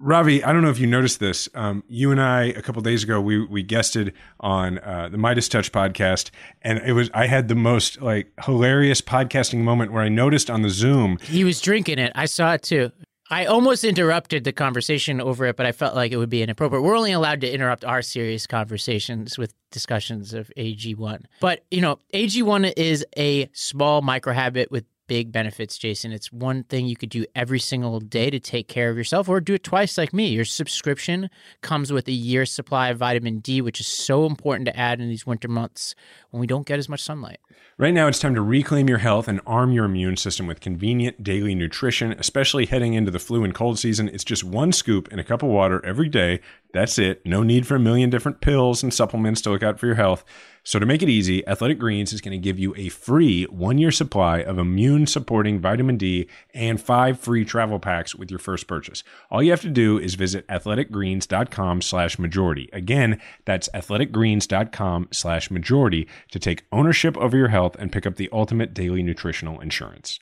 Ravi, 0.01 0.45
I 0.45 0.53
don't 0.53 0.63
know 0.63 0.71
if 0.71 0.79
you 0.79 0.87
noticed 0.87 1.19
this. 1.19 1.49
Um, 1.55 1.83
you 1.89 2.13
and 2.13 2.21
I 2.21 2.45
a 2.45 2.63
couple 2.63 2.83
days 2.83 3.03
ago 3.03 3.21
we 3.21 3.45
we 3.45 3.63
guested 3.63 4.13
on 4.39 4.79
uh, 4.79 5.09
the 5.09 5.17
MeidasTouch 5.17 5.71
podcast, 5.71 6.31
and 6.63 6.79
it 6.79 6.93
was 6.93 7.11
I 7.15 7.27
had 7.27 7.49
the 7.49 7.57
most 7.57 8.01
like 8.01 8.31
hilarious 8.45 9.01
podcasting 9.01 9.61
moment 9.61 9.93
where 9.93 10.03
I 10.03 10.09
noticed 10.09 10.51
on 10.51 10.63
the 10.63 10.71
Zoom 10.71 11.19
he 11.23 11.43
was 11.43 11.61
drinking 11.61 11.99
it. 11.99 12.13
I 12.15 12.27
saw 12.27 12.53
it 12.53 12.63
too. 12.63 12.93
I 13.31 13.45
almost 13.45 13.85
interrupted 13.85 14.45
the 14.45 14.53
conversation 14.53 15.21
over 15.21 15.45
it, 15.47 15.57
but 15.57 15.67
I 15.67 15.73
felt 15.73 15.95
like 15.95 16.13
it 16.13 16.17
would 16.17 16.31
be 16.31 16.43
inappropriate. 16.43 16.83
We're 16.83 16.97
only 16.97 17.13
allowed 17.13 17.43
to 17.43 17.53
interrupt 17.53 17.85
our 17.85 18.01
serious 18.01 18.47
conversations 18.47 19.37
with 19.37 19.55
discussions 19.71 20.33
of 20.33 20.51
AG1. 20.57 21.25
But, 21.41 21.65
you 21.71 21.83
know, 21.83 21.99
AG1 22.15 22.73
is 22.77 23.05
a 23.19 23.51
small 23.53 24.01
micro 24.01 24.33
habit 24.33 24.71
with 24.71 24.85
big 25.09 25.33
benefits, 25.33 25.77
Jason. 25.77 26.13
It's 26.13 26.33
one 26.33 26.63
thing 26.63 26.87
you 26.87 26.95
could 26.95 27.09
do 27.09 27.27
every 27.35 27.59
single 27.59 27.99
day 27.99 28.31
to 28.31 28.39
take 28.39 28.69
care 28.69 28.91
of 28.91 28.97
yourself 28.97 29.29
or 29.29 29.41
do 29.41 29.55
it 29.55 29.65
twice 29.65 29.99
like 29.99 30.13
me. 30.13 30.29
Your 30.29 30.45
subscription 30.45 31.29
comes 31.63 31.93
with 31.93 32.07
a 32.07 32.13
year's 32.13 32.53
supply 32.53 32.91
of 32.91 32.99
vitamin 32.99 33.41
D, 33.41 33.61
which 33.61 33.81
is 33.81 33.89
so 33.89 34.27
important 34.27 34.67
to 34.67 34.79
add 34.79 35.01
in 35.01 35.09
these 35.09 35.27
winter 35.27 35.49
months 35.49 35.97
when 36.31 36.41
we 36.41 36.47
don't 36.47 36.67
get 36.67 36.79
as 36.79 36.89
much 36.89 37.03
sunlight. 37.03 37.41
Right 37.77 37.95
now, 37.95 38.09
it's 38.09 38.19
time 38.19 38.35
to 38.35 38.43
reclaim 38.43 38.89
your 38.89 38.99
health 38.99 39.29
and 39.29 39.41
arm 39.47 39.73
your 39.73 39.85
immune 39.85 40.17
system 40.17 40.47
with 40.47 40.61
convenient 40.61 41.23
daily 41.23 41.55
nutrition, 41.55 42.13
especially 42.13 42.67
heading 42.67 42.95
into 42.95 43.11
the 43.11 43.19
flu 43.19 43.45
and 43.45 43.55
cold 43.55 43.79
season. 43.79 44.09
It's 44.09 44.25
just 44.25 44.45
one 44.45 44.73
scoop 44.73 45.13
in 45.13 45.19
a 45.19 45.25
cup 45.25 45.43
of 45.43 45.49
water 45.49 45.85
every 45.85 46.09
day, 46.09 46.41
That's 46.73 46.99
it. 46.99 47.25
No 47.25 47.43
need 47.43 47.67
for 47.67 47.77
a 47.77 47.81
million 47.81 48.11
different 48.11 48.41
pills 48.41 48.83
and 48.83 48.93
supplements 48.93 49.41
to 49.43 49.51
look 49.51 49.63
out 49.63 49.79
for 49.79 49.87
your 49.87 49.95
health. 49.95 50.25
So, 50.65 50.79
to 50.79 50.85
make 50.85 51.03
it 51.03 51.09
easy, 51.09 51.47
Athletic 51.49 51.79
Greens 51.79 52.13
is 52.13 52.21
going 52.21 52.33
to 52.33 52.45
give 52.45 52.59
you 52.59 52.75
a 52.77 52.91
free 52.91 53.45
one 53.45 53.79
year 53.79 53.91
supply 53.91 54.43
of 54.43 54.59
immune 54.59 55.07
supporting 55.07 55.61
vitamin 55.61 55.97
D 55.97 56.29
and 56.53 56.79
five 56.79 57.19
free 57.19 57.47
travel 57.47 57.79
packs 57.79 58.15
with 58.15 58.31
your 58.31 58.39
first 58.39 58.67
purchase. 58.67 59.03
All 59.31 59.43
you 59.43 59.51
have 59.51 59.63
to 59.63 59.71
do 59.71 59.99
is 59.99 60.15
visit 60.15 60.47
athleticgreens.com 60.49 61.81
slash 61.81 62.19
majority. 62.19 62.69
Again, 62.75 63.19
that's 63.47 63.71
athleticgreens.com 63.71 65.09
slash 65.11 65.51
majority 65.51 66.07
to 66.33 66.39
take 66.39 66.67
ownership 66.71 67.17
over 67.17 67.37
your 67.37 67.49
health 67.49 67.75
and 67.79 67.91
pick 67.91 68.05
up 68.05 68.17
the 68.17 68.29
ultimate 68.31 68.75
daily 68.75 69.03
nutritional 69.03 69.61
insurance. 69.61 70.21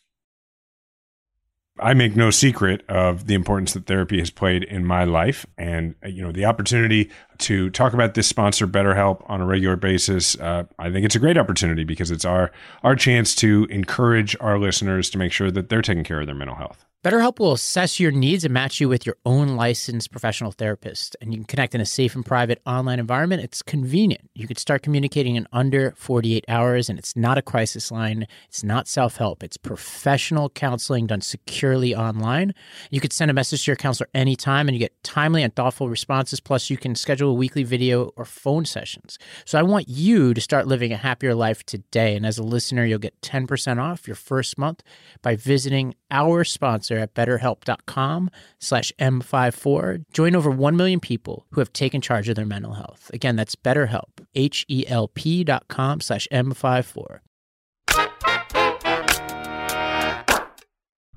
I 1.78 1.92
make 1.94 2.16
no 2.16 2.30
secret 2.30 2.82
of 2.88 3.26
the 3.26 3.34
importance 3.34 3.74
that 3.74 3.86
therapy 3.86 4.18
has 4.18 4.30
played 4.30 4.64
in 4.64 4.84
my 4.86 5.04
life, 5.04 5.46
and 5.58 5.94
uh, 6.02 6.08
you 6.08 6.22
know 6.22 6.32
the 6.32 6.46
opportunity 6.46 7.10
to 7.38 7.68
talk 7.70 7.92
about 7.92 8.14
this 8.14 8.26
sponsor, 8.26 8.66
BetterHelp, 8.66 9.22
on 9.28 9.42
a 9.42 9.46
regular 9.46 9.76
basis. 9.76 10.38
Uh, 10.40 10.64
I 10.78 10.90
think 10.90 11.04
it's 11.04 11.16
a 11.16 11.18
great 11.18 11.36
opportunity 11.36 11.84
because 11.84 12.10
it's 12.10 12.24
our 12.24 12.50
our 12.82 12.96
chance 12.96 13.34
to 13.36 13.66
encourage 13.70 14.36
our 14.40 14.58
listeners 14.58 15.10
to 15.10 15.18
make 15.18 15.32
sure 15.32 15.50
that 15.50 15.68
they're 15.68 15.82
taking 15.82 16.04
care 16.04 16.20
of 16.20 16.26
their 16.26 16.34
mental 16.34 16.56
health. 16.56 16.85
BetterHelp 17.04 17.38
will 17.38 17.52
assess 17.52 18.00
your 18.00 18.10
needs 18.10 18.44
and 18.44 18.52
match 18.52 18.80
you 18.80 18.88
with 18.88 19.06
your 19.06 19.16
own 19.24 19.54
licensed 19.54 20.10
professional 20.10 20.50
therapist. 20.50 21.14
And 21.20 21.32
you 21.32 21.38
can 21.38 21.44
connect 21.44 21.72
in 21.72 21.80
a 21.80 21.86
safe 21.86 22.16
and 22.16 22.26
private 22.26 22.60
online 22.66 22.98
environment. 22.98 23.44
It's 23.44 23.62
convenient. 23.62 24.28
You 24.34 24.48
could 24.48 24.58
start 24.58 24.82
communicating 24.82 25.36
in 25.36 25.46
under 25.52 25.92
48 25.96 26.44
hours, 26.48 26.88
and 26.88 26.98
it's 26.98 27.14
not 27.14 27.38
a 27.38 27.42
crisis 27.42 27.92
line. 27.92 28.26
It's 28.48 28.64
not 28.64 28.88
self 28.88 29.18
help. 29.18 29.44
It's 29.44 29.56
professional 29.56 30.48
counseling 30.48 31.06
done 31.06 31.20
securely 31.20 31.94
online. 31.94 32.54
You 32.90 33.00
could 33.00 33.12
send 33.12 33.30
a 33.30 33.34
message 33.34 33.64
to 33.66 33.70
your 33.70 33.76
counselor 33.76 34.08
anytime, 34.12 34.66
and 34.66 34.74
you 34.74 34.80
get 34.80 35.04
timely 35.04 35.44
and 35.44 35.54
thoughtful 35.54 35.88
responses. 35.88 36.40
Plus, 36.40 36.70
you 36.70 36.76
can 36.76 36.96
schedule 36.96 37.36
weekly 37.36 37.62
video 37.62 38.12
or 38.16 38.24
phone 38.24 38.64
sessions. 38.64 39.16
So 39.44 39.60
I 39.60 39.62
want 39.62 39.88
you 39.88 40.34
to 40.34 40.40
start 40.40 40.66
living 40.66 40.92
a 40.92 40.96
happier 40.96 41.36
life 41.36 41.64
today. 41.64 42.16
And 42.16 42.26
as 42.26 42.38
a 42.38 42.42
listener, 42.42 42.84
you'll 42.84 42.98
get 42.98 43.20
10% 43.20 43.80
off 43.80 44.08
your 44.08 44.16
first 44.16 44.58
month 44.58 44.82
by 45.22 45.36
visiting 45.36 45.94
our 46.10 46.42
sponsor 46.42 46.85
at 46.94 47.14
betterhelp.com 47.14 48.30
slash 48.58 48.92
M54. 48.98 50.04
Join 50.12 50.36
over 50.36 50.50
1 50.50 50.76
million 50.76 51.00
people 51.00 51.46
who 51.50 51.60
have 51.60 51.72
taken 51.72 52.00
charge 52.00 52.28
of 52.28 52.36
their 52.36 52.46
mental 52.46 52.74
health. 52.74 53.10
Again, 53.12 53.36
that's 53.36 53.56
betterhelp, 53.56 54.24
H-E-L-P 54.34 55.44
dot 55.44 55.68
com 55.68 56.00
slash 56.00 56.28
M54. 56.32 57.20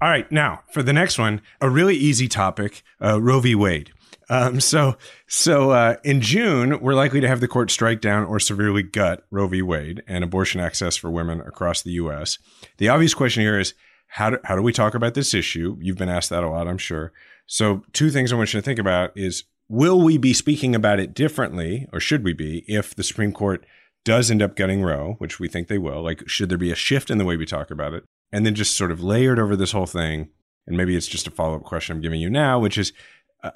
All 0.01 0.09
right, 0.09 0.31
now 0.31 0.61
for 0.71 0.81
the 0.81 0.93
next 0.93 1.19
one, 1.19 1.41
a 1.59 1.69
really 1.69 1.95
easy 1.95 2.29
topic: 2.29 2.83
uh, 3.03 3.21
Roe 3.21 3.41
v. 3.41 3.53
Wade. 3.53 3.91
Um, 4.29 4.59
so, 4.59 4.95
so 5.27 5.71
uh, 5.71 5.95
in 6.03 6.21
June, 6.21 6.79
we're 6.79 6.93
likely 6.93 7.19
to 7.19 7.27
have 7.27 7.39
the 7.39 7.47
court 7.47 7.71
strike 7.71 7.99
down 7.99 8.25
or 8.25 8.39
severely 8.39 8.83
gut 8.83 9.25
Roe 9.31 9.47
v. 9.47 9.61
Wade 9.61 10.03
and 10.07 10.23
abortion 10.23 10.61
access 10.61 10.95
for 10.95 11.09
women 11.09 11.41
across 11.41 11.81
the 11.81 11.91
U.S. 11.93 12.37
The 12.77 12.89
obvious 12.89 13.13
question 13.13 13.41
here 13.41 13.59
is 13.59 13.73
how 14.09 14.31
do, 14.31 14.37
how 14.43 14.55
do 14.55 14.61
we 14.61 14.73
talk 14.73 14.95
about 14.95 15.13
this 15.13 15.33
issue? 15.33 15.77
You've 15.79 15.97
been 15.97 16.09
asked 16.09 16.29
that 16.29 16.43
a 16.43 16.49
lot, 16.49 16.67
I'm 16.67 16.77
sure. 16.77 17.11
So, 17.45 17.83
two 17.93 18.09
things 18.09 18.31
I 18.31 18.35
want 18.35 18.53
you 18.53 18.59
to 18.59 18.65
think 18.65 18.79
about 18.79 19.11
is 19.15 19.45
will 19.67 20.01
we 20.01 20.17
be 20.17 20.33
speaking 20.33 20.75
about 20.75 20.99
it 20.99 21.13
differently, 21.13 21.87
or 21.93 21.99
should 21.99 22.23
we 22.23 22.33
be, 22.33 22.65
if 22.67 22.95
the 22.95 23.03
Supreme 23.03 23.31
Court 23.31 23.65
does 24.03 24.31
end 24.31 24.41
up 24.41 24.55
getting 24.55 24.81
Roe, 24.81 25.15
which 25.19 25.39
we 25.39 25.47
think 25.47 25.67
they 25.67 25.77
will? 25.77 26.01
Like, 26.01 26.27
should 26.27 26.49
there 26.49 26.57
be 26.57 26.71
a 26.71 26.75
shift 26.75 27.09
in 27.09 27.17
the 27.17 27.25
way 27.25 27.37
we 27.37 27.45
talk 27.45 27.71
about 27.71 27.93
it? 27.93 28.03
And 28.31 28.45
then 28.45 28.55
just 28.55 28.75
sort 28.75 28.91
of 28.91 29.03
layered 29.03 29.39
over 29.39 29.55
this 29.55 29.71
whole 29.71 29.85
thing, 29.85 30.29
and 30.67 30.75
maybe 30.75 30.95
it's 30.95 31.07
just 31.07 31.27
a 31.27 31.31
follow 31.31 31.55
up 31.55 31.63
question 31.63 31.95
I'm 31.95 32.01
giving 32.01 32.21
you 32.21 32.29
now, 32.29 32.59
which 32.59 32.77
is 32.77 32.93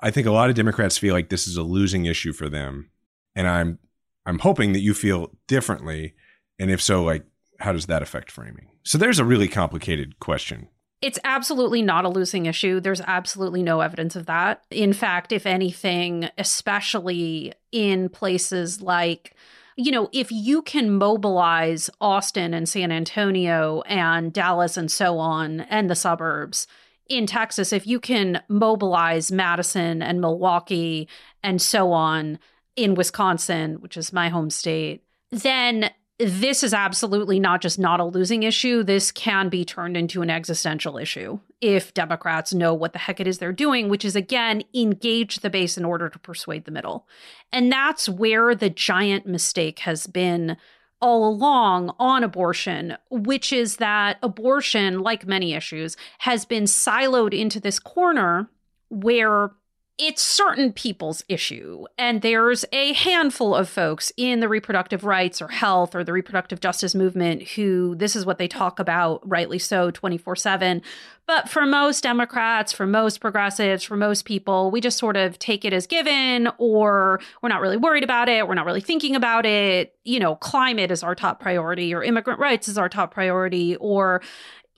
I 0.02 0.12
think 0.12 0.28
a 0.28 0.32
lot 0.32 0.50
of 0.50 0.56
Democrats 0.56 0.98
feel 0.98 1.14
like 1.14 1.30
this 1.30 1.48
is 1.48 1.58
a 1.58 1.64
losing 1.64 2.06
issue 2.06 2.34
for 2.34 2.50
them. 2.50 2.90
And 3.36 3.48
I'm 3.48 3.80
I'm 4.26 4.40
hoping 4.40 4.74
that 4.74 4.80
you 4.80 4.94
feel 4.94 5.32
differently. 5.48 6.14
And 6.60 6.72
if 6.72 6.82
so, 6.82 7.04
like 7.04 7.26
how 7.64 7.72
does 7.72 7.86
that 7.86 8.02
affect 8.02 8.30
framing? 8.30 8.68
So 8.84 8.98
there's 8.98 9.20
a 9.20 9.26
really 9.26 9.48
complicated 9.48 10.20
question. 10.20 10.68
It's 11.02 11.18
absolutely 11.24 11.82
not 11.82 12.04
a 12.04 12.10
losing 12.10 12.46
issue. 12.46 12.82
There's 12.82 13.00
absolutely 13.00 13.64
no 13.64 13.80
evidence 13.80 14.18
of 14.18 14.26
that. 14.26 14.64
In 14.70 14.92
fact, 14.92 15.32
if 15.32 15.46
anything, 15.46 16.28
especially 16.38 17.54
in 17.72 18.10
places 18.10 18.82
like 18.82 19.34
you 19.76 19.92
know, 19.92 20.08
if 20.12 20.32
you 20.32 20.62
can 20.62 20.92
mobilize 20.92 21.90
Austin 22.00 22.54
and 22.54 22.70
San 22.70 22.92
Antonio 22.92 23.82
and 23.88 24.32
Dallas 24.32 24.78
and 24.78 24.92
so 24.92 25.18
on 25.18 25.62
and 25.62 25.90
the 25.90 25.96
suburbs 25.96 26.68
in 27.10 27.26
Texas, 27.26 27.74
if 27.74 27.88
you 27.88 28.00
can 28.00 28.40
mobilize 28.50 29.32
Madison 29.32 30.04
and 30.04 30.22
Milwaukee 30.22 31.08
and 31.42 31.60
so 31.60 31.92
on 31.92 32.38
in 32.76 32.94
Wisconsin, 32.94 33.82
which 33.82 33.98
is 33.98 34.14
my 34.14 34.30
home 34.30 34.52
state, 34.52 35.04
then 35.32 35.90
this 36.20 36.64
is 36.64 36.74
absolutely 36.74 37.40
not 37.40 37.62
just 37.62 37.80
not 37.80 38.00
a 38.00 38.06
losing 38.06 38.44
issue. 38.44 38.84
This 38.84 39.12
can 39.12 39.50
be 39.50 39.66
turned 39.66 39.98
into 39.98 40.22
an 40.22 40.30
existential 40.30 40.98
issue 40.98 41.40
if 41.60 41.94
Democrats 41.94 42.54
know 42.54 42.74
what 42.74 42.94
the 42.94 43.00
heck 43.00 43.20
it 43.20 43.28
is 43.28 43.40
they're 43.40 43.52
doing, 43.52 43.90
which 43.90 44.06
is 44.06 44.16
again, 44.16 44.64
engage 44.76 45.40
the 45.40 45.50
base 45.50 45.78
in 45.78 45.86
order 45.86 46.10
to 46.10 46.20
persuade 46.20 46.66
the 46.66 46.72
middle. 46.72 47.08
And 47.52 47.72
that's 47.72 48.08
where 48.08 48.54
the 48.54 48.70
giant 48.70 49.26
mistake 49.26 49.80
has 49.80 50.06
been 50.06 50.58
all 51.02 51.28
along 51.28 51.94
on 52.00 52.24
abortion, 52.24 52.96
which 53.10 53.52
is 53.52 53.78
that 53.78 54.18
abortion, 54.24 55.00
like 55.00 55.28
many 55.28 55.54
issues, 55.54 55.98
has 56.20 56.46
been 56.46 56.64
siloed 56.64 57.38
into 57.38 57.60
this 57.60 57.80
corner 57.80 58.50
where 58.90 59.52
it's 60.00 60.24
certain 60.24 60.74
people's 60.74 61.24
issue. 61.30 61.86
And 62.00 62.24
there's 62.24 62.66
a 62.72 62.94
handful 62.94 63.54
of 63.54 63.70
folks 63.70 64.12
in 64.18 64.40
the 64.40 64.50
reproductive 64.50 65.04
rights 65.04 65.40
or 65.40 65.50
health 65.50 65.94
or 65.94 66.04
the 66.04 66.14
reproductive 66.14 66.60
justice 66.60 66.96
movement 66.96 67.44
who 67.50 67.94
this 67.96 68.16
is 68.16 68.26
what 68.26 68.40
they 68.40 68.48
talk 68.48 68.80
about, 68.80 69.28
rightly 69.28 69.60
so, 69.60 69.92
24 69.92 70.36
7. 70.36 70.82
But 71.28 71.48
for 71.48 71.66
most 71.66 72.02
Democrats, 72.04 72.74
for 72.74 72.88
most 72.88 73.22
progressives, 73.22 73.84
for 73.84 73.96
most 73.96 74.26
people, 74.26 74.72
we 74.72 74.82
just 74.82 74.98
sort 74.98 75.16
of 75.16 75.38
take 75.38 75.64
it 75.64 75.74
as 75.74 75.86
given 75.86 76.50
or 76.58 77.22
we're 77.42 77.50
not 77.50 77.62
really 77.62 77.78
worried 77.78 78.04
about 78.04 78.28
it. 78.28 78.48
We're 78.48 78.56
not 78.56 78.66
really 78.66 78.82
thinking 78.82 79.16
about 79.16 79.46
it. 79.46 79.96
You 80.04 80.20
know, 80.20 80.36
climate 80.36 80.90
is 80.90 81.04
our 81.04 81.14
top 81.14 81.40
priority 81.40 81.94
or 81.94 82.04
immigrant 82.04 82.40
rights 82.40 82.68
is 82.68 82.78
our 82.80 82.90
top 82.90 83.14
priority 83.14 83.76
or, 83.76 84.22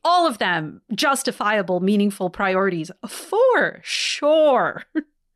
all 0.05 0.27
of 0.27 0.37
them 0.37 0.81
justifiable, 0.93 1.79
meaningful 1.81 2.29
priorities 2.29 2.91
for 3.07 3.81
sure. 3.83 4.83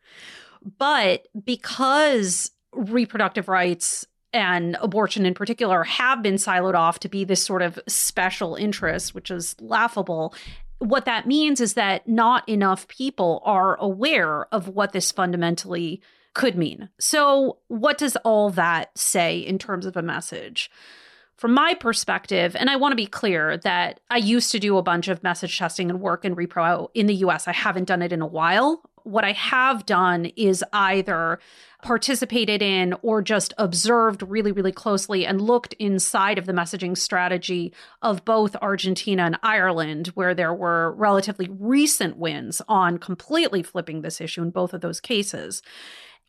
but 0.77 1.27
because 1.43 2.51
reproductive 2.71 3.49
rights 3.49 4.05
and 4.31 4.77
abortion 4.79 5.25
in 5.25 5.33
particular 5.33 5.83
have 5.83 6.21
been 6.21 6.35
siloed 6.35 6.75
off 6.75 6.99
to 6.99 7.09
be 7.09 7.23
this 7.23 7.43
sort 7.43 7.63
of 7.63 7.79
special 7.87 8.55
interest, 8.55 9.15
which 9.15 9.31
is 9.31 9.55
laughable. 9.59 10.35
What 10.77 11.05
that 11.05 11.27
means 11.27 11.59
is 11.59 11.73
that 11.73 12.07
not 12.07 12.47
enough 12.47 12.87
people 12.87 13.41
are 13.43 13.75
aware 13.81 14.45
of 14.53 14.67
what 14.67 14.93
this 14.93 15.11
fundamentally 15.11 15.99
could 16.35 16.55
mean. 16.55 16.89
So, 16.99 17.57
what 17.69 17.97
does 17.97 18.15
all 18.17 18.51
that 18.51 18.95
say 18.95 19.39
in 19.39 19.57
terms 19.57 19.87
of 19.87 19.97
a 19.97 20.03
message? 20.03 20.69
From 21.39 21.53
my 21.53 21.73
perspective, 21.73 22.53
and 22.57 22.69
I 22.69 22.75
want 22.75 22.91
to 22.91 22.97
be 22.97 23.05
clear 23.05 23.55
that 23.59 24.01
I 24.09 24.17
used 24.17 24.51
to 24.51 24.59
do 24.59 24.77
a 24.77 24.83
bunch 24.83 25.07
of 25.07 25.23
message 25.23 25.57
testing 25.57 25.89
and 25.89 26.01
work 26.01 26.25
in 26.25 26.35
repro 26.35 26.89
in 26.93 27.05
the 27.05 27.15
US. 27.15 27.47
I 27.47 27.53
haven't 27.53 27.87
done 27.87 28.01
it 28.01 28.11
in 28.11 28.21
a 28.21 28.27
while. 28.27 28.81
What 29.03 29.23
I 29.23 29.31
have 29.31 29.85
done 29.85 30.25
is 30.35 30.65
either 30.73 31.39
participated 31.81 32.61
in 32.61 32.93
or 33.01 33.21
just 33.21 33.53
observed 33.57 34.21
really, 34.21 34.51
really 34.51 34.73
closely 34.73 35.25
and 35.25 35.39
looked 35.39 35.71
inside 35.79 36.37
of 36.37 36.45
the 36.45 36.51
messaging 36.51 36.97
strategy 36.97 37.73
of 38.01 38.25
both 38.25 38.57
Argentina 38.57 39.23
and 39.23 39.39
Ireland, 39.41 40.07
where 40.15 40.35
there 40.35 40.53
were 40.53 40.91
relatively 40.91 41.47
recent 41.49 42.17
wins 42.17 42.61
on 42.67 42.97
completely 42.97 43.63
flipping 43.63 44.01
this 44.01 44.19
issue 44.19 44.41
in 44.41 44.49
both 44.49 44.73
of 44.73 44.81
those 44.81 44.99
cases 44.99 45.61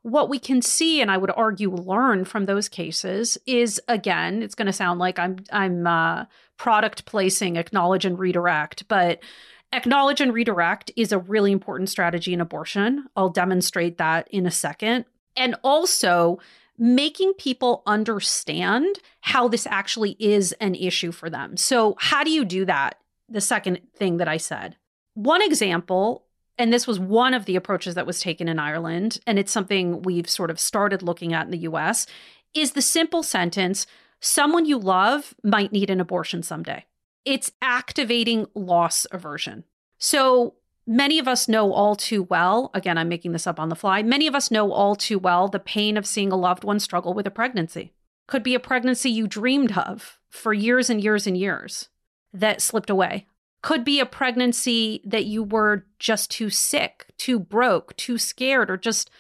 what 0.03 0.29
we 0.29 0.39
can 0.39 0.63
see 0.63 1.01
and 1.01 1.11
i 1.11 1.17
would 1.17 1.31
argue 1.37 1.71
learn 1.71 2.25
from 2.25 2.47
those 2.47 2.69
cases 2.69 3.37
is 3.47 3.81
again 3.89 4.43
it's 4.43 4.55
going 4.55 4.67
to 4.67 4.73
sound 4.73 4.99
like 4.99 5.19
i'm 5.19 5.37
i'm 5.53 5.87
uh, 5.87 6.25
product 6.57 7.05
placing 7.05 7.57
acknowledge 7.57 8.05
and 8.05 8.19
redirect 8.19 8.87
but 8.89 9.21
acknowledge 9.73 10.21
and 10.21 10.35
redirect 10.35 10.91
is 10.97 11.13
a 11.13 11.19
really 11.19 11.53
important 11.53 11.89
strategy 11.89 12.33
in 12.33 12.41
abortion. 12.41 13.07
I'll 13.17 13.29
demonstrate 13.31 13.99
that 13.99 14.29
in 14.29 14.47
a 14.47 14.51
second. 14.51 15.05
And 15.37 15.55
also 15.63 16.39
making 16.77 17.35
people 17.35 17.83
understand 17.87 18.99
how 19.21 19.49
this 19.49 19.67
actually 19.67 20.17
is 20.19 20.53
an 20.61 20.75
issue 20.75 21.13
for 21.13 21.31
them. 21.31 21.57
So 21.57 21.95
how 21.99 22.25
do 22.25 22.31
you 22.31 22.45
do 22.45 22.65
that? 22.65 22.99
The 23.29 23.41
second 23.41 23.81
thing 23.95 24.17
that 24.17 24.29
i 24.29 24.39
said. 24.39 24.77
One 25.15 25.43
example 25.43 26.25
and 26.61 26.73
this 26.73 26.87
was 26.87 27.01
one 27.01 27.33
of 27.33 27.47
the 27.47 27.57
approaches 27.57 27.95
that 27.95 28.07
was 28.07 28.21
taken 28.21 28.47
in 28.47 28.59
Ireland, 28.59 29.19
and 29.27 29.39
it's 29.39 29.51
something 29.51 30.03
we've 30.03 30.29
sort 30.29 30.51
of 30.51 30.61
started 30.61 31.03
looking 31.03 31.33
at 31.33 31.47
in 31.47 31.51
the 31.51 31.59
US, 31.59 32.07
is 32.55 32.73
the 32.73 32.83
simple 32.83 33.23
sentence 33.23 33.87
someone 34.21 34.67
you 34.67 34.79
love 34.79 35.35
might 35.43 35.73
need 35.73 35.89
an 35.89 36.01
abortion 36.01 36.43
someday. 36.43 36.85
It's 37.25 37.51
activating 37.63 38.47
loss 38.55 39.07
aversion. 39.11 39.65
So 39.99 40.55
Many 40.87 41.21
of 41.21 41.29
us 41.29 41.47
know 41.47 41.73
all 41.73 41.95
too 41.95 42.25
well, 42.25 42.71
again, 42.75 42.99
I'm 42.99 43.09
making 43.09 43.31
this 43.31 43.47
up 43.47 43.61
on 43.61 43.69
the 43.69 43.77
fly. 43.77 44.03
Many 44.03 44.27
of 44.27 44.35
us 44.35 44.51
know 44.51 44.73
all 44.73 44.97
too 44.97 45.21
well 45.21 45.47
the 45.47 45.61
pain 45.61 45.97
of 45.97 46.05
seeing 46.05 46.33
a 46.33 46.37
loved 46.37 46.65
one 46.65 46.81
struggle 46.81 47.15
with 47.15 47.29
a 47.29 47.31
pregnancy. 47.31 47.93
Could 48.27 48.43
be 48.43 48.57
a 48.57 48.61
pregnancy 48.61 49.09
you 49.09 49.29
dreamed 49.29 49.77
of 49.79 50.19
for 50.29 50.53
years 50.53 50.91
and 50.91 51.01
years 51.01 51.29
and 51.29 51.37
years 51.37 51.91
that 52.33 52.61
slipped 52.61 52.91
away. 52.91 53.27
Could 53.63 53.85
be 53.85 54.01
a 54.01 54.07
pregnancy 54.07 55.03
that 55.05 55.27
you 55.27 55.43
were 55.43 55.87
just 55.99 56.31
too 56.31 56.51
sick, 56.51 57.07
too 57.19 57.39
broke, 57.39 57.95
too 57.97 58.17
scared, 58.17 58.71
or 58.71 58.77
just 58.77 59.11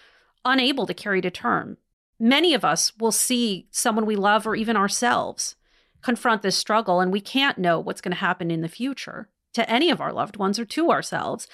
unable 0.45 0.86
to 0.86 0.95
carry 0.95 1.20
to 1.20 1.30
term. 1.30 1.76
Many 2.18 2.55
of 2.55 2.64
us 2.64 2.97
will 2.99 3.12
see 3.12 3.66
someone 3.70 4.07
we 4.07 4.16
love 4.16 4.47
or 4.47 4.55
even 4.55 4.76
ourselves 4.76 5.57
confront 6.03 6.43
this 6.43 6.57
struggle, 6.57 7.01
and 7.01 7.12
we 7.12 7.20
can't 7.20 7.59
know 7.59 7.78
what's 7.78 8.01
going 8.01 8.12
to 8.12 8.16
happen 8.16 8.51
in 8.51 8.62
the 8.62 8.68
future 8.68 9.28
to 9.53 9.68
any 9.68 9.91
of 9.91 10.01
our 10.01 10.12
loved 10.12 10.36
ones 10.36 10.59
or 10.59 10.64
to 10.64 10.91
ourselves. 10.91 11.47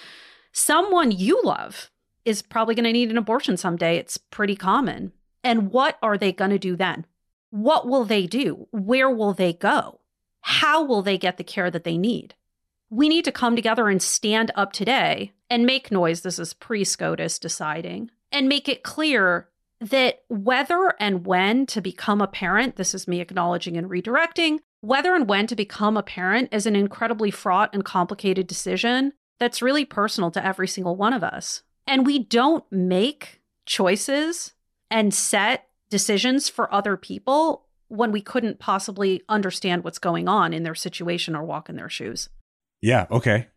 Someone 0.52 1.10
you 1.10 1.40
love 1.42 1.90
is 2.24 2.42
probably 2.42 2.74
going 2.74 2.84
to 2.84 2.92
need 2.92 3.10
an 3.10 3.18
abortion 3.18 3.56
someday. 3.56 3.96
It's 3.96 4.18
pretty 4.18 4.56
common. 4.56 5.12
And 5.42 5.70
what 5.70 5.98
are 6.02 6.18
they 6.18 6.32
going 6.32 6.50
to 6.50 6.58
do 6.58 6.76
then? 6.76 7.06
What 7.50 7.86
will 7.86 8.04
they 8.04 8.26
do? 8.26 8.68
Where 8.70 9.10
will 9.10 9.32
they 9.32 9.52
go? 9.52 10.00
How 10.40 10.84
will 10.84 11.02
they 11.02 11.18
get 11.18 11.36
the 11.36 11.44
care 11.44 11.70
that 11.70 11.84
they 11.84 11.98
need? 11.98 12.34
We 12.90 13.08
need 13.08 13.24
to 13.24 13.32
come 13.32 13.56
together 13.56 13.88
and 13.88 14.00
stand 14.00 14.52
up 14.54 14.72
today 14.72 15.32
and 15.50 15.66
make 15.66 15.90
noise. 15.90 16.20
This 16.20 16.38
is 16.38 16.54
pre 16.54 16.84
SCOTUS 16.84 17.38
deciding 17.38 18.10
and 18.30 18.48
make 18.48 18.68
it 18.68 18.82
clear 18.82 19.48
that 19.80 20.22
whether 20.28 20.94
and 20.98 21.26
when 21.26 21.66
to 21.66 21.80
become 21.80 22.20
a 22.20 22.26
parent, 22.26 22.76
this 22.76 22.94
is 22.94 23.08
me 23.08 23.20
acknowledging 23.20 23.76
and 23.76 23.90
redirecting, 23.90 24.60
whether 24.80 25.14
and 25.14 25.28
when 25.28 25.46
to 25.48 25.56
become 25.56 25.96
a 25.96 26.02
parent 26.02 26.48
is 26.52 26.66
an 26.66 26.76
incredibly 26.76 27.30
fraught 27.30 27.70
and 27.74 27.84
complicated 27.84 28.46
decision 28.46 29.12
that's 29.38 29.62
really 29.62 29.84
personal 29.84 30.30
to 30.30 30.44
every 30.44 30.68
single 30.68 30.96
one 30.96 31.12
of 31.12 31.22
us. 31.22 31.62
And 31.86 32.06
we 32.06 32.18
don't 32.18 32.64
make 32.70 33.40
choices 33.66 34.54
and 34.90 35.12
set 35.12 35.68
decisions 35.90 36.48
for 36.48 36.72
other 36.72 36.96
people 36.96 37.66
when 37.88 38.10
we 38.10 38.20
couldn't 38.20 38.58
possibly 38.58 39.22
understand 39.28 39.84
what's 39.84 39.98
going 39.98 40.28
on 40.28 40.52
in 40.52 40.62
their 40.62 40.74
situation 40.74 41.36
or 41.36 41.44
walk 41.44 41.68
in 41.68 41.76
their 41.76 41.88
shoes. 41.88 42.28
Yeah, 42.86 43.06
okay. 43.10 43.48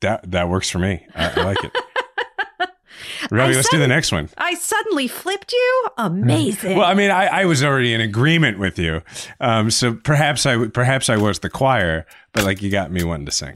That 0.00 0.28
that 0.32 0.48
works 0.48 0.68
for 0.68 0.80
me. 0.80 1.06
I, 1.14 1.40
I 1.40 1.44
like 1.44 1.62
it. 1.62 1.70
Ravi, 3.30 3.54
let's 3.54 3.68
do 3.68 3.78
the 3.78 3.86
next 3.86 4.10
one. 4.10 4.28
I 4.36 4.54
suddenly 4.54 5.06
flipped 5.06 5.52
you. 5.52 5.86
Amazing. 5.98 6.76
well, 6.76 6.86
I 6.86 6.94
mean, 6.94 7.12
I, 7.12 7.26
I, 7.26 7.44
was 7.44 7.62
already 7.62 7.94
in 7.94 8.00
agreement 8.00 8.58
with 8.58 8.80
you, 8.80 9.02
um, 9.38 9.70
so 9.70 9.94
perhaps 9.94 10.46
I 10.46 10.66
perhaps 10.66 11.08
I 11.08 11.16
was 11.16 11.38
the 11.38 11.48
choir, 11.48 12.06
but 12.32 12.42
like 12.42 12.60
you 12.60 12.70
got 12.70 12.90
me 12.90 13.04
wanting 13.04 13.26
to 13.26 13.32
sing. 13.32 13.54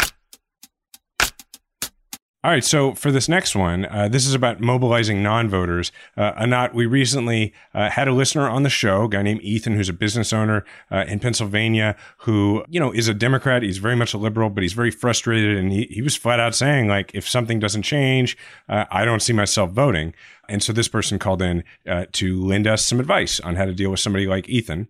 All 2.47 2.53
right, 2.53 2.63
so 2.63 2.95
for 2.95 3.11
this 3.11 3.29
next 3.29 3.57
one, 3.57 3.87
uh, 3.87 4.07
this 4.07 4.25
is 4.25 4.33
about 4.33 4.61
mobilizing 4.61 5.21
non-voters. 5.21 5.91
Uh, 6.17 6.31
Anat, 6.37 6.77
we 6.77 6.87
recently 6.87 7.53
uh, 7.75 7.91
had 7.91 8.07
a 8.07 8.13
listener 8.13 8.49
on 8.49 8.63
the 8.63 8.71
show, 8.71 9.03
a 9.03 9.09
guy 9.09 9.23
named 9.23 9.43
Ethan, 9.43 9.75
who's 9.75 9.89
a 9.89 9.93
business 9.93 10.33
owner 10.33 10.65
uh, 10.93 11.07
in 11.09 11.19
Pennsylvania, 11.19 11.97
who 12.19 12.65
you 12.69 12.79
know 12.79 12.93
is 12.93 13.09
a 13.09 13.15
Democrat. 13.15 13.65
He's 13.65 13.79
very 13.79 13.97
much 13.97 14.15
a 14.15 14.19
liberal, 14.19 14.49
but 14.49 14.63
he's 14.63 14.75
very 14.75 14.93
frustrated, 14.93 15.57
and 15.57 15.73
he 15.73 15.89
he 15.91 16.03
was 16.03 16.15
flat 16.15 16.39
out 16.39 16.55
saying 16.55 16.87
like, 16.87 17.11
if 17.15 17.29
something 17.29 17.59
doesn't 17.59 17.83
change, 17.83 18.39
uh, 18.69 18.85
I 18.93 19.05
don't 19.05 19.23
see 19.23 19.33
myself 19.33 19.73
voting. 19.73 20.15
And 20.49 20.63
so 20.63 20.73
this 20.73 20.87
person 20.87 21.19
called 21.19 21.43
in 21.43 21.65
uh, 21.89 22.07
to 22.13 22.41
lend 22.41 22.69
us 22.69 22.87
some 22.87 23.01
advice 23.01 23.41
on 23.41 23.57
how 23.57 23.65
to 23.65 23.75
deal 23.75 23.91
with 23.91 23.99
somebody 23.99 24.29
like 24.29 24.49
Ethan. 24.49 24.87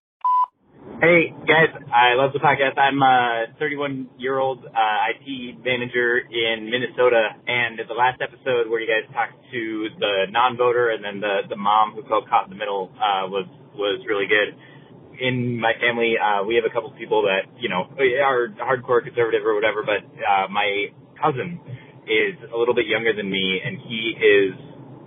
Hey 0.97 1.29
guys, 1.45 1.69
I 1.93 2.17
love 2.17 2.33
the 2.33 2.41
podcast. 2.41 2.81
I'm 2.81 3.03
a 3.03 3.53
31 3.59 4.17
year 4.17 4.39
old 4.39 4.65
uh, 4.65 5.13
IT 5.13 5.61
manager 5.63 6.25
in 6.25 6.71
Minnesota, 6.73 7.37
and 7.47 7.79
the 7.87 7.93
last 7.93 8.23
episode 8.25 8.73
where 8.73 8.81
you 8.81 8.89
guys 8.89 9.05
talked 9.13 9.37
to 9.53 9.89
the 10.01 10.25
non-voter 10.31 10.97
and 10.97 11.05
then 11.05 11.21
the 11.21 11.45
the 11.51 11.57
mom 11.57 11.93
who 11.93 12.01
felt 12.09 12.27
caught 12.31 12.45
in 12.45 12.51
the 12.51 12.57
middle 12.57 12.89
uh, 12.97 13.29
was 13.29 13.45
was 13.77 14.01
really 14.09 14.25
good. 14.25 14.57
In 15.21 15.61
my 15.61 15.73
family, 15.85 16.17
uh, 16.17 16.49
we 16.49 16.57
have 16.57 16.65
a 16.65 16.73
couple 16.73 16.89
people 16.97 17.29
that 17.29 17.45
you 17.61 17.69
know 17.69 17.93
are 18.25 18.49
hardcore 18.57 19.05
conservative 19.05 19.45
or 19.45 19.55
whatever, 19.55 19.85
but 19.85 20.01
uh, 20.01 20.49
my 20.49 20.89
cousin 21.21 21.61
is 22.09 22.41
a 22.49 22.57
little 22.57 22.75
bit 22.75 22.87
younger 22.87 23.13
than 23.13 23.29
me, 23.29 23.61
and 23.61 23.77
he 23.85 24.17
is 24.17 24.57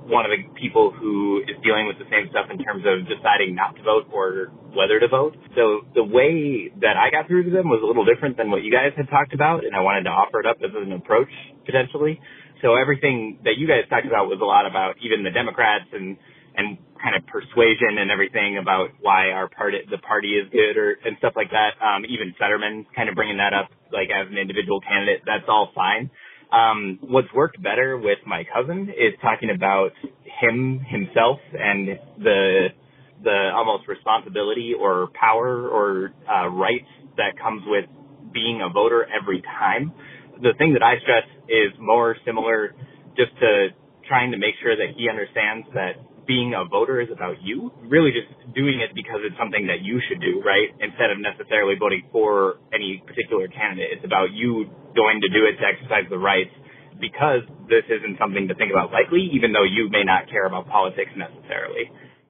one 0.09 0.25
of 0.25 0.33
the 0.33 0.41
people 0.57 0.89
who 0.89 1.45
is 1.45 1.55
dealing 1.61 1.85
with 1.85 2.01
the 2.01 2.09
same 2.09 2.25
stuff 2.33 2.49
in 2.49 2.57
terms 2.57 2.83
of 2.83 3.05
deciding 3.05 3.53
not 3.53 3.77
to 3.77 3.83
vote 3.85 4.09
or 4.09 4.49
whether 4.73 4.99
to 4.99 5.07
vote. 5.07 5.37
So 5.53 5.85
the 5.93 6.03
way 6.03 6.73
that 6.81 6.97
I 6.97 7.13
got 7.13 7.29
through 7.29 7.45
to 7.45 7.51
them 7.53 7.69
was 7.69 7.79
a 7.85 7.87
little 7.87 8.05
different 8.05 8.35
than 8.35 8.49
what 8.49 8.65
you 8.65 8.73
guys 8.73 8.91
had 8.97 9.07
talked 9.09 9.33
about, 9.33 9.63
and 9.63 9.77
I 9.77 9.81
wanted 9.85 10.09
to 10.09 10.13
offer 10.13 10.41
it 10.41 10.47
up 10.49 10.57
as 10.65 10.73
an 10.73 10.91
approach 10.91 11.29
potentially. 11.65 12.19
So 12.61 12.75
everything 12.75 13.39
that 13.45 13.55
you 13.61 13.69
guys 13.69 13.87
talked 13.87 14.09
about 14.09 14.27
was 14.27 14.41
a 14.41 14.49
lot 14.49 14.65
about 14.65 14.97
even 14.99 15.23
the 15.23 15.31
Democrats 15.31 15.87
and 15.93 16.17
and 16.57 16.77
kind 16.99 17.15
of 17.15 17.23
persuasion 17.29 18.01
and 18.01 18.11
everything 18.11 18.57
about 18.57 18.89
why 18.99 19.31
our 19.31 19.47
party 19.47 19.79
the 19.89 19.97
party 19.99 20.35
is 20.35 20.49
good 20.51 20.75
or 20.75 20.97
and 21.05 21.15
stuff 21.19 21.33
like 21.37 21.51
that. 21.51 21.77
Um, 21.79 22.03
even 22.09 22.35
Fetterman 22.35 22.85
kind 22.95 23.07
of 23.07 23.15
bringing 23.15 23.37
that 23.37 23.53
up 23.53 23.69
like 23.93 24.09
as 24.09 24.27
an 24.27 24.37
individual 24.37 24.81
candidate. 24.81 25.23
That's 25.25 25.47
all 25.47 25.71
fine. 25.73 26.09
Um, 26.51 26.99
what's 27.01 27.31
worked 27.33 27.61
better 27.61 27.97
with 27.97 28.19
my 28.25 28.43
cousin 28.53 28.89
is 28.89 29.13
talking 29.21 29.49
about 29.55 29.91
him 30.41 30.79
himself 30.79 31.39
and 31.53 31.89
the 32.17 32.67
the 33.23 33.51
almost 33.53 33.87
responsibility 33.87 34.73
or 34.79 35.09
power 35.19 35.67
or 35.67 36.13
uh, 36.27 36.47
rights 36.47 36.87
that 37.17 37.37
comes 37.41 37.61
with 37.67 37.85
being 38.33 38.61
a 38.63 38.71
voter 38.71 39.05
every 39.05 39.41
time. 39.41 39.91
The 40.41 40.53
thing 40.57 40.73
that 40.73 40.81
I 40.81 40.99
stress 41.01 41.27
is 41.49 41.73
more 41.79 42.15
similar 42.25 42.73
just 43.17 43.37
to 43.41 43.69
trying 44.07 44.31
to 44.31 44.37
make 44.37 44.55
sure 44.61 44.75
that 44.75 44.95
he 44.95 45.09
understands 45.09 45.67
that 45.73 45.99
being 46.29 46.53
a 46.53 46.61
voter 46.69 47.01
is 47.01 47.09
about 47.09 47.41
you, 47.41 47.73
really 47.89 48.13
just 48.13 48.29
doing 48.53 48.85
it 48.85 48.93
because 48.93 49.25
it's 49.25 49.35
something 49.41 49.65
that 49.65 49.81
you 49.81 49.97
should 50.05 50.21
do, 50.21 50.45
right? 50.45 50.69
Instead 50.77 51.09
of 51.09 51.17
necessarily 51.17 51.73
voting 51.73 52.05
for 52.13 52.61
any 52.69 53.01
particular 53.01 53.49
candidate. 53.49 53.97
It's 53.97 54.05
about 54.05 54.29
you 54.29 54.69
going 54.93 55.25
to 55.25 55.29
do 55.33 55.49
it 55.49 55.57
to 55.57 55.65
exercise 55.65 56.05
the 56.05 56.21
rights 56.21 56.53
because 57.01 57.41
this 57.65 57.81
isn't 57.89 58.21
something 58.21 58.47
to 58.47 58.53
think 58.53 58.69
about 58.69 58.93
lightly, 58.93 59.25
even 59.33 59.57
though 59.57 59.65
you 59.65 59.89
may 59.89 60.05
not 60.05 60.29
care 60.29 60.45
about 60.45 60.69
politics 60.69 61.09
necessarily. 61.17 61.89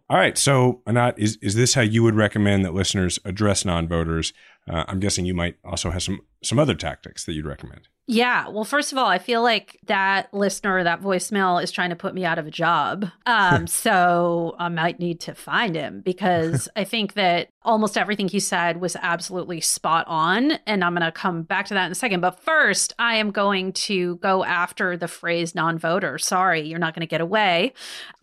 All 0.09 0.17
right. 0.17 0.37
So, 0.37 0.81
Anat, 0.87 1.19
is, 1.19 1.37
is 1.41 1.53
this 1.53 1.75
how 1.75 1.81
you 1.81 2.01
would 2.01 2.15
recommend 2.15 2.63
that 2.63 2.73
listeners 2.73 3.19
address 3.25 3.65
non 3.65 3.87
voters? 3.87 4.31
Uh, 4.69 4.85
I'm 4.87 4.99
guessing 4.99 5.25
you 5.25 5.33
might 5.33 5.57
also 5.65 5.89
have 5.89 6.03
some, 6.03 6.21
some 6.43 6.59
other 6.59 6.75
tactics 6.75 7.25
that 7.25 7.33
you'd 7.33 7.45
recommend. 7.45 7.87
Yeah. 8.11 8.47
Well, 8.47 8.63
first 8.63 8.91
of 8.91 8.97
all, 8.97 9.05
I 9.05 9.19
feel 9.19 9.43
like 9.43 9.79
that 9.85 10.33
listener, 10.33 10.83
that 10.83 10.99
voicemail 10.99 11.61
is 11.61 11.71
trying 11.71 11.91
to 11.91 11.95
put 11.95 12.15
me 12.15 12.25
out 12.25 12.39
of 12.39 12.47
a 12.47 12.51
job. 12.51 13.05
Um, 13.27 13.67
so 13.67 14.55
I 14.57 14.67
might 14.69 14.99
need 14.99 15.19
to 15.21 15.35
find 15.35 15.75
him 15.75 16.01
because 16.01 16.67
I 16.75 16.85
think 16.85 17.13
that 17.13 17.49
almost 17.61 17.99
everything 17.99 18.27
he 18.27 18.39
said 18.39 18.81
was 18.81 18.95
absolutely 18.99 19.61
spot 19.61 20.05
on. 20.07 20.53
And 20.65 20.83
I'm 20.83 20.95
going 20.95 21.05
to 21.05 21.11
come 21.11 21.43
back 21.43 21.67
to 21.67 21.75
that 21.75 21.85
in 21.85 21.91
a 21.91 21.95
second. 21.95 22.21
But 22.21 22.39
first, 22.39 22.93
I 22.97 23.17
am 23.17 23.29
going 23.29 23.73
to 23.73 24.15
go 24.17 24.43
after 24.43 24.97
the 24.97 25.07
phrase 25.07 25.53
non 25.53 25.77
voter. 25.77 26.17
Sorry, 26.17 26.61
you're 26.61 26.79
not 26.79 26.95
going 26.95 27.01
to 27.01 27.07
get 27.07 27.21
away. 27.21 27.73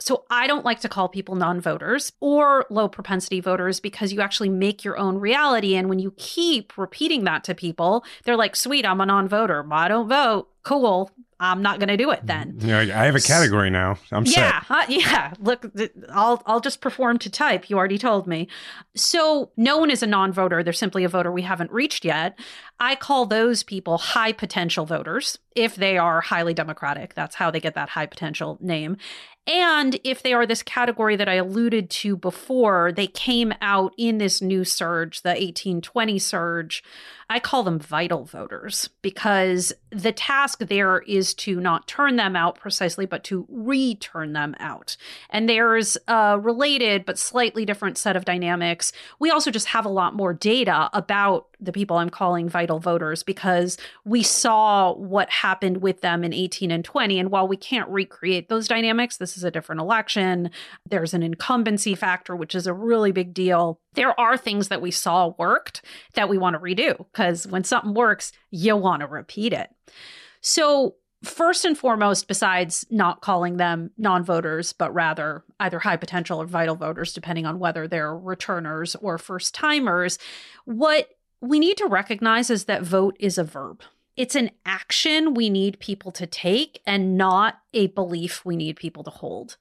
So 0.01 0.25
I 0.31 0.49
don't 0.49 0.65
like 0.65 0.81
to 0.81 0.89
call 0.89 1.09
people 1.09 1.37
non 1.37 1.61
voters 1.61 2.11
or 2.21 2.67
low 2.71 2.89
propensity 2.89 3.39
voters 3.39 3.79
because 3.79 4.13
you 4.13 4.21
actually 4.21 4.49
make 4.49 4.83
your 4.83 4.99
own 4.99 5.19
reality. 5.19 5.77
And 5.77 5.89
when 5.89 6.01
you 6.01 6.13
keep 6.17 6.36
repeating 6.77 7.25
that 7.25 7.45
to 7.45 7.55
people, 7.55 8.05
they're 8.25 8.37
like, 8.37 8.57
sweet, 8.57 8.85
I'm 8.85 9.01
a 9.01 9.07
non 9.07 9.29
voter 9.29 9.65
I 9.71 9.89
don't 9.89 10.09
vote. 10.09 10.49
Cool. 10.63 11.11
I'm 11.39 11.61
not 11.61 11.79
going 11.79 11.89
to 11.89 11.99
do 11.99 12.11
it 12.11 12.21
then. 12.25 12.57
Yeah, 12.61 12.79
I 12.79 13.05
have 13.05 13.15
a 13.15 13.21
category 13.21 13.69
now. 13.69 13.99
I'm 14.11 14.25
yeah, 14.25 14.63
set. 14.63 14.71
Uh, 14.71 14.85
yeah. 14.89 15.35
Look, 15.39 15.67
I'll 16.09 16.43
I'll 16.47 16.61
just 16.61 16.81
perform 16.81 17.19
to 17.19 17.31
type. 17.31 17.69
You 17.69 17.77
already 17.77 17.99
told 17.99 18.27
me. 18.27 18.49
So 18.95 19.51
no 19.57 19.77
one 19.77 19.91
is 19.91 20.03
a 20.03 20.07
non-voter. 20.07 20.63
They're 20.63 20.73
simply 20.73 21.05
a 21.05 21.09
voter 21.09 21.31
we 21.31 21.43
haven't 21.43 21.71
reached 21.71 22.07
yet. 22.07 22.39
I 22.81 22.95
call 22.95 23.27
those 23.27 23.63
people 23.63 23.99
high 23.99 24.33
potential 24.33 24.87
voters 24.87 25.39
if 25.55 25.77
they 25.77 25.99
are 25.99 26.23
highly 26.23 26.55
democratic. 26.55 27.15
That's 27.15 27.35
how 27.35 27.51
they 27.51 27.61
get 27.61 27.75
that 27.75 27.91
high 27.91 28.07
potential 28.07 28.57
name. 28.63 28.97
And 29.47 30.01
if 30.03 30.23
they 30.23 30.33
are 30.33 30.45
this 30.45 30.63
category 30.63 31.15
that 31.17 31.29
I 31.29 31.35
alluded 31.35 31.89
to 31.91 32.17
before, 32.17 32.91
they 32.91 33.07
came 33.07 33.55
out 33.61 33.95
in 33.97 34.19
this 34.19 34.43
new 34.43 34.65
surge, 34.65 35.23
the 35.23 35.31
1820 35.31 36.19
surge. 36.19 36.83
I 37.29 37.41
call 37.41 37.65
them 37.65 37.81
vital 37.81 38.25
voters 38.25 38.89
because 39.03 39.73
the 39.91 40.13
task 40.13 40.61
there 40.61 41.01
is 41.01 41.35
to 41.35 41.59
not 41.59 41.89
turn 41.89 42.17
them 42.17 42.37
out 42.37 42.59
precisely, 42.59 43.05
but 43.05 43.25
to 43.25 43.47
return 43.49 44.33
them 44.33 44.55
out. 44.61 44.97
And 45.31 45.49
there's 45.49 45.97
a 46.07 46.39
related 46.39 47.05
but 47.05 47.19
slightly 47.19 47.65
different 47.65 47.99
set 47.99 48.15
of 48.15 48.25
dynamics. 48.25 48.93
We 49.19 49.31
also 49.31 49.51
just 49.51 49.69
have 49.69 49.85
a 49.85 49.91
lot 49.91 50.15
more 50.15 50.35
data 50.35 50.89
about 50.93 51.49
the 51.59 51.73
people 51.73 51.97
I'm 51.97 52.11
calling 52.11 52.49
vital 52.49 52.79
voters 52.79 53.23
because 53.23 53.79
we 54.05 54.23
saw 54.23 54.93
what 54.93 55.31
happened 55.31 55.79
with 55.79 56.03
them 56.03 56.23
in 56.23 56.33
18 56.33 56.71
and 56.71 56.85
20. 56.85 57.19
And 57.19 57.31
while 57.31 57.49
we 57.49 57.57
can't 57.57 57.89
recreate 57.89 58.49
those 58.49 58.69
dynamics, 58.69 59.17
this 59.17 59.37
is 59.37 59.43
a 59.45 59.51
different 59.51 59.81
election. 59.81 60.51
There's 60.89 61.15
an 61.15 61.23
incumbency 61.23 61.95
factor, 61.95 62.37
which 62.37 62.55
is 62.55 62.67
a 62.67 62.75
really 62.75 63.11
big 63.11 63.33
deal. 63.35 63.81
There 63.95 64.19
are 64.21 64.37
things 64.37 64.69
that 64.69 64.83
we 64.83 64.91
saw 64.91 65.33
worked 65.39 65.81
that 66.13 66.29
we 66.29 66.37
want 66.37 66.55
to 66.55 66.61
redo 66.61 67.07
because 67.17 67.47
when 67.47 67.65
something 67.65 67.95
works, 67.95 68.31
you 68.51 68.77
want 68.77 69.01
to 69.01 69.07
repeat 69.07 69.55
it. 69.55 69.71
So, 70.43 70.97
first 71.25 71.65
and 71.65 71.77
foremost, 71.77 72.29
besides 72.29 72.85
not 72.91 73.23
calling 73.23 73.57
them 73.57 73.91
non 73.97 74.23
voters, 74.23 74.75
but 74.75 74.93
rather 74.93 75.43
either 75.59 75.79
high 75.79 75.97
potential 75.97 76.43
or 76.43 76.47
vital 76.47 76.75
voters, 76.75 77.15
depending 77.15 77.47
on 77.47 77.59
whether 77.59 77.89
they're 77.89 78.15
returners 78.15 78.95
or 78.97 79.17
first 79.17 79.55
timers, 79.55 80.19
what 80.67 81.09
we 81.41 81.59
need 81.59 81.79
to 81.79 81.87
recognize 81.87 82.51
is 82.51 82.67
that 82.67 82.83
vote 82.83 83.17
is 83.19 83.39
a 83.39 83.45
verb. 83.45 83.83
It's 84.17 84.35
an 84.35 84.51
action 84.65 85.35
we 85.35 85.51
need 85.51 85.79
people 85.79 86.13
to 86.13 86.27
take 86.27 86.81
and 86.87 87.17
not 87.17 87.59
a 87.75 87.89
belief 87.89 88.45
we 88.45 88.57
need 88.57 88.77
people 88.77 89.05
to 89.05 89.11
hold. 89.11 89.57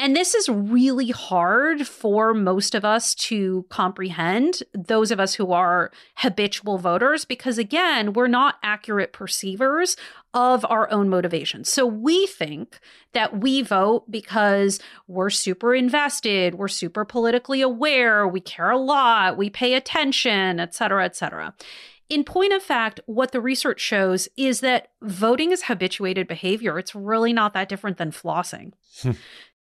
And 0.00 0.14
this 0.14 0.34
is 0.34 0.48
really 0.48 1.10
hard 1.10 1.88
for 1.88 2.32
most 2.32 2.74
of 2.76 2.84
us 2.84 3.14
to 3.16 3.66
comprehend, 3.68 4.62
those 4.72 5.10
of 5.10 5.18
us 5.18 5.34
who 5.34 5.52
are 5.52 5.90
habitual 6.16 6.78
voters, 6.78 7.24
because 7.24 7.58
again, 7.58 8.12
we're 8.12 8.28
not 8.28 8.56
accurate 8.62 9.12
perceivers 9.12 9.96
of 10.34 10.64
our 10.68 10.88
own 10.92 11.08
motivations. 11.08 11.68
So 11.68 11.84
we 11.84 12.26
think 12.26 12.78
that 13.12 13.40
we 13.40 13.62
vote 13.62 14.08
because 14.08 14.78
we're 15.08 15.30
super 15.30 15.74
invested, 15.74 16.54
we're 16.54 16.68
super 16.68 17.04
politically 17.04 17.62
aware, 17.62 18.28
we 18.28 18.40
care 18.40 18.70
a 18.70 18.78
lot, 18.78 19.36
we 19.36 19.50
pay 19.50 19.74
attention, 19.74 20.60
et 20.60 20.74
cetera, 20.74 21.06
et 21.06 21.16
cetera. 21.16 21.54
In 22.08 22.24
point 22.24 22.52
of 22.52 22.62
fact, 22.62 23.00
what 23.06 23.32
the 23.32 23.40
research 23.40 23.80
shows 23.80 24.28
is 24.36 24.60
that 24.60 24.88
voting 25.02 25.52
is 25.52 25.64
habituated 25.64 26.26
behavior. 26.26 26.78
It's 26.78 26.94
really 26.94 27.32
not 27.32 27.52
that 27.54 27.68
different 27.68 27.98
than 27.98 28.12
flossing. 28.12 28.72
Hmm. 29.02 29.12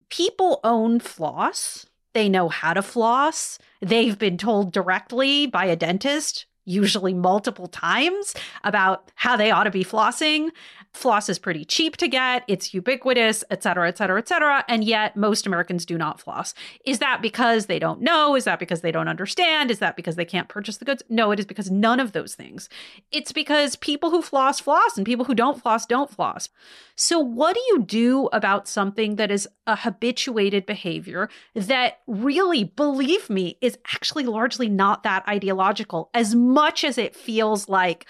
people 0.09 0.59
own 0.63 0.99
floss. 0.99 1.85
They 2.13 2.29
know 2.29 2.49
how 2.49 2.73
to 2.73 2.81
floss. 2.81 3.59
They've 3.81 4.17
been 4.17 4.38
told 4.38 4.71
directly 4.71 5.47
by 5.47 5.65
a 5.65 5.75
dentist, 5.75 6.45
usually 6.65 7.13
multiple 7.13 7.67
times, 7.67 8.33
about 8.63 9.11
how 9.15 9.35
they 9.35 9.51
ought 9.51 9.65
to 9.65 9.71
be 9.71 9.83
flossing. 9.83 10.49
Floss 10.97 11.29
is 11.29 11.39
pretty 11.39 11.63
cheap 11.63 11.97
to 11.97 12.07
get, 12.07 12.43
it's 12.47 12.73
ubiquitous, 12.73 13.43
et 13.49 13.61
cetera, 13.61 13.87
et 13.87 13.97
cetera, 13.97 14.19
et 14.19 14.27
cetera. 14.27 14.65
And 14.67 14.83
yet 14.83 15.15
most 15.15 15.45
Americans 15.45 15.85
do 15.85 15.97
not 15.97 16.19
floss. 16.19 16.53
Is 16.85 16.99
that 16.99 17.21
because 17.21 17.67
they 17.67 17.79
don't 17.79 18.01
know? 18.01 18.35
Is 18.35 18.45
that 18.45 18.59
because 18.59 18.81
they 18.81 18.91
don't 18.91 19.07
understand? 19.07 19.71
Is 19.71 19.79
that 19.79 19.95
because 19.95 20.15
they 20.15 20.25
can't 20.25 20.49
purchase 20.49 20.77
the 20.77 20.85
goods? 20.85 21.03
No, 21.09 21.31
it 21.31 21.39
is 21.39 21.45
because 21.45 21.69
none 21.69 21.99
of 21.99 22.11
those 22.11 22.35
things. 22.35 22.67
It's 23.11 23.31
because 23.31 23.75
people 23.75 24.09
who 24.09 24.21
floss, 24.21 24.59
floss, 24.59 24.97
and 24.97 25.05
people 25.05 25.25
who 25.25 25.35
don't 25.35 25.61
floss, 25.61 25.85
don't 25.85 26.09
floss. 26.09 26.49
So, 26.95 27.19
what 27.19 27.53
do 27.53 27.61
you 27.67 27.83
do 27.83 28.25
about 28.33 28.67
something 28.67 29.17
that 29.17 29.29
is 29.29 29.47
a 29.67 29.75
habituated 29.75 30.65
behavior 30.65 31.29
that 31.53 31.99
really, 32.07 32.63
believe 32.63 33.29
me, 33.29 33.57
is 33.61 33.77
actually 33.93 34.25
largely 34.25 34.67
not 34.67 35.03
that 35.03 35.27
ideological 35.27 36.09
as 36.15 36.33
much 36.33 36.83
as 36.83 36.97
it 36.97 37.15
feels 37.15 37.69
like, 37.69 38.07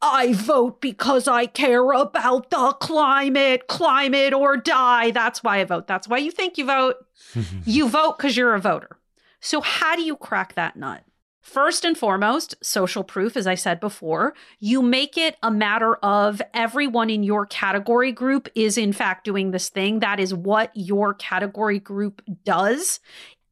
I 0.00 0.32
vote 0.32 0.80
because 0.80 1.26
I 1.26 1.46
care 1.46 1.90
about 1.92 2.50
the 2.50 2.72
climate, 2.80 3.66
climate 3.66 4.32
or 4.32 4.56
die. 4.56 5.10
That's 5.10 5.42
why 5.42 5.58
I 5.58 5.64
vote. 5.64 5.86
That's 5.86 6.06
why 6.06 6.18
you 6.18 6.30
think 6.30 6.56
you 6.56 6.66
vote. 6.66 6.96
you 7.64 7.88
vote 7.88 8.16
because 8.18 8.36
you're 8.36 8.54
a 8.54 8.60
voter. 8.60 8.98
So, 9.40 9.60
how 9.60 9.96
do 9.96 10.02
you 10.02 10.16
crack 10.16 10.54
that 10.54 10.76
nut? 10.76 11.02
First 11.40 11.84
and 11.84 11.96
foremost, 11.96 12.56
social 12.62 13.02
proof, 13.02 13.34
as 13.34 13.46
I 13.46 13.54
said 13.54 13.80
before, 13.80 14.34
you 14.60 14.82
make 14.82 15.16
it 15.16 15.36
a 15.42 15.50
matter 15.50 15.94
of 15.96 16.42
everyone 16.52 17.08
in 17.08 17.22
your 17.22 17.46
category 17.46 18.12
group 18.12 18.50
is 18.54 18.76
in 18.76 18.92
fact 18.92 19.24
doing 19.24 19.50
this 19.50 19.70
thing. 19.70 20.00
That 20.00 20.20
is 20.20 20.34
what 20.34 20.70
your 20.74 21.14
category 21.14 21.78
group 21.78 22.20
does. 22.44 23.00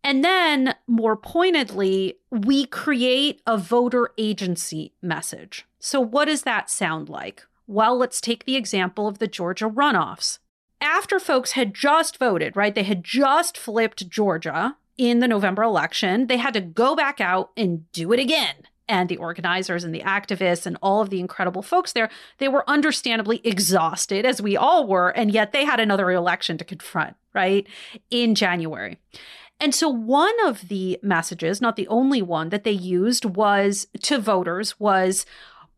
And 0.05 0.23
then, 0.23 0.75
more 0.87 1.17
pointedly, 1.17 2.19
we 2.31 2.67
create 2.67 3.41
a 3.47 3.57
voter 3.57 4.11
agency 4.19 4.93
message. 5.01 5.67
So, 5.87 6.01
what 6.01 6.25
does 6.25 6.43
that 6.43 6.69
sound 6.69 7.09
like? 7.09 7.47
Well, 7.69 7.97
let's 7.97 8.21
take 8.21 8.45
the 8.45 8.57
example 8.57 9.07
of 9.07 9.21
the 9.21 9.29
Georgia 9.29 9.67
runoffs. 9.67 10.41
After 10.81 11.21
folks 11.21 11.53
had 11.53 11.75
just 11.75 12.19
voted, 12.19 12.57
right, 12.57 12.75
they 12.75 12.83
had 12.83 13.05
just 13.05 13.57
flipped 13.57 14.09
Georgia 14.09 14.79
in 14.99 15.21
the 15.21 15.29
November 15.29 15.63
election, 15.63 16.27
they 16.27 16.39
had 16.39 16.55
to 16.55 16.61
go 16.61 16.97
back 16.97 17.21
out 17.21 17.53
and 17.57 17.89
do 17.93 18.13
it 18.13 18.19
again. 18.19 18.57
And 18.89 19.09
the 19.09 19.19
organizers 19.19 19.85
and 19.85 19.95
the 19.95 20.01
activists 20.01 20.67
and 20.67 20.77
all 20.83 21.03
of 21.03 21.11
the 21.11 21.21
incredible 21.21 21.63
folks 21.63 21.93
there, 21.93 22.11
they 22.39 22.49
were 22.49 22.69
understandably 22.69 23.41
exhausted, 23.45 24.27
as 24.27 24.43
we 24.43 24.57
all 24.57 24.89
were. 24.89 25.11
And 25.11 25.31
yet 25.31 25.53
they 25.53 25.65
had 25.65 25.79
another 25.79 26.11
election 26.11 26.59
to 26.59 26.65
confront, 26.65 27.15
right, 27.33 27.65
in 28.11 28.35
January. 28.35 28.99
And 29.61 29.75
so 29.75 29.89
one 29.89 30.35
of 30.45 30.69
the 30.69 30.99
messages, 31.01 31.61
not 31.61 31.77
the 31.77 31.89
only 31.89 32.23
one 32.23 32.49
that 32.49 32.65
they 32.65 32.73
used 32.73 33.25
was 33.25 33.87
to 34.03 34.19
voters 34.19 34.81
was 34.81 35.25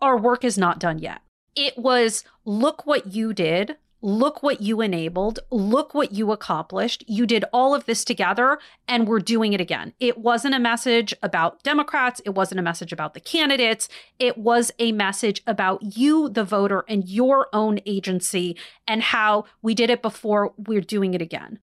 our 0.01 0.17
work 0.17 0.45
is 0.45 0.59
not 0.59 0.79
done 0.79 0.99
yet. 0.99 1.21
It 1.55 1.77
was 1.77 2.25
look 2.45 2.87
what 2.87 3.13
you 3.13 3.33
did, 3.33 3.77
look 4.01 4.43
what 4.43 4.61
you 4.61 4.81
enabled, 4.81 5.41
look 5.51 5.93
what 5.95 6.13
you 6.13 6.31
accomplished. 6.31 7.03
You 7.09 7.27
did 7.27 7.45
all 7.53 7.75
of 7.75 7.85
this 7.87 8.05
together, 8.05 8.59
and 8.87 9.09
we're 9.09 9.19
doing 9.19 9.53
it 9.53 9.61
again. 9.61 9.93
It 9.99 10.19
wasn't 10.19 10.55
a 10.55 10.61
message 10.61 11.15
about 11.23 11.63
Democrats, 11.63 12.21
it 12.25 12.31
wasn't 12.31 12.61
a 12.61 12.63
message 12.63 12.93
about 12.93 13.15
the 13.15 13.21
candidates. 13.21 13.89
It 14.19 14.39
was 14.39 14.71
a 14.79 14.93
message 14.93 15.43
about 15.47 15.97
you, 15.97 16.29
the 16.29 16.45
voter, 16.45 16.85
and 16.89 17.09
your 17.09 17.49
own 17.53 17.81
agency, 17.87 18.57
and 18.87 19.03
how 19.03 19.47
we 19.63 19.75
did 19.75 19.91
it 19.91 20.03
before, 20.03 20.53
we're 20.57 20.81
doing 20.81 21.15
it 21.15 21.23
again. 21.23 21.59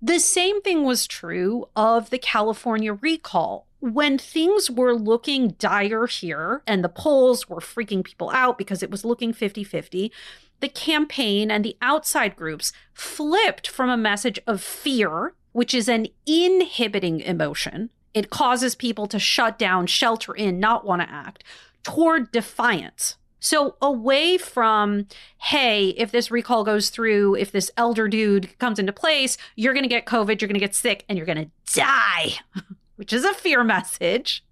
The 0.00 0.18
same 0.18 0.62
thing 0.62 0.84
was 0.84 1.06
true 1.06 1.66
of 1.76 2.10
the 2.10 2.18
California 2.18 2.94
recall 2.94 3.68
when 3.82 4.16
things 4.16 4.70
were 4.70 4.94
looking 4.94 5.48
dire 5.58 6.06
here 6.06 6.62
and 6.68 6.84
the 6.84 6.88
polls 6.88 7.48
were 7.48 7.58
freaking 7.58 8.04
people 8.04 8.30
out 8.30 8.56
because 8.56 8.80
it 8.80 8.92
was 8.92 9.04
looking 9.04 9.32
50 9.32 9.64
50, 9.64 10.12
the 10.60 10.68
campaign 10.68 11.50
and 11.50 11.64
the 11.64 11.76
outside 11.82 12.36
groups 12.36 12.72
flipped 12.94 13.66
from 13.66 13.90
a 13.90 13.96
message 13.96 14.38
of 14.46 14.62
fear, 14.62 15.34
which 15.50 15.74
is 15.74 15.88
an 15.88 16.06
inhibiting 16.26 17.18
emotion. 17.22 17.90
It 18.14 18.30
causes 18.30 18.76
people 18.76 19.08
to 19.08 19.18
shut 19.18 19.58
down, 19.58 19.88
shelter 19.88 20.32
in, 20.32 20.60
not 20.60 20.84
want 20.84 21.02
to 21.02 21.10
act, 21.10 21.42
toward 21.82 22.30
defiance. 22.30 23.16
So, 23.40 23.74
away 23.82 24.38
from, 24.38 25.08
hey, 25.38 25.88
if 25.88 26.12
this 26.12 26.30
recall 26.30 26.62
goes 26.62 26.88
through, 26.90 27.34
if 27.34 27.50
this 27.50 27.72
elder 27.76 28.06
dude 28.06 28.56
comes 28.60 28.78
into 28.78 28.92
place, 28.92 29.36
you're 29.56 29.74
going 29.74 29.82
to 29.82 29.88
get 29.88 30.06
COVID, 30.06 30.40
you're 30.40 30.46
going 30.46 30.54
to 30.54 30.60
get 30.60 30.76
sick, 30.76 31.04
and 31.08 31.18
you're 31.18 31.26
going 31.26 31.50
to 31.50 31.50
die. 31.74 32.34
which 33.02 33.12
is 33.12 33.24
a 33.24 33.34
fear 33.34 33.64
message, 33.64 34.44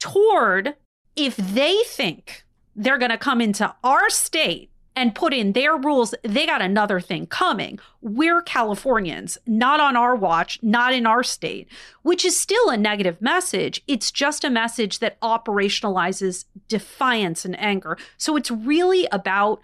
toward 0.00 0.74
if 1.14 1.36
they 1.36 1.78
think 1.86 2.44
they're 2.74 2.98
going 2.98 3.12
to 3.12 3.16
come 3.16 3.40
into 3.40 3.72
our 3.84 4.10
state 4.10 4.68
and 4.96 5.14
put 5.14 5.32
in 5.32 5.52
their 5.52 5.76
rules, 5.76 6.12
they 6.24 6.44
got 6.44 6.60
another 6.60 6.98
thing 6.98 7.24
coming. 7.24 7.78
We're 8.00 8.42
Californians, 8.42 9.38
not 9.46 9.78
on 9.78 9.94
our 9.94 10.16
watch, 10.16 10.58
not 10.60 10.92
in 10.92 11.06
our 11.06 11.22
state, 11.22 11.68
which 12.02 12.24
is 12.24 12.36
still 12.36 12.68
a 12.68 12.76
negative 12.76 13.22
message. 13.22 13.80
It's 13.86 14.10
just 14.10 14.42
a 14.42 14.50
message 14.50 14.98
that 14.98 15.20
operationalizes 15.20 16.46
defiance 16.66 17.44
and 17.44 17.56
anger. 17.60 17.96
So 18.16 18.36
it's 18.36 18.50
really 18.50 19.06
about 19.12 19.60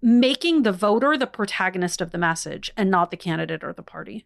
making 0.00 0.62
the 0.62 0.72
voter 0.72 1.18
the 1.18 1.26
protagonist 1.26 2.00
of 2.00 2.10
the 2.10 2.16
message 2.16 2.72
and 2.74 2.90
not 2.90 3.10
the 3.10 3.18
candidate 3.18 3.62
or 3.62 3.74
the 3.74 3.82
party. 3.82 4.24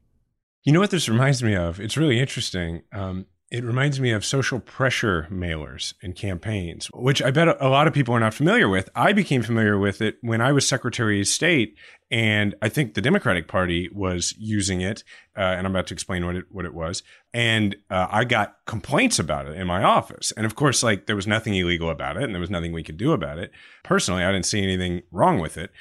You 0.63 0.73
know 0.73 0.81
what 0.81 0.91
this 0.91 1.09
reminds 1.09 1.43
me 1.43 1.57
of? 1.57 1.81
It's 1.81 1.97
really 1.97 2.21
interesting. 2.21 2.83
Um, 2.93 3.27
it 3.51 3.65
reminds 3.65 3.99
me 3.99 4.13
of 4.13 4.25
social 4.25 4.61
pressure 4.61 5.27
mailers 5.29 5.95
and 6.03 6.15
campaigns, 6.15 6.89
which 6.95 7.21
I 7.21 7.33
bet 7.33 7.49
a 7.61 7.69
lot 7.69 7.89
of 7.89 7.93
people 7.93 8.15
are 8.15 8.21
not 8.21 8.33
familiar 8.33 8.69
with. 8.69 8.89
I 8.95 9.13
became 9.13 9.43
familiar 9.43 9.77
with 9.77 10.01
it 10.01 10.19
when 10.21 10.41
I 10.41 10.53
was 10.53 10.69
Secretary 10.69 11.21
of 11.21 11.27
State, 11.27 11.77
and 12.13 12.55
I 12.63 12.69
think 12.69 12.95
the 12.95 13.01
Democratic 13.01 13.49
Party 13.49 13.89
was 13.93 14.35
using 14.39 14.81
it. 14.81 15.03
Uh, 15.37 15.41
and 15.41 15.67
I'm 15.67 15.73
about 15.73 15.89
to 15.89 15.95
explain 15.95 16.25
what 16.25 16.37
it 16.37 16.45
what 16.51 16.65
it 16.65 16.75
was. 16.75 17.03
And 17.35 17.77
uh, 17.91 18.07
I 18.09 18.25
got 18.25 18.57
complaints 18.67 19.19
about 19.19 19.47
it 19.47 19.57
in 19.57 19.67
my 19.67 19.83
office, 19.83 20.33
and 20.37 20.47
of 20.47 20.55
course, 20.55 20.85
like 20.85 21.07
there 21.07 21.17
was 21.17 21.27
nothing 21.27 21.55
illegal 21.55 21.91
about 21.91 22.17
it, 22.17 22.23
and 22.23 22.35
there 22.35 22.41
was 22.41 22.51
nothing 22.51 22.73
we 22.73 22.85
could 22.85 22.99
do 22.99 23.13
about 23.13 23.39
it. 23.39 23.51
Personally, 23.83 24.23
I 24.23 24.31
didn't 24.31 24.47
see 24.47 24.63
anything 24.63 25.03
wrong 25.11 25.41
with 25.41 25.59
it. 25.59 25.73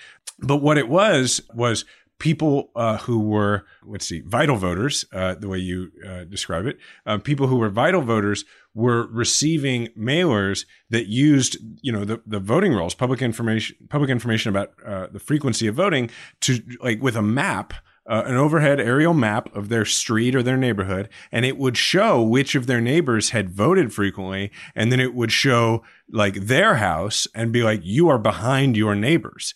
But 0.42 0.58
what 0.58 0.78
it 0.78 0.88
was 0.88 1.42
was 1.54 1.86
people 2.20 2.70
uh, 2.76 2.98
who 2.98 3.20
were, 3.20 3.66
let's 3.84 4.06
see, 4.06 4.22
vital 4.26 4.58
voters, 4.58 5.06
uh, 5.14 5.36
the 5.36 5.48
way 5.48 5.58
you 5.58 5.90
uh, 6.06 6.26
describe 6.26 6.66
it, 6.66 6.78
uh, 7.06 7.18
people 7.18 7.48
who 7.48 7.56
were 7.56 7.70
vital 7.70 8.02
voters 8.02 8.46
were 8.74 9.08
receiving 9.08 9.88
mailers 9.98 10.66
that 10.90 11.08
used, 11.08 11.58
you 11.82 11.92
know, 11.92 12.06
the, 12.06 12.22
the 12.28 12.40
voting 12.40 12.74
rolls, 12.74 12.94
public 12.94 13.22
information, 13.22 13.76
public 13.90 14.10
information 14.10 14.50
about 14.50 14.74
uh, 14.86 15.08
the 15.12 15.20
frequency 15.20 15.66
of 15.66 15.76
voting, 15.76 16.10
to 16.42 16.62
like 16.82 17.02
with 17.02 17.16
a 17.16 17.22
map. 17.22 17.74
Uh, 18.08 18.24
an 18.26 18.36
overhead 18.36 18.80
aerial 18.80 19.14
map 19.14 19.56
of 19.56 19.70
their 19.70 19.86
street 19.86 20.34
or 20.34 20.42
their 20.42 20.58
neighborhood, 20.58 21.08
and 21.32 21.46
it 21.46 21.60
would 21.60 21.78
show 21.78 22.24
which 22.24 22.56
of 22.56 22.66
their 22.66 22.82
neighbors 22.82 23.30
had 23.30 23.52
voted 23.52 23.94
frequently, 23.94 24.50
and 24.74 24.92
then 24.92 25.00
it 25.00 25.14
would 25.14 25.32
show 25.32 25.84
like 26.12 26.34
their 26.34 26.78
house 26.78 27.28
and 27.36 27.52
be 27.52 27.62
like, 27.62 27.82
you 27.84 28.10
are 28.10 28.18
behind 28.18 28.76
your 28.76 28.96
neighbors. 28.96 29.54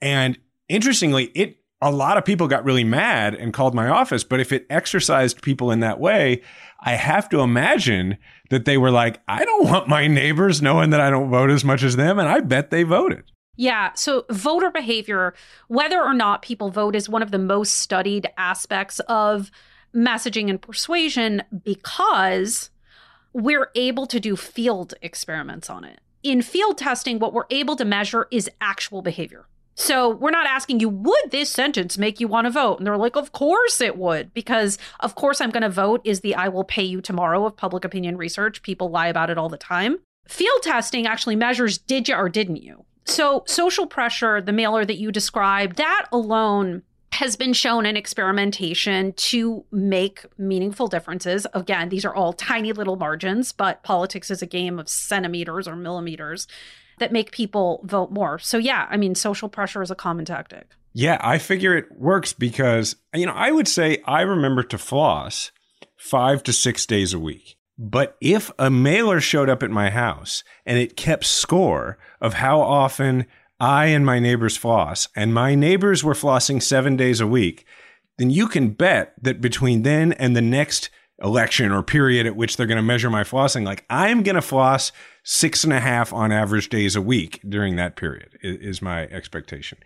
And 0.00 0.38
interestingly, 0.68 1.32
it 1.34 1.56
a 1.82 1.90
lot 1.90 2.16
of 2.16 2.24
people 2.24 2.48
got 2.48 2.64
really 2.64 2.84
mad 2.84 3.34
and 3.34 3.52
called 3.52 3.74
my 3.74 3.88
office. 3.88 4.24
But 4.24 4.40
if 4.40 4.52
it 4.52 4.66
exercised 4.70 5.42
people 5.42 5.70
in 5.70 5.80
that 5.80 6.00
way, 6.00 6.42
I 6.80 6.92
have 6.92 7.28
to 7.30 7.40
imagine 7.40 8.16
that 8.50 8.64
they 8.64 8.78
were 8.78 8.90
like, 8.90 9.20
I 9.28 9.44
don't 9.44 9.68
want 9.68 9.88
my 9.88 10.06
neighbors 10.06 10.62
knowing 10.62 10.90
that 10.90 11.00
I 11.00 11.10
don't 11.10 11.30
vote 11.30 11.50
as 11.50 11.64
much 11.64 11.82
as 11.82 11.96
them. 11.96 12.18
And 12.18 12.28
I 12.28 12.40
bet 12.40 12.70
they 12.70 12.82
voted. 12.82 13.24
Yeah. 13.56 13.92
So, 13.94 14.26
voter 14.30 14.70
behavior, 14.70 15.34
whether 15.68 16.02
or 16.02 16.12
not 16.12 16.42
people 16.42 16.70
vote, 16.70 16.94
is 16.94 17.08
one 17.08 17.22
of 17.22 17.30
the 17.30 17.38
most 17.38 17.78
studied 17.78 18.28
aspects 18.36 19.00
of 19.08 19.50
messaging 19.94 20.50
and 20.50 20.60
persuasion 20.60 21.42
because 21.64 22.68
we're 23.32 23.70
able 23.74 24.06
to 24.06 24.20
do 24.20 24.36
field 24.36 24.92
experiments 25.00 25.70
on 25.70 25.84
it. 25.84 26.00
In 26.22 26.42
field 26.42 26.76
testing, 26.76 27.18
what 27.18 27.32
we're 27.32 27.44
able 27.50 27.76
to 27.76 27.84
measure 27.84 28.26
is 28.30 28.50
actual 28.60 29.00
behavior. 29.00 29.46
So 29.76 30.08
we're 30.08 30.30
not 30.30 30.46
asking 30.46 30.80
you, 30.80 30.88
would 30.88 31.30
this 31.30 31.50
sentence 31.50 31.98
make 31.98 32.18
you 32.18 32.26
want 32.26 32.46
to 32.46 32.50
vote? 32.50 32.78
And 32.78 32.86
they're 32.86 32.96
like, 32.96 33.14
of 33.14 33.32
course 33.32 33.80
it 33.80 33.98
would, 33.98 34.32
because 34.32 34.78
of 35.00 35.14
course 35.14 35.40
I'm 35.40 35.50
going 35.50 35.62
to 35.62 35.68
vote 35.68 36.00
is 36.02 36.20
the 36.20 36.34
I 36.34 36.48
will 36.48 36.64
pay 36.64 36.82
you 36.82 37.02
tomorrow 37.02 37.44
of 37.44 37.56
public 37.56 37.84
opinion 37.84 38.16
research. 38.16 38.62
People 38.62 38.90
lie 38.90 39.08
about 39.08 39.28
it 39.28 39.36
all 39.36 39.50
the 39.50 39.58
time. 39.58 39.98
Field 40.26 40.62
testing 40.62 41.06
actually 41.06 41.36
measures 41.36 41.76
did 41.76 42.08
you 42.08 42.16
or 42.16 42.30
didn't 42.30 42.62
you? 42.62 42.86
So 43.04 43.44
social 43.46 43.86
pressure, 43.86 44.40
the 44.40 44.52
mailer 44.52 44.84
that 44.84 44.96
you 44.96 45.12
described, 45.12 45.76
that 45.76 46.06
alone 46.10 46.82
has 47.12 47.36
been 47.36 47.52
shown 47.52 47.86
in 47.86 47.96
experimentation 47.96 49.12
to 49.12 49.64
make 49.70 50.24
meaningful 50.38 50.88
differences. 50.88 51.46
Again, 51.54 51.90
these 51.90 52.04
are 52.04 52.14
all 52.14 52.32
tiny 52.32 52.72
little 52.72 52.96
margins, 52.96 53.52
but 53.52 53.82
politics 53.82 54.30
is 54.30 54.42
a 54.42 54.46
game 54.46 54.78
of 54.78 54.88
centimeters 54.88 55.68
or 55.68 55.76
millimeters 55.76 56.46
that 56.98 57.12
make 57.12 57.30
people 57.32 57.80
vote 57.84 58.10
more. 58.10 58.38
So, 58.38 58.58
yeah, 58.58 58.86
I 58.90 58.96
mean, 58.96 59.14
social 59.14 59.48
pressure 59.48 59.82
is 59.82 59.90
a 59.90 59.94
common 59.94 60.24
tactic. 60.24 60.68
Yeah, 60.92 61.18
I 61.20 61.38
figure 61.38 61.76
it 61.76 61.86
works 61.98 62.32
because, 62.32 62.96
you 63.14 63.26
know, 63.26 63.34
I 63.34 63.52
would 63.52 63.68
say 63.68 64.02
I 64.06 64.22
remember 64.22 64.62
to 64.62 64.78
floss 64.78 65.50
five 65.96 66.42
to 66.44 66.52
six 66.52 66.86
days 66.86 67.12
a 67.12 67.18
week. 67.18 67.56
But 67.78 68.16
if 68.22 68.50
a 68.58 68.70
mailer 68.70 69.20
showed 69.20 69.50
up 69.50 69.62
at 69.62 69.70
my 69.70 69.90
house 69.90 70.42
and 70.64 70.78
it 70.78 70.96
kept 70.96 71.26
score 71.26 71.98
of 72.20 72.34
how 72.34 72.62
often 72.62 73.26
I 73.60 73.86
and 73.86 74.06
my 74.06 74.18
neighbors 74.18 74.56
floss, 74.56 75.08
and 75.14 75.34
my 75.34 75.54
neighbors 75.54 76.02
were 76.02 76.14
flossing 76.14 76.62
seven 76.62 76.96
days 76.96 77.20
a 77.20 77.26
week, 77.26 77.66
then 78.18 78.30
you 78.30 78.48
can 78.48 78.70
bet 78.70 79.14
that 79.20 79.40
between 79.40 79.82
then 79.82 80.12
and 80.14 80.34
the 80.34 80.42
next 80.42 80.88
election 81.22 81.72
or 81.72 81.82
period 81.82 82.26
at 82.26 82.36
which 82.36 82.56
they're 82.56 82.66
going 82.66 82.76
to 82.76 82.82
measure 82.82 83.10
my 83.10 83.24
flossing, 83.24 83.64
like 83.64 83.84
I'm 83.88 84.22
going 84.22 84.34
to 84.34 84.42
floss 84.42 84.92
six 85.28 85.64
and 85.64 85.72
a 85.72 85.80
half 85.80 86.12
on 86.12 86.30
average 86.30 86.68
days 86.68 86.94
a 86.94 87.02
week 87.02 87.40
during 87.48 87.74
that 87.74 87.96
period 87.96 88.38
is 88.42 88.80
my 88.80 89.02
expectation. 89.08 89.76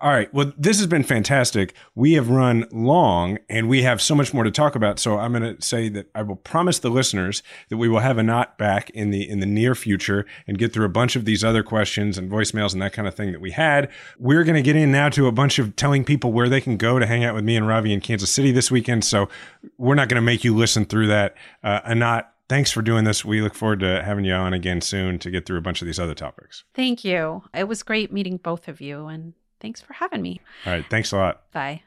All 0.00 0.10
right. 0.10 0.32
Well, 0.34 0.52
this 0.58 0.78
has 0.78 0.88
been 0.88 1.04
fantastic. 1.04 1.72
We 1.94 2.14
have 2.14 2.28
run 2.28 2.66
long 2.72 3.38
and 3.48 3.68
we 3.68 3.82
have 3.82 4.02
so 4.02 4.16
much 4.16 4.34
more 4.34 4.42
to 4.42 4.50
talk 4.50 4.74
about. 4.74 4.98
So 4.98 5.16
I'm 5.16 5.30
going 5.32 5.56
to 5.56 5.62
say 5.62 5.88
that 5.90 6.10
I 6.16 6.22
will 6.22 6.34
promise 6.34 6.80
the 6.80 6.90
listeners 6.90 7.44
that 7.68 7.76
we 7.76 7.88
will 7.88 8.00
have 8.00 8.18
Anat 8.18 8.58
back 8.58 8.90
in 8.90 9.12
the, 9.12 9.28
in 9.28 9.38
the 9.38 9.46
near 9.46 9.76
future 9.76 10.26
and 10.48 10.58
get 10.58 10.72
through 10.72 10.86
a 10.86 10.90
bunch 10.90 11.14
of 11.14 11.24
these 11.24 11.44
other 11.44 11.62
questions 11.62 12.18
and 12.18 12.28
voicemails 12.28 12.72
and 12.72 12.82
that 12.82 12.92
kind 12.92 13.06
of 13.06 13.14
thing 13.14 13.30
that 13.30 13.40
we 13.40 13.52
had. 13.52 13.88
We're 14.18 14.42
going 14.42 14.56
to 14.56 14.62
get 14.62 14.74
in 14.74 14.90
now 14.90 15.10
to 15.10 15.28
a 15.28 15.32
bunch 15.32 15.60
of 15.60 15.76
telling 15.76 16.04
people 16.04 16.32
where 16.32 16.48
they 16.48 16.60
can 16.60 16.76
go 16.76 16.98
to 16.98 17.06
hang 17.06 17.22
out 17.22 17.36
with 17.36 17.44
me 17.44 17.54
and 17.54 17.68
Ravi 17.68 17.92
in 17.92 18.00
Kansas 18.00 18.32
City 18.32 18.50
this 18.50 18.68
weekend. 18.68 19.04
So 19.04 19.28
we're 19.76 19.94
not 19.94 20.08
going 20.08 20.20
to 20.20 20.22
make 20.22 20.42
you 20.42 20.56
listen 20.56 20.86
through 20.86 21.06
that. 21.06 21.36
Uh, 21.62 21.82
Anat, 21.84 22.32
thanks 22.48 22.70
for 22.70 22.82
doing 22.82 23.04
this. 23.04 23.24
We 23.24 23.40
look 23.40 23.54
forward 23.54 23.80
to 23.80 24.02
having 24.02 24.24
you 24.24 24.32
on 24.32 24.52
again 24.52 24.80
soon 24.80 25.18
to 25.20 25.30
get 25.30 25.46
through 25.46 25.58
a 25.58 25.62
bunch 25.62 25.82
of 25.82 25.86
these 25.86 25.98
other 25.98 26.14
topics. 26.14 26.64
Thank 26.74 27.04
you. 27.04 27.42
It 27.54 27.68
was 27.68 27.82
great 27.82 28.12
meeting 28.12 28.38
both 28.38 28.68
of 28.68 28.80
you, 28.80 29.06
and 29.06 29.34
thanks 29.60 29.80
for 29.80 29.92
having 29.92 30.22
me. 30.22 30.40
All 30.66 30.72
right. 30.72 30.84
Thanks 30.88 31.12
a 31.12 31.16
lot. 31.16 31.50
Bye. 31.52 31.82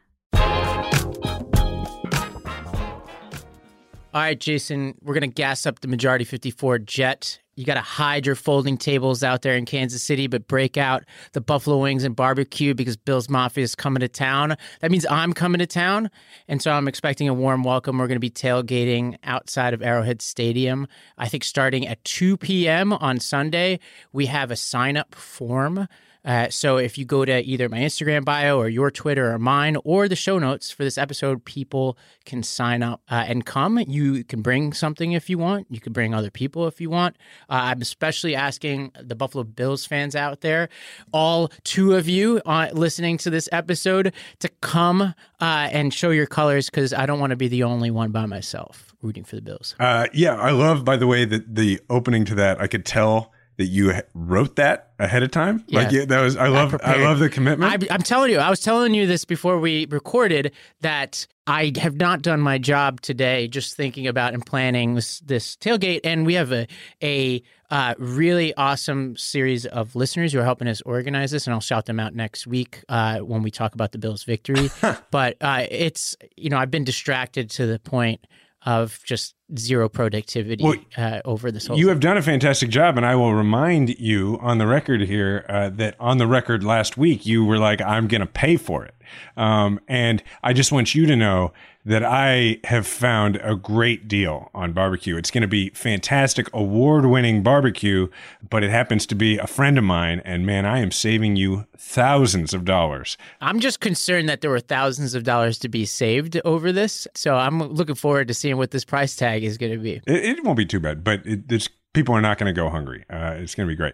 All 4.13 4.21
right, 4.21 4.39
Jason, 4.39 4.95
we're 5.01 5.13
going 5.13 5.29
to 5.29 5.33
gas 5.33 5.65
up 5.65 5.79
the 5.79 5.87
Majority 5.87 6.25
54 6.25 6.79
jet 6.79 7.39
you 7.55 7.65
got 7.65 7.75
to 7.75 7.81
hide 7.81 8.25
your 8.25 8.35
folding 8.35 8.77
tables 8.77 9.23
out 9.23 9.41
there 9.41 9.55
in 9.55 9.65
Kansas 9.65 10.01
City, 10.01 10.27
but 10.27 10.47
break 10.47 10.77
out 10.77 11.03
the 11.33 11.41
buffalo 11.41 11.77
wings 11.77 12.03
and 12.03 12.15
barbecue 12.15 12.73
because 12.73 12.95
Bill's 12.95 13.29
Mafia 13.29 13.63
is 13.63 13.75
coming 13.75 13.99
to 13.99 14.07
town. 14.07 14.55
That 14.79 14.89
means 14.89 15.05
I'm 15.09 15.33
coming 15.33 15.59
to 15.59 15.67
town. 15.67 16.09
And 16.47 16.61
so 16.61 16.71
I'm 16.71 16.87
expecting 16.87 17.27
a 17.27 17.33
warm 17.33 17.63
welcome. 17.63 17.97
We're 17.97 18.07
going 18.07 18.15
to 18.15 18.19
be 18.19 18.31
tailgating 18.31 19.17
outside 19.23 19.73
of 19.73 19.81
Arrowhead 19.81 20.21
Stadium. 20.21 20.87
I 21.17 21.27
think 21.27 21.43
starting 21.43 21.85
at 21.85 22.03
2 22.05 22.37
p.m. 22.37 22.93
on 22.93 23.19
Sunday, 23.19 23.79
we 24.13 24.27
have 24.27 24.49
a 24.49 24.55
sign 24.55 24.95
up 24.95 25.13
form 25.13 25.87
uh, 26.23 26.49
so 26.49 26.77
if 26.77 26.97
you 26.97 27.05
go 27.05 27.25
to 27.25 27.41
either 27.41 27.67
my 27.67 27.79
Instagram 27.79 28.23
bio 28.23 28.59
or 28.59 28.69
your 28.69 28.91
Twitter 28.91 29.33
or 29.33 29.39
mine 29.39 29.77
or 29.83 30.07
the 30.07 30.15
show 30.15 30.37
notes 30.37 30.69
for 30.69 30.83
this 30.83 30.97
episode, 30.97 31.43
people 31.45 31.97
can 32.25 32.43
sign 32.43 32.83
up 32.83 33.01
uh, 33.09 33.23
and 33.27 33.45
come. 33.45 33.79
You 33.79 34.23
can 34.23 34.41
bring 34.41 34.73
something 34.73 35.13
if 35.13 35.29
you 35.29 35.37
want. 35.37 35.67
You 35.69 35.79
can 35.79 35.93
bring 35.93 36.13
other 36.13 36.29
people 36.29 36.67
if 36.67 36.79
you 36.79 36.89
want. 36.89 37.17
Uh, 37.49 37.71
I'm 37.71 37.81
especially 37.81 38.35
asking 38.35 38.91
the 39.01 39.15
Buffalo 39.15 39.43
Bills 39.43 39.85
fans 39.85 40.15
out 40.15 40.41
there, 40.41 40.69
all 41.11 41.51
two 41.63 41.95
of 41.95 42.07
you 42.07 42.41
uh, 42.45 42.69
listening 42.73 43.17
to 43.19 43.29
this 43.29 43.49
episode, 43.51 44.13
to 44.39 44.49
come 44.61 45.01
uh, 45.01 45.13
and 45.39 45.93
show 45.93 46.11
your 46.11 46.27
colors 46.27 46.69
because 46.69 46.93
I 46.93 47.05
don't 47.05 47.19
want 47.19 47.31
to 47.31 47.35
be 47.35 47.47
the 47.47 47.63
only 47.63 47.89
one 47.89 48.11
by 48.11 48.25
myself 48.25 48.93
rooting 49.01 49.23
for 49.23 49.35
the 49.35 49.41
Bills. 49.41 49.75
yeah, 50.13 50.35
I 50.35 50.51
love, 50.51 50.85
by 50.85 50.95
the 50.95 51.07
way, 51.07 51.25
that 51.25 51.55
the 51.55 51.79
opening 51.89 52.25
to 52.25 52.35
that, 52.35 52.61
I 52.61 52.67
could 52.67 52.85
tell 52.85 53.30
that 53.57 53.65
you 53.65 53.93
wrote 54.13 54.55
that 54.55 54.91
ahead 54.99 55.23
of 55.23 55.31
time. 55.31 55.63
Yeah. 55.67 55.79
Like 55.79 55.91
yeah, 55.91 56.05
that 56.05 56.21
was 56.21 56.37
I 56.37 56.47
love 56.47 56.79
I 56.83 56.97
love 56.97 57.19
the 57.19 57.29
commitment. 57.29 57.89
I, 57.89 57.93
am 57.93 58.01
telling 58.01 58.31
you, 58.31 58.37
I 58.37 58.49
was 58.49 58.59
telling 58.59 58.93
you 58.93 59.07
this 59.07 59.25
before 59.25 59.59
we 59.59 59.85
recorded 59.89 60.51
that 60.81 61.27
I 61.47 61.73
have 61.77 61.95
not 61.95 62.21
done 62.21 62.39
my 62.39 62.57
job 62.57 63.01
today. 63.01 63.47
Just 63.47 63.75
thinking 63.75 64.07
about 64.07 64.33
and 64.33 64.45
planning 64.45 64.95
this 64.95 65.19
this 65.19 65.55
tailgate, 65.57 66.01
and 66.03 66.25
we 66.25 66.35
have 66.35 66.51
a 66.51 66.67
a 67.03 67.43
uh, 67.69 67.95
really 67.97 68.53
awesome 68.55 69.15
series 69.15 69.65
of 69.65 69.95
listeners 69.95 70.33
who 70.33 70.39
are 70.39 70.43
helping 70.43 70.67
us 70.67 70.81
organize 70.81 71.31
this, 71.31 71.47
and 71.47 71.53
I'll 71.53 71.61
shout 71.61 71.85
them 71.85 71.99
out 71.99 72.13
next 72.13 72.45
week 72.45 72.83
uh, 72.89 73.19
when 73.19 73.43
we 73.43 73.51
talk 73.51 73.73
about 73.73 73.91
the 73.91 73.97
Bills' 73.97 74.23
victory. 74.23 74.69
but 75.11 75.37
uh, 75.41 75.65
it's 75.69 76.15
you 76.35 76.49
know 76.49 76.57
I've 76.57 76.71
been 76.71 76.83
distracted 76.83 77.49
to 77.51 77.65
the 77.65 77.79
point 77.79 78.25
of 78.65 78.99
just 79.05 79.35
zero 79.57 79.89
productivity 79.89 80.63
well, 80.63 80.75
uh, 80.97 81.21
over 81.25 81.51
this 81.51 81.67
whole. 81.67 81.77
You 81.77 81.85
thing. 81.85 81.89
have 81.89 81.99
done 81.99 82.17
a 82.17 82.21
fantastic 82.21 82.69
job, 82.69 82.97
and 82.97 83.05
I 83.05 83.15
will 83.15 83.33
remind 83.33 83.99
you 83.99 84.37
on 84.41 84.57
the 84.57 84.67
record 84.67 85.01
here 85.01 85.45
uh, 85.49 85.69
that 85.69 85.95
on 85.99 86.17
the 86.17 86.27
record 86.27 86.63
last 86.63 86.97
week 86.97 87.25
you 87.25 87.45
were 87.45 87.57
like, 87.57 87.81
"I'm 87.81 88.07
going 88.07 88.21
to 88.21 88.27
pay 88.27 88.57
for 88.57 88.85
it," 88.85 88.95
um, 89.37 89.79
and 89.87 90.23
I 90.43 90.53
just 90.53 90.71
want 90.71 90.95
you 90.95 91.05
to 91.05 91.15
know 91.15 91.53
that 91.85 92.03
I 92.03 92.59
have 92.65 92.85
found 92.85 93.37
a 93.37 93.55
great 93.55 94.07
deal 94.07 94.51
on 94.53 94.71
barbecue. 94.73 95.17
It's 95.17 95.31
going 95.31 95.41
to 95.41 95.47
be 95.47 95.69
fantastic, 95.69 96.47
award 96.53 97.05
winning 97.05 97.41
barbecue, 97.41 98.07
but 98.47 98.63
it 98.63 98.69
happens 98.69 99.05
to 99.07 99.15
be 99.15 99.37
a 99.37 99.47
friend 99.47 99.77
of 99.77 99.83
mine. 99.83 100.21
And 100.23 100.45
man, 100.45 100.65
I 100.65 100.79
am 100.79 100.91
saving 100.91 101.37
you 101.37 101.65
thousands 101.75 102.53
of 102.53 102.65
dollars. 102.65 103.17
I'm 103.41 103.59
just 103.59 103.79
concerned 103.79 104.29
that 104.29 104.41
there 104.41 104.51
were 104.51 104.59
thousands 104.59 105.15
of 105.15 105.23
dollars 105.23 105.57
to 105.59 105.69
be 105.69 105.85
saved 105.85 106.39
over 106.45 106.71
this. 106.71 107.07
So 107.15 107.35
I'm 107.35 107.61
looking 107.61 107.95
forward 107.95 108.27
to 108.27 108.33
seeing 108.33 108.57
what 108.57 108.71
this 108.71 108.85
price 108.85 109.15
tag 109.15 109.40
is 109.41 109.57
going 109.57 109.71
to 109.71 109.77
be. 109.77 110.01
It, 110.07 110.37
it 110.37 110.43
won't 110.43 110.57
be 110.57 110.65
too 110.65 110.79
bad, 110.79 111.03
but 111.03 111.25
it, 111.25 111.43
it's 111.49 111.69
people 111.93 112.15
are 112.15 112.21
not 112.21 112.37
going 112.37 112.53
to 112.53 112.59
go 112.59 112.69
hungry. 112.69 113.05
Uh, 113.09 113.35
it's 113.37 113.55
going 113.55 113.67
to 113.67 113.71
be 113.71 113.75
great. 113.75 113.93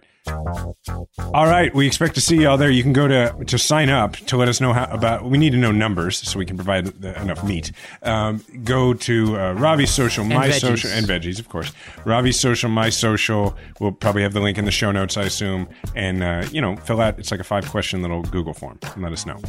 All 1.33 1.45
right, 1.45 1.73
we 1.73 1.87
expect 1.87 2.15
to 2.15 2.21
see 2.21 2.43
y'all 2.43 2.57
there. 2.57 2.69
You 2.69 2.83
can 2.83 2.93
go 2.93 3.07
to 3.07 3.33
to 3.45 3.57
sign 3.57 3.89
up 3.89 4.17
to 4.17 4.35
let 4.35 4.49
us 4.49 4.59
know 4.59 4.73
how 4.73 4.85
about. 4.85 5.23
We 5.23 5.37
need 5.37 5.51
to 5.51 5.57
know 5.57 5.71
numbers 5.71 6.17
so 6.17 6.37
we 6.37 6.45
can 6.45 6.57
provide 6.57 6.87
the, 6.87 7.19
enough 7.21 7.43
meat. 7.43 7.71
Um, 8.03 8.43
go 8.63 8.93
to 8.93 9.39
uh, 9.39 9.53
Ravi's 9.53 9.91
social, 9.91 10.25
and 10.25 10.33
my 10.33 10.49
veggies. 10.49 10.59
social, 10.59 10.89
and 10.91 11.05
veggies, 11.05 11.39
of 11.39 11.47
course. 11.47 11.71
Ravi's 12.03 12.39
social, 12.39 12.69
my 12.69 12.89
social. 12.89 13.55
We'll 13.79 13.93
probably 13.93 14.23
have 14.23 14.33
the 14.33 14.41
link 14.41 14.57
in 14.57 14.65
the 14.65 14.71
show 14.71 14.91
notes, 14.91 15.15
I 15.15 15.23
assume. 15.23 15.69
And 15.95 16.23
uh, 16.23 16.45
you 16.51 16.61
know, 16.61 16.75
fill 16.75 16.99
out. 16.99 17.17
It's 17.19 17.31
like 17.31 17.39
a 17.39 17.45
five 17.45 17.69
question 17.69 18.01
little 18.01 18.21
Google 18.23 18.53
form 18.53 18.79
and 18.93 19.03
let 19.03 19.13
us 19.13 19.25
know. 19.25 19.39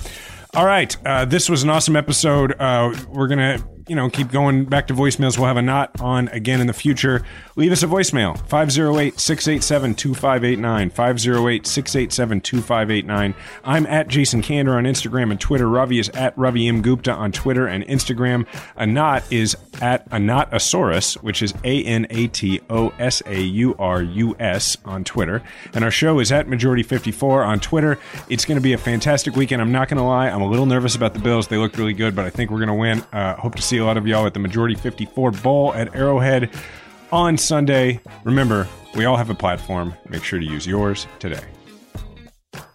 All 0.55 0.65
right, 0.65 0.97
uh, 1.05 1.25
this 1.25 1.51
was 1.51 1.65
an 1.65 1.71
awesome 1.71 1.97
episode. 1.97 2.55
Uh, 2.59 2.95
we're 3.09 3.29
gonna 3.29 3.59
you 3.89 3.97
know, 3.97 4.11
keep 4.11 4.31
going 4.31 4.65
back 4.65 4.87
to 4.89 4.95
voicemails. 4.95 5.39
We'll 5.39 5.47
have 5.47 5.57
Anat 5.57 6.01
on 6.01 6.29
again 6.29 6.61
in 6.61 6.67
the 6.67 6.73
future. 6.73 7.25
Leave 7.57 7.73
us 7.73 7.83
a 7.83 7.87
voicemail 7.87 8.39
508 8.49 9.19
687 9.19 9.95
2589. 9.95 10.91
508 10.91 11.67
687 11.67 12.41
2589. 12.41 13.35
I'm 13.65 13.87
at 13.87 14.09
Jason 14.09 14.43
Kander 14.43 14.77
on 14.77 14.85
Instagram 14.85 15.31
and 15.31 15.41
Twitter. 15.41 15.69
Ravi 15.69 15.99
is 15.99 16.09
at 16.11 16.37
Ravi 16.37 16.69
M. 16.69 16.83
Gupta 16.83 17.13
on 17.13 17.33
Twitter 17.33 17.67
and 17.67 17.85
Instagram. 17.87 18.47
Anat 18.77 19.25
is 19.33 19.57
at 19.81 20.09
Anatosaurus, 20.11 21.23
which 21.23 21.43
is 21.43 21.55
A 21.65 21.83
N 21.85 22.07
A 22.11 22.29
T 22.29 22.61
O 22.69 22.93
S 22.99 23.23
A 23.27 23.41
U 23.41 23.75
R 23.79 24.03
U 24.03 24.37
S 24.39 24.77
on 24.85 25.05
Twitter. 25.05 25.43
And 25.75 25.85
our 25.85 25.91
show 25.91 26.19
is 26.21 26.31
at 26.33 26.49
Majority 26.49 26.83
54 26.83 27.43
on 27.45 27.61
Twitter. 27.61 27.99
It's 28.29 28.45
going 28.45 28.57
to 28.57 28.63
be 28.63 28.73
a 28.73 28.79
fantastic 28.79 29.37
weekend. 29.37 29.63
I'm 29.63 29.73
not 29.73 29.89
going 29.89 29.99
to 29.99 30.05
lie. 30.05 30.29
I'm 30.29 30.43
a 30.43 30.49
little 30.49 30.67
nervous 30.67 30.95
about 30.95 31.15
the 31.15 31.21
Bills. 31.21 31.49
They 31.49 31.57
look 31.57 31.77
really 31.77 31.95
good, 31.95 32.15
but 32.15 32.25
I 32.25 32.31
think 32.31 32.51
we're 32.51 32.65
going 32.65 32.69
to 32.69 32.75
win. 32.75 33.01
Uh, 33.13 33.35
hope 33.37 33.55
to 33.55 33.63
see 33.63 33.78
a 33.79 33.85
lot 33.85 33.97
of 33.97 34.07
y'all 34.07 34.27
at 34.27 34.35
the 34.35 34.41
Majority 34.41 34.75
54 34.75 35.31
Bowl 35.33 35.75
at 35.75 35.95
Arrowhead 35.95 36.51
on 37.13 37.37
Sunday. 37.37 38.01
Remember, 38.25 38.69
we 38.95 39.05
all 39.05 39.17
have 39.17 39.31
a 39.31 39.35
platform. 39.35 39.95
Make 40.09 40.25
sure 40.25 40.39
to 40.39 40.47
use 40.47 40.67
yours 40.67 41.07
today. 41.19 41.45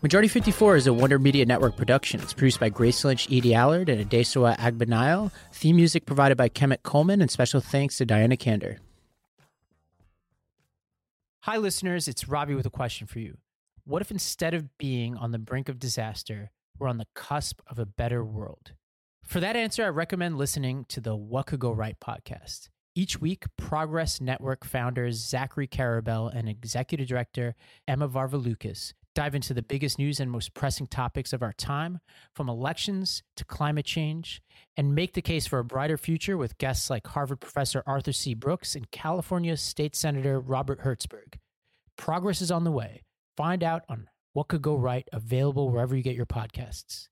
Majority 0.02 0.28
54 0.28 0.76
is 0.76 0.88
a 0.88 0.94
Wonder 0.94 1.18
Media 1.18 1.46
Network 1.46 1.78
production. 1.78 2.20
It's 2.22 2.34
produced 2.34 2.60
by 2.60 2.70
Grace 2.70 3.06
Lynch, 3.06 3.28
Edie 3.32 3.54
Allard, 3.54 3.88
and 3.90 4.10
Adesuwa 4.10 4.58
Agbonile. 4.58 5.32
Theme 5.54 5.78
music 5.78 6.06
provided 6.06 6.38
by 6.38 6.50
Kemet 6.50 6.84
Coleman, 6.84 7.22
and 7.22 7.32
special 7.32 7.62
thanks 7.62 7.98
to 7.98 8.06
Diana 8.06 8.36
Kander. 8.36 8.80
Hi, 11.44 11.58
listeners. 11.58 12.08
It's 12.08 12.28
Robbie 12.28 12.56
with 12.56 12.66
a 12.66 12.70
question 12.70 13.08
for 13.08 13.20
you. 13.20 13.38
What 13.86 14.02
if 14.02 14.12
instead 14.12 14.54
of 14.54 14.78
being 14.78 15.18
on 15.18 15.32
the 15.32 15.40
brink 15.40 15.68
of 15.68 15.80
disaster, 15.80 16.52
we're 16.80 16.88
on 16.88 16.98
the 16.98 17.08
cusp 17.16 17.62
of 17.68 17.80
a 17.80 17.86
better 17.86 18.24
world? 18.24 18.72
For 19.24 19.40
that 19.40 19.56
answer, 19.56 19.86
I 19.86 19.90
recommend 19.90 20.38
listening 20.38 20.86
to 20.90 21.02
the 21.02 21.16
What 21.16 21.48
Could 21.48 21.60
Go 21.60 21.72
Right 21.72 21.98
podcast. 22.00 22.70
Each 22.94 23.20
week, 23.20 23.46
Progress 23.58 24.22
Network 24.22 24.66
founders 24.66 25.16
Zachary 25.16 25.68
Karabell 25.68 26.32
and 26.36 26.48
executive 26.48 27.08
director 27.08 27.56
Emma 27.88 28.08
Varvaloucas 28.08 28.94
dive 29.16 29.34
into 29.34 29.54
the 29.54 29.62
biggest 29.62 29.98
news 29.98 30.20
and 30.20 30.30
most 30.30 30.54
pressing 30.54 30.88
topics 30.88 31.34
of 31.34 31.42
our 31.42 31.54
time, 31.54 32.00
from 32.36 32.50
elections 32.50 33.24
to 33.38 33.46
climate 33.46 33.86
change, 33.86 34.42
and 34.76 34.94
make 34.94 35.14
the 35.14 35.22
case 35.22 35.48
for 35.48 35.60
a 35.60 35.64
brighter 35.64 35.98
future 35.98 36.36
with 36.38 36.58
guests 36.58 36.90
like 36.90 37.08
Harvard 37.08 37.40
professor 37.40 37.82
Arthur 37.88 38.12
C. 38.12 38.34
Brooks 38.34 38.76
and 38.76 38.92
California 38.92 39.56
State 39.56 39.96
Senator 39.96 40.40
Robert 40.40 40.82
Hertzberg. 40.82 41.36
Progress 41.98 42.42
is 42.42 42.52
on 42.52 42.64
the 42.64 42.72
way. 42.72 43.04
Find 43.38 43.64
out 43.64 43.84
on 43.88 44.08
what 44.34 44.48
could 44.48 44.62
go 44.62 44.76
right, 44.76 45.08
available 45.14 45.72
wherever 45.72 45.96
you 45.96 46.04
get 46.04 46.16
your 46.16 46.26
podcasts. 46.26 47.08